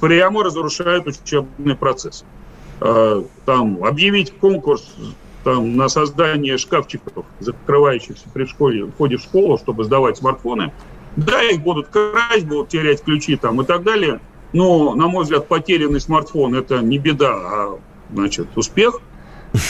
прямо 0.00 0.44
разрушают 0.44 1.06
учебный 1.06 1.74
процесс. 1.74 2.24
Э, 2.80 3.22
там 3.46 3.82
объявить 3.82 4.32
конкурс 4.38 4.94
там, 5.44 5.76
на 5.76 5.88
создание 5.88 6.58
шкафчиков, 6.58 7.26
закрывающихся 7.38 8.24
при 8.32 8.46
школе, 8.46 8.84
в 8.84 8.96
ходе 8.96 9.18
в 9.18 9.20
школу, 9.20 9.58
чтобы 9.58 9.84
сдавать 9.84 10.16
смартфоны. 10.16 10.72
Да, 11.16 11.42
их 11.42 11.60
будут 11.60 11.88
красть, 11.88 12.46
будут 12.46 12.70
терять 12.70 13.02
ключи 13.02 13.36
там 13.36 13.60
и 13.60 13.64
так 13.64 13.84
далее. 13.84 14.20
Но, 14.52 14.94
на 14.94 15.06
мой 15.06 15.24
взгляд, 15.24 15.46
потерянный 15.46 16.00
смартфон– 16.00 16.54
это 16.56 16.78
не 16.78 16.98
беда, 16.98 17.32
а, 17.34 17.78
значит, 18.12 18.48
успех. 18.56 19.00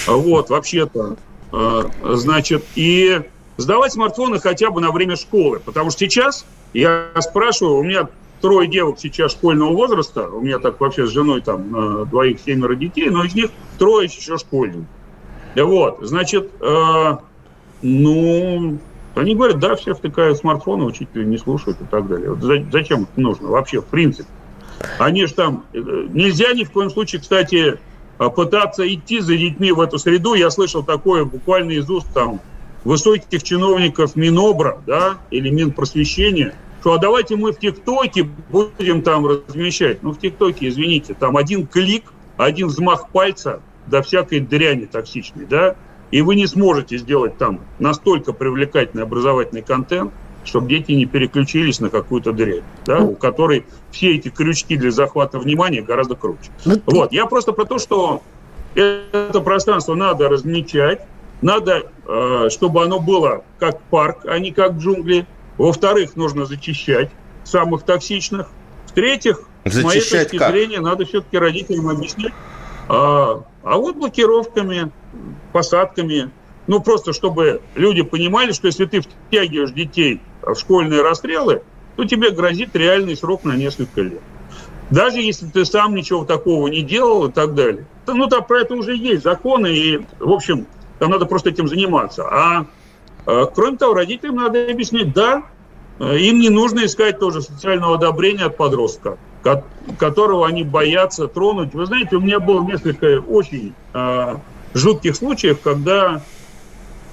Вот, 0.07 0.49
вообще-то. 0.49 1.17
А, 1.53 1.91
значит, 2.03 2.65
и 2.77 3.23
сдавать 3.57 3.93
смартфоны 3.93 4.39
хотя 4.41 4.71
бы 4.71 4.81
на 4.81 4.91
время 4.91 5.17
школы. 5.17 5.61
Потому 5.61 5.91
что 5.91 6.01
сейчас, 6.01 6.47
я 6.73 7.11
спрашиваю, 7.21 7.77
у 7.77 7.83
меня 7.83 8.09
трое 8.41 8.69
девок 8.69 8.99
сейчас 9.01 9.33
школьного 9.33 9.73
возраста, 9.73 10.29
у 10.29 10.41
меня 10.41 10.59
так 10.59 10.81
вообще 10.81 11.07
с 11.07 11.11
женой 11.11 11.41
там 11.41 11.75
э, 11.75 12.05
двоих 12.07 12.41
семеро 12.41 12.75
детей, 12.75 13.09
но 13.09 13.25
из 13.25 13.35
них 13.35 13.51
трое 13.79 14.07
еще 14.07 14.37
школьников. 14.37 14.87
Вот, 15.63 15.99
значит, 16.03 16.51
э, 16.61 17.17
ну, 17.83 18.79
они 19.15 19.35
говорят, 19.35 19.61
да, 19.61 19.77
все 19.77 19.95
втыкают 19.95 20.39
смартфоны, 20.39 20.85
учителя 20.85 21.25
не 21.25 21.39
слушают 21.39 21.81
и 21.81 21.85
так 21.85 22.09
далее. 22.09 22.33
Вот 22.33 22.73
зачем 22.73 23.03
это 23.03 23.21
нужно 23.21 23.49
вообще, 23.49 23.81
в 23.81 23.87
принципе? 23.87 24.29
Они 24.99 25.27
же 25.27 25.35
там... 25.35 25.65
Э, 25.73 25.79
нельзя 26.13 26.53
ни 26.53 26.65
в 26.65 26.73
коем 26.73 26.91
случае, 26.91 27.21
кстати, 27.21 27.79
э, 28.19 28.31
пытаться 28.31 28.93
идти 28.93 29.21
за 29.21 29.37
детьми 29.37 29.71
в 29.71 29.81
эту 29.81 29.99
среду. 29.99 30.35
Я 30.35 30.51
слышал 30.51 30.83
такое 30.83 31.25
буквально 31.25 31.73
из 31.73 31.89
уст 31.89 32.09
там 32.13 32.41
высоких 32.83 33.43
чиновников 33.43 34.17
Минобра, 34.17 34.81
да, 34.87 35.19
или 35.31 35.51
Минпросвещения, 35.51 36.55
что 36.81 36.95
а 36.95 36.99
давайте 36.99 37.37
мы 37.37 37.53
в 37.53 37.59
ТикТоке 37.59 38.29
будем 38.51 39.03
там 39.03 39.25
размещать. 39.27 40.03
Ну, 40.03 40.11
в 40.11 40.19
ТикТоке, 40.19 40.69
извините, 40.69 41.15
там 41.15 41.37
один 41.37 41.67
клик, 41.67 42.13
один 42.37 42.67
взмах 42.67 43.09
пальца– 43.11 43.61
до 43.87 44.03
всякой 44.03 44.41
дряни 44.41 44.87
токсичной, 44.87 45.47
да, 45.47 45.77
и 46.11 46.23
вы 46.23 46.37
не 46.37 46.47
сможете 46.47 46.97
сделать 46.99 47.39
там 47.39 47.61
настолько 47.79 48.33
привлекательный 48.33 49.03
образовательный 49.03 49.63
контент, 49.63 50.13
чтобы 50.45 50.69
дети 50.69 50.93
не 50.93 51.07
переключились 51.07 51.81
на 51.81 51.91
какую-то 51.91 52.33
дрянь, 52.33 52.63
да, 52.87 53.01
у 53.01 53.15
которой 53.15 53.65
все 53.91 54.15
эти 54.15 54.29
крючки 54.29 54.77
для 54.77 54.91
захвата 54.91 55.39
внимания 55.39 55.83
гораздо 55.83 56.15
круче. 56.15 56.51
Ну, 56.65 56.81
вот, 56.87 57.13
я 57.13 57.27
просто 57.27 57.53
про 57.53 57.65
то, 57.65 57.79
что 57.79 58.23
это 58.75 59.41
пространство 59.41 59.95
надо 59.95 60.29
размечать, 60.29 61.01
надо, 61.43 61.91
э, 62.07 62.49
чтобы 62.51 62.83
оно 62.83 63.01
было 63.01 63.45
как 63.59 63.81
парк, 63.83 64.25
а 64.25 64.39
не 64.39 64.51
как 64.51 64.75
джунгли. 64.75 65.27
Во-вторых, 65.59 66.17
нужно 66.17 66.47
зачищать 66.47 67.11
самых 67.45 67.83
токсичных. 67.83 68.49
В-третьих, 68.87 69.41
Защищать 69.65 69.81
с 69.81 69.85
моей 69.85 70.01
точки 70.01 70.39
как? 70.39 70.51
зрения, 70.51 70.81
надо 70.81 71.05
все-таки 71.05 71.39
родителям 71.39 71.89
объяснять. 71.89 72.33
А, 73.65 73.79
вот 73.79 73.97
блокировками, 73.97 74.93
посадками, 75.53 76.31
ну, 76.67 76.81
просто 76.81 77.13
чтобы 77.15 77.63
люди 77.75 78.03
понимали, 78.03 78.53
что 78.53 78.67
если 78.67 78.85
ты 78.85 79.01
втягиваешь 79.01 79.71
детей 79.71 80.21
в 80.43 80.55
школьные 80.55 81.03
расстрелы, 81.03 81.63
то 81.97 82.05
тебе 82.05 82.31
грозит 82.31 82.77
реальный 82.77 83.17
срок 83.17 83.45
на 83.45 83.57
несколько 83.57 84.03
лет. 84.03 84.21
Даже 84.91 85.21
если 85.21 85.47
ты 85.47 85.65
сам 85.65 85.95
ничего 85.95 86.25
такого 86.25 86.69
не 86.69 86.83
делал 86.83 87.27
и 87.27 87.33
так 87.33 87.55
далее. 87.55 87.87
Ну, 88.07 88.27
там 88.27 88.45
про 88.45 88.61
это 88.61 88.75
уже 88.75 88.95
есть 88.97 89.23
законы, 89.23 89.69
и, 89.69 90.07
в 90.19 90.31
общем, 90.31 90.67
там 90.99 91.11
надо 91.11 91.25
просто 91.25 91.49
этим 91.49 91.67
заниматься. 91.67 92.25
А, 92.25 92.67
а 93.25 93.47
кроме 93.47 93.79
того, 93.79 93.95
родителям 93.95 94.37
надо 94.37 94.71
объяснить, 94.71 95.15
да, 95.15 95.45
им 95.99 96.39
не 96.39 96.51
нужно 96.51 96.85
искать 96.85 97.19
тоже 97.19 97.41
социального 97.41 97.95
одобрения 97.95 98.45
от 98.45 98.59
подростка, 98.59 99.17
которого 99.99 100.47
они 100.47 100.65
боятся 100.65 101.29
тронуть. 101.29 101.75
Вы 101.75 101.87
знаете, 101.87 102.17
у 102.17 102.21
меня 102.21 102.41
было 102.41 102.65
несколько 102.65 103.21
очень 103.21 103.75
э, 103.93 104.37
жутких 104.75 105.17
случаев, 105.17 105.61
когда 105.61 106.23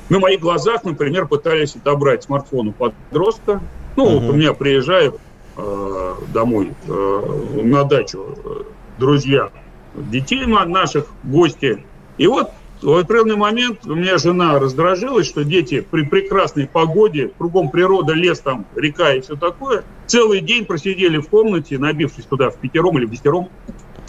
на 0.10 0.20
моих 0.20 0.42
глазах, 0.42 0.84
например, 0.84 1.28
пытались 1.28 1.76
отобрать 1.76 2.24
смартфон 2.24 2.70
у 2.70 2.72
подростка. 2.74 3.62
Ну, 3.96 4.04
угу. 4.04 4.20
вот 4.20 4.30
у 4.30 4.34
меня 4.34 4.54
приезжают 4.54 5.18
э, 5.58 6.16
домой 6.34 6.74
э, 6.88 7.62
на 7.64 7.84
дачу 7.84 8.36
э, 8.44 8.64
друзья 8.98 9.50
детей 9.96 10.46
наших, 10.46 11.08
гости. 11.24 11.86
И 12.18 12.28
вот 12.28 12.52
в 12.82 12.98
определенный 12.98 13.36
момент 13.36 13.86
у 13.86 13.96
меня 13.96 14.18
жена 14.18 14.60
раздражилась, 14.60 15.28
что 15.28 15.44
дети 15.44 15.82
при 15.82 16.04
прекрасной 16.04 16.68
погоде, 16.68 17.32
кругом 17.38 17.70
природа, 17.70 18.14
лес 18.14 18.40
там, 18.40 18.66
река 18.76 19.14
и 19.14 19.22
все 19.22 19.36
такое, 19.36 19.84
целый 20.08 20.42
день 20.42 20.66
просидели 20.66 21.18
в 21.18 21.28
комнате, 21.28 21.78
набившись 21.78 22.26
туда 22.26 22.50
в 22.50 22.58
пятером 22.58 22.98
или 22.98 23.06
в 23.06 23.12
десятером, 23.12 23.50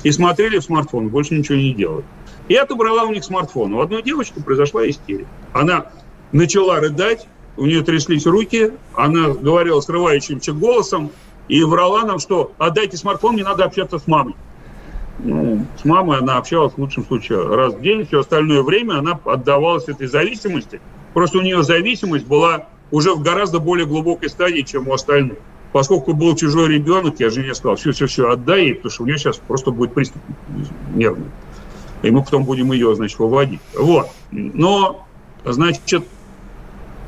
и 0.02 0.10
смотрели 0.10 0.58
в 0.58 0.64
смартфон, 0.64 1.08
больше 1.08 1.34
ничего 1.34 1.58
не 1.58 1.74
делали. 1.74 2.04
И 2.48 2.56
отобрала 2.56 3.04
у 3.04 3.12
них 3.12 3.24
смартфон. 3.24 3.74
У 3.74 3.80
одной 3.80 4.02
девочки 4.02 4.40
произошла 4.40 4.88
истерика. 4.88 5.28
Она 5.52 5.86
начала 6.32 6.80
рыдать, 6.80 7.28
у 7.56 7.66
нее 7.66 7.82
тряслись 7.82 8.26
руки, 8.26 8.72
она 8.94 9.28
говорила 9.28 9.80
срывающимся 9.80 10.52
голосом 10.52 11.10
и 11.48 11.62
врала 11.62 12.04
нам, 12.04 12.18
что 12.18 12.52
отдайте 12.58 12.96
смартфон, 12.96 13.34
мне 13.34 13.44
надо 13.44 13.64
общаться 13.64 13.98
с 13.98 14.06
мамой. 14.06 14.34
Ну, 15.18 15.66
с 15.80 15.84
мамой 15.84 16.18
она 16.18 16.38
общалась 16.38 16.74
в 16.74 16.78
лучшем 16.78 17.04
случае 17.04 17.46
раз 17.54 17.74
в 17.74 17.80
день, 17.80 18.06
все 18.06 18.20
остальное 18.20 18.62
время 18.62 18.98
она 18.98 19.20
отдавалась 19.24 19.88
этой 19.88 20.06
зависимости. 20.06 20.80
Просто 21.14 21.38
у 21.38 21.42
нее 21.42 21.62
зависимость 21.62 22.26
была 22.26 22.66
уже 22.90 23.14
в 23.14 23.22
гораздо 23.22 23.58
более 23.58 23.86
глубокой 23.86 24.30
стадии, 24.30 24.62
чем 24.62 24.88
у 24.88 24.92
остальных. 24.92 25.38
Поскольку 25.72 26.12
был 26.12 26.34
чужой 26.36 26.68
ребенок, 26.68 27.20
я 27.20 27.30
жене 27.30 27.54
сказал, 27.54 27.76
все-все-все, 27.76 28.30
отдай 28.30 28.64
ей, 28.64 28.74
потому 28.74 28.92
что 28.92 29.02
у 29.04 29.06
нее 29.06 29.18
сейчас 29.18 29.36
просто 29.38 29.70
будет 29.70 29.94
приступ 29.94 30.20
нервный 30.94 31.28
и 32.02 32.10
мы 32.10 32.22
потом 32.22 32.44
будем 32.44 32.72
ее, 32.72 32.94
значит, 32.94 33.18
выводить. 33.18 33.60
Вот. 33.74 34.08
Но, 34.30 35.06
значит, 35.44 36.04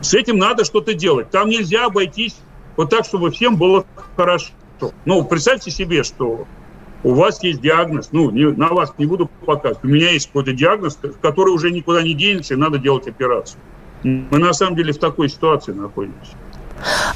с 0.01 0.15
этим 0.15 0.39
надо 0.39 0.65
что-то 0.65 0.95
делать. 0.95 1.31
Там 1.31 1.49
нельзя 1.49 1.87
обойтись 1.87 2.37
вот 2.77 2.91
так, 2.91 3.05
чтобы 3.05 3.31
всем 3.31 3.57
было 3.57 3.85
хорошо. 4.17 4.53
Ну, 5.05 5.25
представьте 5.25 5.71
себе, 5.71 6.05
что 6.05 6.47
у 7.05 7.13
вас 7.13 7.43
есть 7.45 7.61
диагноз, 7.61 8.09
ну, 8.13 8.31
не, 8.31 8.47
на 8.47 8.69
вас 8.69 8.95
не 8.99 9.07
буду 9.07 9.31
показывать, 9.45 9.85
у 9.85 9.89
меня 9.89 10.11
есть 10.11 10.29
какой-то 10.29 10.53
диагноз, 10.53 10.99
который 11.21 11.51
уже 11.51 11.71
никуда 11.71 12.03
не 12.03 12.15
денется, 12.15 12.55
и 12.55 12.57
надо 12.57 12.79
делать 12.79 13.07
операцию. 13.07 13.61
Мы 14.03 14.39
на 14.39 14.53
самом 14.53 14.75
деле 14.75 14.93
в 14.93 14.99
такой 14.99 15.29
ситуации 15.29 15.73
находимся. 15.73 16.33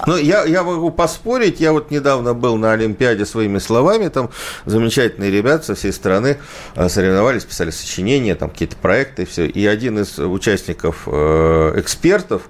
Ну, 0.07 0.17
я, 0.17 0.45
я 0.45 0.63
могу 0.63 0.91
поспорить. 0.91 1.61
Я 1.61 1.73
вот 1.73 1.91
недавно 1.91 2.35
был 2.35 2.57
на 2.57 2.73
Олимпиаде 2.73 3.27
своими 3.27 3.59
словами. 3.59 4.09
Там 4.09 4.31
замечательные 4.65 5.31
ребята 5.31 5.65
со 5.65 5.75
всей 5.75 5.93
страны 5.93 6.39
э, 6.75 6.89
соревновались, 6.89 7.45
писали 7.45 7.71
сочинения, 7.71 8.35
там 8.35 8.51
какие-то 8.51 8.77
проекты 8.77 9.27
все. 9.27 9.47
И 9.47 9.67
один 9.67 9.99
из 9.99 10.19
участников, 10.19 11.03
э, 11.07 11.75
экспертов, 11.77 12.43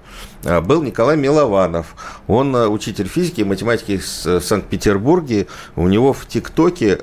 э, 0.45 0.61
был 0.61 0.83
Николай 0.83 1.17
Милованов. 1.17 1.95
Он 2.27 2.55
учитель 2.55 3.09
физики 3.09 3.41
и 3.41 3.45
математики 3.45 3.99
в 3.99 4.41
Санкт-Петербурге. 4.41 5.47
У 5.77 5.89
него 5.89 6.13
в 6.13 6.27
ТикТоке 6.27 6.99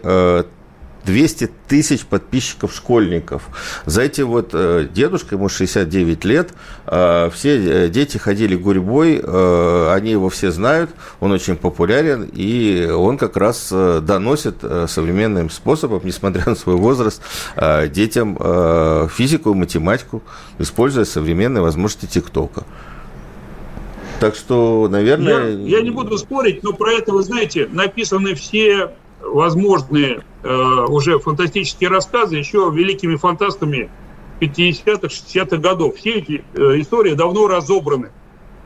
200 1.06 1.50
тысяч 1.68 2.06
подписчиков 2.06 2.74
школьников. 2.74 3.44
За 3.86 4.02
этим 4.02 4.28
вот 4.28 4.50
э, 4.54 4.88
дедушка, 4.92 5.36
ему 5.36 5.50
69 5.50 6.26
лет, 6.26 6.54
э, 6.88 7.30
все 7.34 7.86
э, 7.86 7.90
дети 7.90 8.18
ходили 8.18 8.56
гурьбой, 8.56 9.22
они 9.96 10.12
его 10.12 10.30
все 10.30 10.52
знают, 10.52 10.92
он 11.20 11.32
очень 11.32 11.56
популярен, 11.56 12.30
и 12.34 12.90
он 12.90 13.18
как 13.18 13.38
раз 13.38 13.70
доносит 13.72 14.58
современным 14.88 15.50
способом, 15.50 16.02
несмотря 16.04 16.44
на 16.48 16.56
свой 16.56 16.76
возраст, 16.76 17.22
детям 17.90 18.38
физику 19.10 19.52
и 19.52 19.56
математику, 19.56 20.24
используя 20.60 21.06
современные 21.06 21.62
возможности 21.62 22.06
ТикТока. 22.06 22.64
Так 24.20 24.36
что, 24.36 24.88
наверное... 24.90 25.52
Я, 25.52 25.78
я 25.78 25.82
не 25.82 25.92
буду 25.92 26.18
спорить, 26.18 26.64
но 26.64 26.74
про 26.74 26.94
это, 26.94 27.12
вы 27.12 27.24
знаете, 27.24 27.68
написаны 27.72 28.34
все 28.36 28.92
возможные 29.22 30.24
э, 30.44 30.86
уже 30.88 31.20
фантастические 31.20 31.90
рассказы 31.90 32.36
еще 32.36 32.72
великими 32.74 33.16
фантастами 33.16 33.90
50-х, 34.40 35.08
60-х 35.08 35.58
годов. 35.58 35.96
Все 35.96 36.16
эти 36.16 36.44
э, 36.54 36.82
истории 36.82 37.14
давно 37.14 37.48
разобраны 37.48 38.12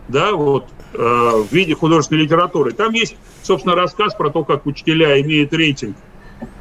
да, 0.07 0.33
вот, 0.33 0.65
э, 0.93 0.97
в 0.97 1.51
виде 1.51 1.75
художественной 1.75 2.23
литературы. 2.23 2.71
Там 2.71 2.93
есть, 2.93 3.15
собственно, 3.43 3.75
рассказ 3.75 4.15
про 4.15 4.29
то, 4.29 4.43
как 4.43 4.65
учителя 4.65 5.19
имеют 5.21 5.53
рейтинг 5.53 5.95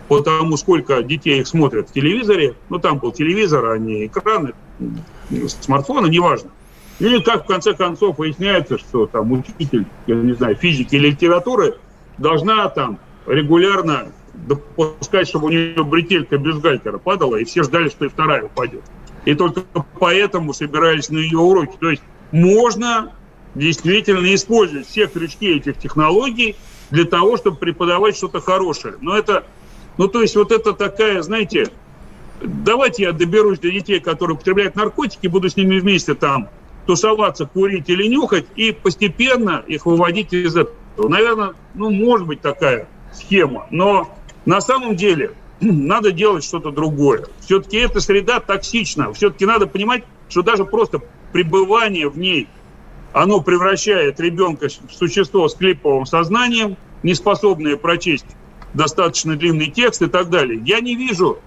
по 0.09 0.20
тому, 0.20 0.57
сколько 0.57 1.03
детей 1.03 1.41
их 1.41 1.47
смотрят 1.47 1.91
в 1.91 1.93
телевизоре. 1.93 2.55
Ну, 2.68 2.78
там 2.78 2.99
был 2.99 3.12
телевизор, 3.12 3.70
а 3.70 3.78
не 3.78 4.07
экраны, 4.07 4.53
смартфоны, 5.61 6.09
неважно. 6.09 6.51
Или 6.99 7.20
как 7.20 7.45
в 7.45 7.47
конце 7.47 7.74
концов 7.74 8.18
выясняется, 8.18 8.76
что 8.78 9.07
там 9.07 9.32
учитель, 9.32 9.86
я 10.07 10.16
не 10.16 10.32
знаю, 10.32 10.57
физики 10.57 10.97
или 10.97 11.11
литературы 11.11 11.76
должна 12.18 12.68
там 12.68 12.99
регулярно 13.29 14.12
допускать, 14.35 15.29
чтобы 15.29 15.47
у 15.47 15.51
нее 15.51 15.85
бретелька 15.85 16.39
бюстгальтера 16.39 16.99
падала, 16.99 17.37
и 17.37 17.45
все 17.45 17.62
ждали, 17.62 17.89
что 17.89 18.07
и 18.07 18.09
вторая 18.09 18.45
упадет. 18.45 18.83
И 19.24 19.35
только 19.35 19.62
поэтому 19.99 20.53
собирались 20.53 21.11
на 21.11 21.18
ее 21.18 21.39
уроки. 21.39 21.76
То 21.79 21.91
есть 21.91 22.03
можно 22.33 23.12
действительно 23.55 24.35
использовать 24.35 24.87
все 24.87 25.07
крючки 25.07 25.57
этих 25.57 25.79
технологий 25.79 26.57
для 26.91 27.05
того, 27.05 27.37
чтобы 27.37 27.57
преподавать 27.57 28.16
что-то 28.16 28.41
хорошее. 28.41 28.95
Но 29.01 29.16
это, 29.16 29.45
ну 29.99 30.09
то 30.09 30.22
есть 30.22 30.37
вот 30.37 30.53
это 30.53 30.72
такая, 30.72 31.20
знаете, 31.22 31.68
давайте 32.41 33.03
я 33.03 33.12
доберусь 33.12 33.59
до 33.59 33.70
детей, 33.70 34.01
которые 34.01 34.37
употребляют 34.37 34.76
наркотики, 34.76 35.26
буду 35.26 35.51
с 35.51 35.57
ними 35.57 35.79
вместе 35.79 36.14
там 36.14 36.49
тусоваться, 36.87 37.45
курить 37.45 37.91
или 37.91 38.07
нюхать, 38.07 38.47
и 38.57 38.72
постепенно 38.72 39.62
их 39.66 39.85
выводить 39.85 40.33
из 40.33 40.57
этого. 40.57 40.74
Наверное, 40.97 41.53
ну, 41.74 41.91
может 41.91 42.26
быть 42.26 42.41
такая 42.41 42.89
схема. 43.13 43.67
Но 43.71 44.15
на 44.45 44.61
самом 44.61 44.97
деле 44.97 45.33
надо 45.61 46.13
делать 46.13 46.45
что-то 46.45 46.71
другое. 46.71 47.27
Все-таки 47.41 47.79
эта 47.79 48.01
среда 48.01 48.41
токсична. 48.41 49.13
Все-таки 49.13 49.47
надо 49.47 49.67
понимать, 49.67 50.05
что 50.29 50.43
даже 50.43 50.65
просто 50.65 51.01
пребывание 51.33 52.09
в 52.09 52.19
ней, 52.19 52.49
оно 53.13 53.41
превращает 53.41 54.21
ребенка 54.21 54.69
в 54.69 54.93
существо 54.93 55.49
с 55.49 55.55
клиповым 55.55 56.07
сознанием, 56.07 56.77
не 57.03 57.15
способное 57.15 57.77
прочесть 57.77 58.27
достаточно 58.75 59.37
длинный 59.37 59.71
текст 59.71 60.03
и 60.03 60.07
так 60.07 60.31
далее. 60.31 60.61
Я 60.65 60.81
не 60.81 60.95
вижу 60.95 61.39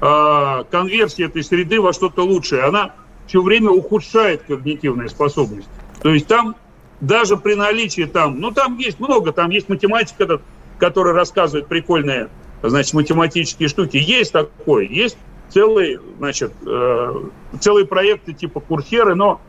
э, 0.00 0.64
конверсии 0.70 1.24
этой 1.24 1.44
среды 1.44 1.80
во 1.80 1.92
что-то 1.92 2.24
лучшее. 2.24 2.62
Она 2.64 2.94
все 3.26 3.42
время 3.42 3.70
ухудшает 3.70 4.42
когнитивные 4.42 5.08
способности. 5.08 5.70
То 6.02 6.10
есть 6.10 6.26
там 6.26 6.56
даже 7.00 7.36
при 7.36 7.54
наличии 7.54 8.04
там, 8.04 8.40
ну 8.40 8.50
там 8.50 8.78
есть 8.78 9.00
много, 9.00 9.32
там 9.32 9.50
есть 9.50 9.68
математика, 9.68 10.40
который 10.78 11.12
рассказывает 11.12 11.66
прикольные, 11.68 12.28
значит, 12.62 12.94
математические 12.94 13.68
штуки. 13.68 13.96
Есть 13.96 14.32
такое, 14.32 14.84
есть 14.84 15.16
целые, 15.50 16.00
значит, 16.18 16.52
э, 16.66 17.14
целые 17.60 17.86
проекты 17.86 18.32
типа 18.32 18.60
курсеры, 18.60 19.14
но 19.14 19.40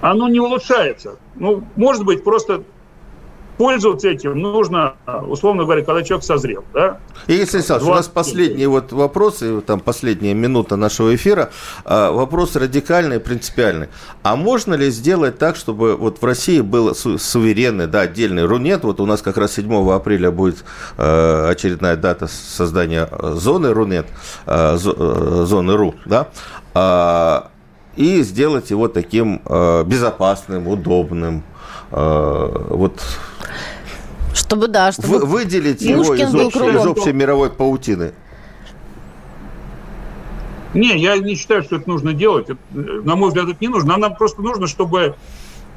оно 0.00 0.28
не 0.28 0.40
улучшается. 0.40 1.18
Ну, 1.34 1.64
может 1.76 2.04
быть, 2.04 2.22
просто 2.24 2.62
пользоваться 3.56 4.08
этим 4.08 4.38
нужно, 4.38 4.94
условно 5.26 5.64
говоря, 5.64 5.84
когда 5.84 6.02
человек 6.02 6.24
созрел. 6.24 6.64
Да? 6.72 6.98
И 7.26 7.34
если, 7.34 7.60
Саш, 7.60 7.82
у 7.82 7.90
нас 7.90 8.06
последний 8.08 8.66
вот 8.66 8.92
вопрос, 8.92 9.42
и 9.42 9.60
там 9.60 9.80
последняя 9.80 10.34
минута 10.34 10.76
нашего 10.76 11.14
эфира, 11.14 11.50
а, 11.84 12.12
вопрос 12.12 12.54
радикальный, 12.56 13.18
принципиальный. 13.18 13.88
А 14.22 14.36
можно 14.36 14.74
ли 14.74 14.90
сделать 14.90 15.38
так, 15.38 15.56
чтобы 15.56 15.96
вот 15.96 16.20
в 16.20 16.24
России 16.24 16.60
был 16.60 16.94
суверенный, 16.94 17.86
да, 17.86 18.02
отдельный 18.02 18.44
Рунет, 18.44 18.84
вот 18.84 19.00
у 19.00 19.06
нас 19.06 19.22
как 19.22 19.38
раз 19.38 19.54
7 19.54 19.90
апреля 19.90 20.30
будет 20.30 20.64
а, 20.98 21.48
очередная 21.50 21.96
дата 21.96 22.28
создания 22.28 23.08
зоны 23.20 23.72
Рунет, 23.72 24.06
а, 24.46 24.76
зоны 24.76 25.76
РУ, 25.76 25.94
да, 26.04 26.28
и 27.96 28.22
сделать 28.22 28.70
его 28.70 28.88
таким 28.88 29.40
безопасным, 29.86 30.68
удобным, 30.68 31.42
вот 31.90 33.00
Чтобы, 34.36 34.68
да, 34.68 34.92
чтобы... 34.92 35.08
Вы, 35.08 35.24
выделить 35.24 35.80
его 35.80 36.14
из 36.14 36.34
общей, 36.34 36.58
из 36.58 36.86
общей 36.86 37.12
мировой 37.12 37.50
паутины. 37.50 38.12
Не, 40.74 40.98
я 40.98 41.16
не 41.16 41.36
считаю, 41.36 41.62
что 41.62 41.76
это 41.76 41.88
нужно 41.88 42.12
делать. 42.12 42.50
Это, 42.50 42.60
на 42.74 43.16
мой 43.16 43.28
взгляд, 43.28 43.48
это 43.48 43.56
не 43.60 43.68
нужно. 43.68 43.96
Нам 43.96 44.14
просто 44.14 44.42
нужно, 44.42 44.66
чтобы 44.66 45.14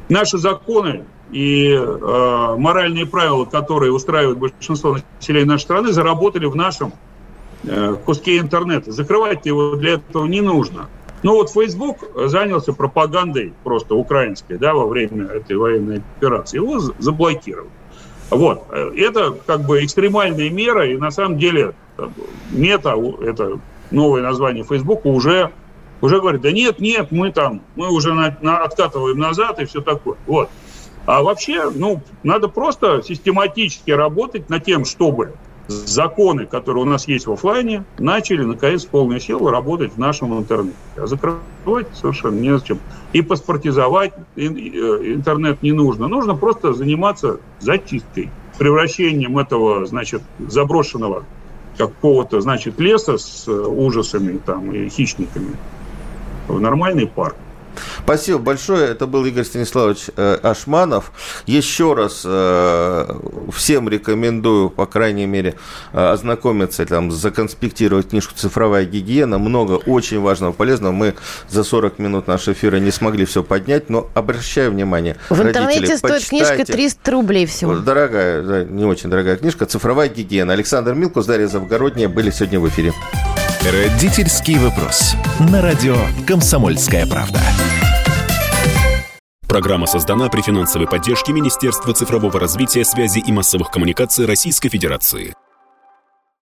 наши 0.10 0.38
законы 0.38 1.06
и 1.32 1.72
э, 1.72 2.56
моральные 2.58 3.06
правила, 3.06 3.46
которые 3.46 3.94
устраивают 3.94 4.40
большинство 4.40 4.98
населения 5.20 5.46
нашей 5.46 5.64
страны, 5.64 5.94
заработали 5.94 6.46
в 6.46 6.56
нашем 6.56 6.92
э, 7.64 7.96
куске 8.06 8.40
интернета. 8.40 8.92
Закрывать 8.92 9.46
его 9.46 9.76
для 9.76 9.94
этого 9.94 10.26
не 10.26 10.42
нужно. 10.42 10.90
Ну 11.24 11.36
вот 11.36 11.50
Facebook 11.50 12.00
занялся 12.28 12.74
пропагандой 12.74 13.54
просто 13.64 13.96
украинской 13.96 14.58
да, 14.58 14.74
во 14.74 14.86
время 14.86 15.28
этой 15.28 15.56
военной 15.56 16.02
операции. 16.18 16.58
Его 16.58 16.80
заблокировали. 16.80 17.70
Вот. 18.30 18.72
Это 18.72 19.32
как 19.46 19.66
бы 19.66 19.84
экстремальная 19.84 20.50
мера, 20.50 20.88
и 20.88 20.98
на 20.98 21.12
самом 21.12 21.38
деле 21.38 21.74
мета, 22.52 22.96
это 23.22 23.60
новое 23.92 24.22
название 24.22 24.64
Facebook, 24.64 25.06
уже, 25.06 25.52
уже 26.02 26.20
говорит, 26.20 26.42
да 26.42 26.52
нет, 26.52 26.80
нет, 26.80 27.12
мы 27.12 27.32
там, 27.32 27.62
мы 27.76 27.92
уже 27.92 28.14
на, 28.14 28.38
на, 28.42 28.64
откатываем 28.64 29.18
назад 29.18 29.60
и 29.60 29.66
все 29.66 29.82
такое. 29.82 30.18
Вот. 30.28 30.50
А 31.06 31.24
вообще, 31.24 31.72
ну, 31.74 32.02
надо 32.24 32.50
просто 32.50 33.02
систематически 33.02 33.92
работать 33.92 34.50
над 34.50 34.64
тем, 34.64 34.86
чтобы 34.86 35.34
законы, 35.70 36.46
которые 36.46 36.84
у 36.84 36.88
нас 36.88 37.08
есть 37.08 37.28
в 37.28 37.32
офлайне, 37.32 37.84
начали, 37.98 38.44
наконец, 38.44 38.86
в 38.86 38.90
полную 38.90 39.20
силу 39.20 39.50
работать 39.50 39.94
в 39.94 39.98
нашем 39.98 40.38
интернете. 40.38 40.76
А 40.98 41.08
закрывать 41.08 41.88
совершенно 41.94 42.40
незачем. 42.40 42.80
И 43.14 43.22
паспортизовать 43.22 44.14
э, 44.36 44.42
интернет 44.42 45.62
не 45.62 45.72
нужно. 45.72 46.08
Нужно 46.08 46.36
просто 46.36 46.74
заниматься 46.74 47.40
зачисткой, 47.60 48.30
превращением 48.58 49.38
этого, 49.38 49.86
значит, 49.86 50.22
заброшенного 50.40 51.24
какого-то, 51.78 52.42
значит, 52.42 52.80
леса 52.80 53.18
с 53.18 53.48
э, 53.48 53.52
ужасами 53.52 54.38
там 54.46 54.72
и 54.72 54.90
хищниками 54.90 55.56
в 56.48 56.60
нормальный 56.60 57.08
парк. 57.08 57.36
Спасибо 58.04 58.40
большое. 58.40 58.90
Это 58.90 59.08
был 59.08 59.26
Игорь 59.26 59.44
Станиславович 59.44 60.10
э, 60.16 60.40
Ашманов. 60.42 61.12
Еще 61.46 61.94
раз 61.94 62.24
э, 62.26 63.20
всем 63.54 63.90
рекомендую, 63.90 64.70
по 64.70 64.86
крайней 64.86 65.26
мере, 65.26 65.56
э, 65.94 66.12
ознакомиться, 66.12 66.86
там, 66.86 67.12
законспектировать 67.12 68.10
книжку 68.10 68.34
«Цифровая 68.36 68.86
гигиена». 68.86 69.38
Много 69.38 69.74
очень 69.74 70.20
важного, 70.20 70.52
полезного. 70.52 70.92
Мы 70.92 71.16
за 71.50 71.64
40 71.64 72.00
минут 72.00 72.28
нашего 72.28 72.54
эфира 72.54 72.78
не 72.78 72.92
смогли 72.92 73.26
все 73.26 73.44
поднять, 73.44 73.90
но 73.90 74.10
обращаю 74.14 74.72
внимание. 74.72 75.18
В 75.30 75.42
интернете 75.42 75.98
стоит 75.98 76.26
книжка 76.28 76.66
300 76.66 77.12
рублей 77.12 77.46
всего. 77.46 77.76
Дорогая, 77.78 78.42
да, 78.42 78.64
не 78.64 78.86
очень 78.86 79.10
дорогая 79.10 79.38
книжка 79.38 79.66
«Цифровая 79.66 80.10
гигиена». 80.10 80.54
Александр 80.54 80.94
Милкус, 80.94 81.26
Дарья 81.26 81.48
Завгородняя 81.48 82.10
были 82.10 82.32
сегодня 82.32 82.60
в 82.60 82.68
эфире. 82.68 82.94
Родительский 83.62 84.58
вопрос. 84.58 85.16
На 85.52 85.62
радио 85.62 85.98
«Комсомольская 86.26 87.06
правда». 87.06 87.42
Программа 89.50 89.86
создана 89.86 90.30
при 90.30 90.42
финансовой 90.42 90.88
поддержке 90.88 91.34
Министерства 91.34 91.94
цифрового 91.94 92.40
развития, 92.40 92.86
связи 92.86 93.20
и 93.20 93.32
массовых 93.34 93.70
коммуникаций 93.70 94.26
Российской 94.26 94.70
Федерации. 94.70 95.36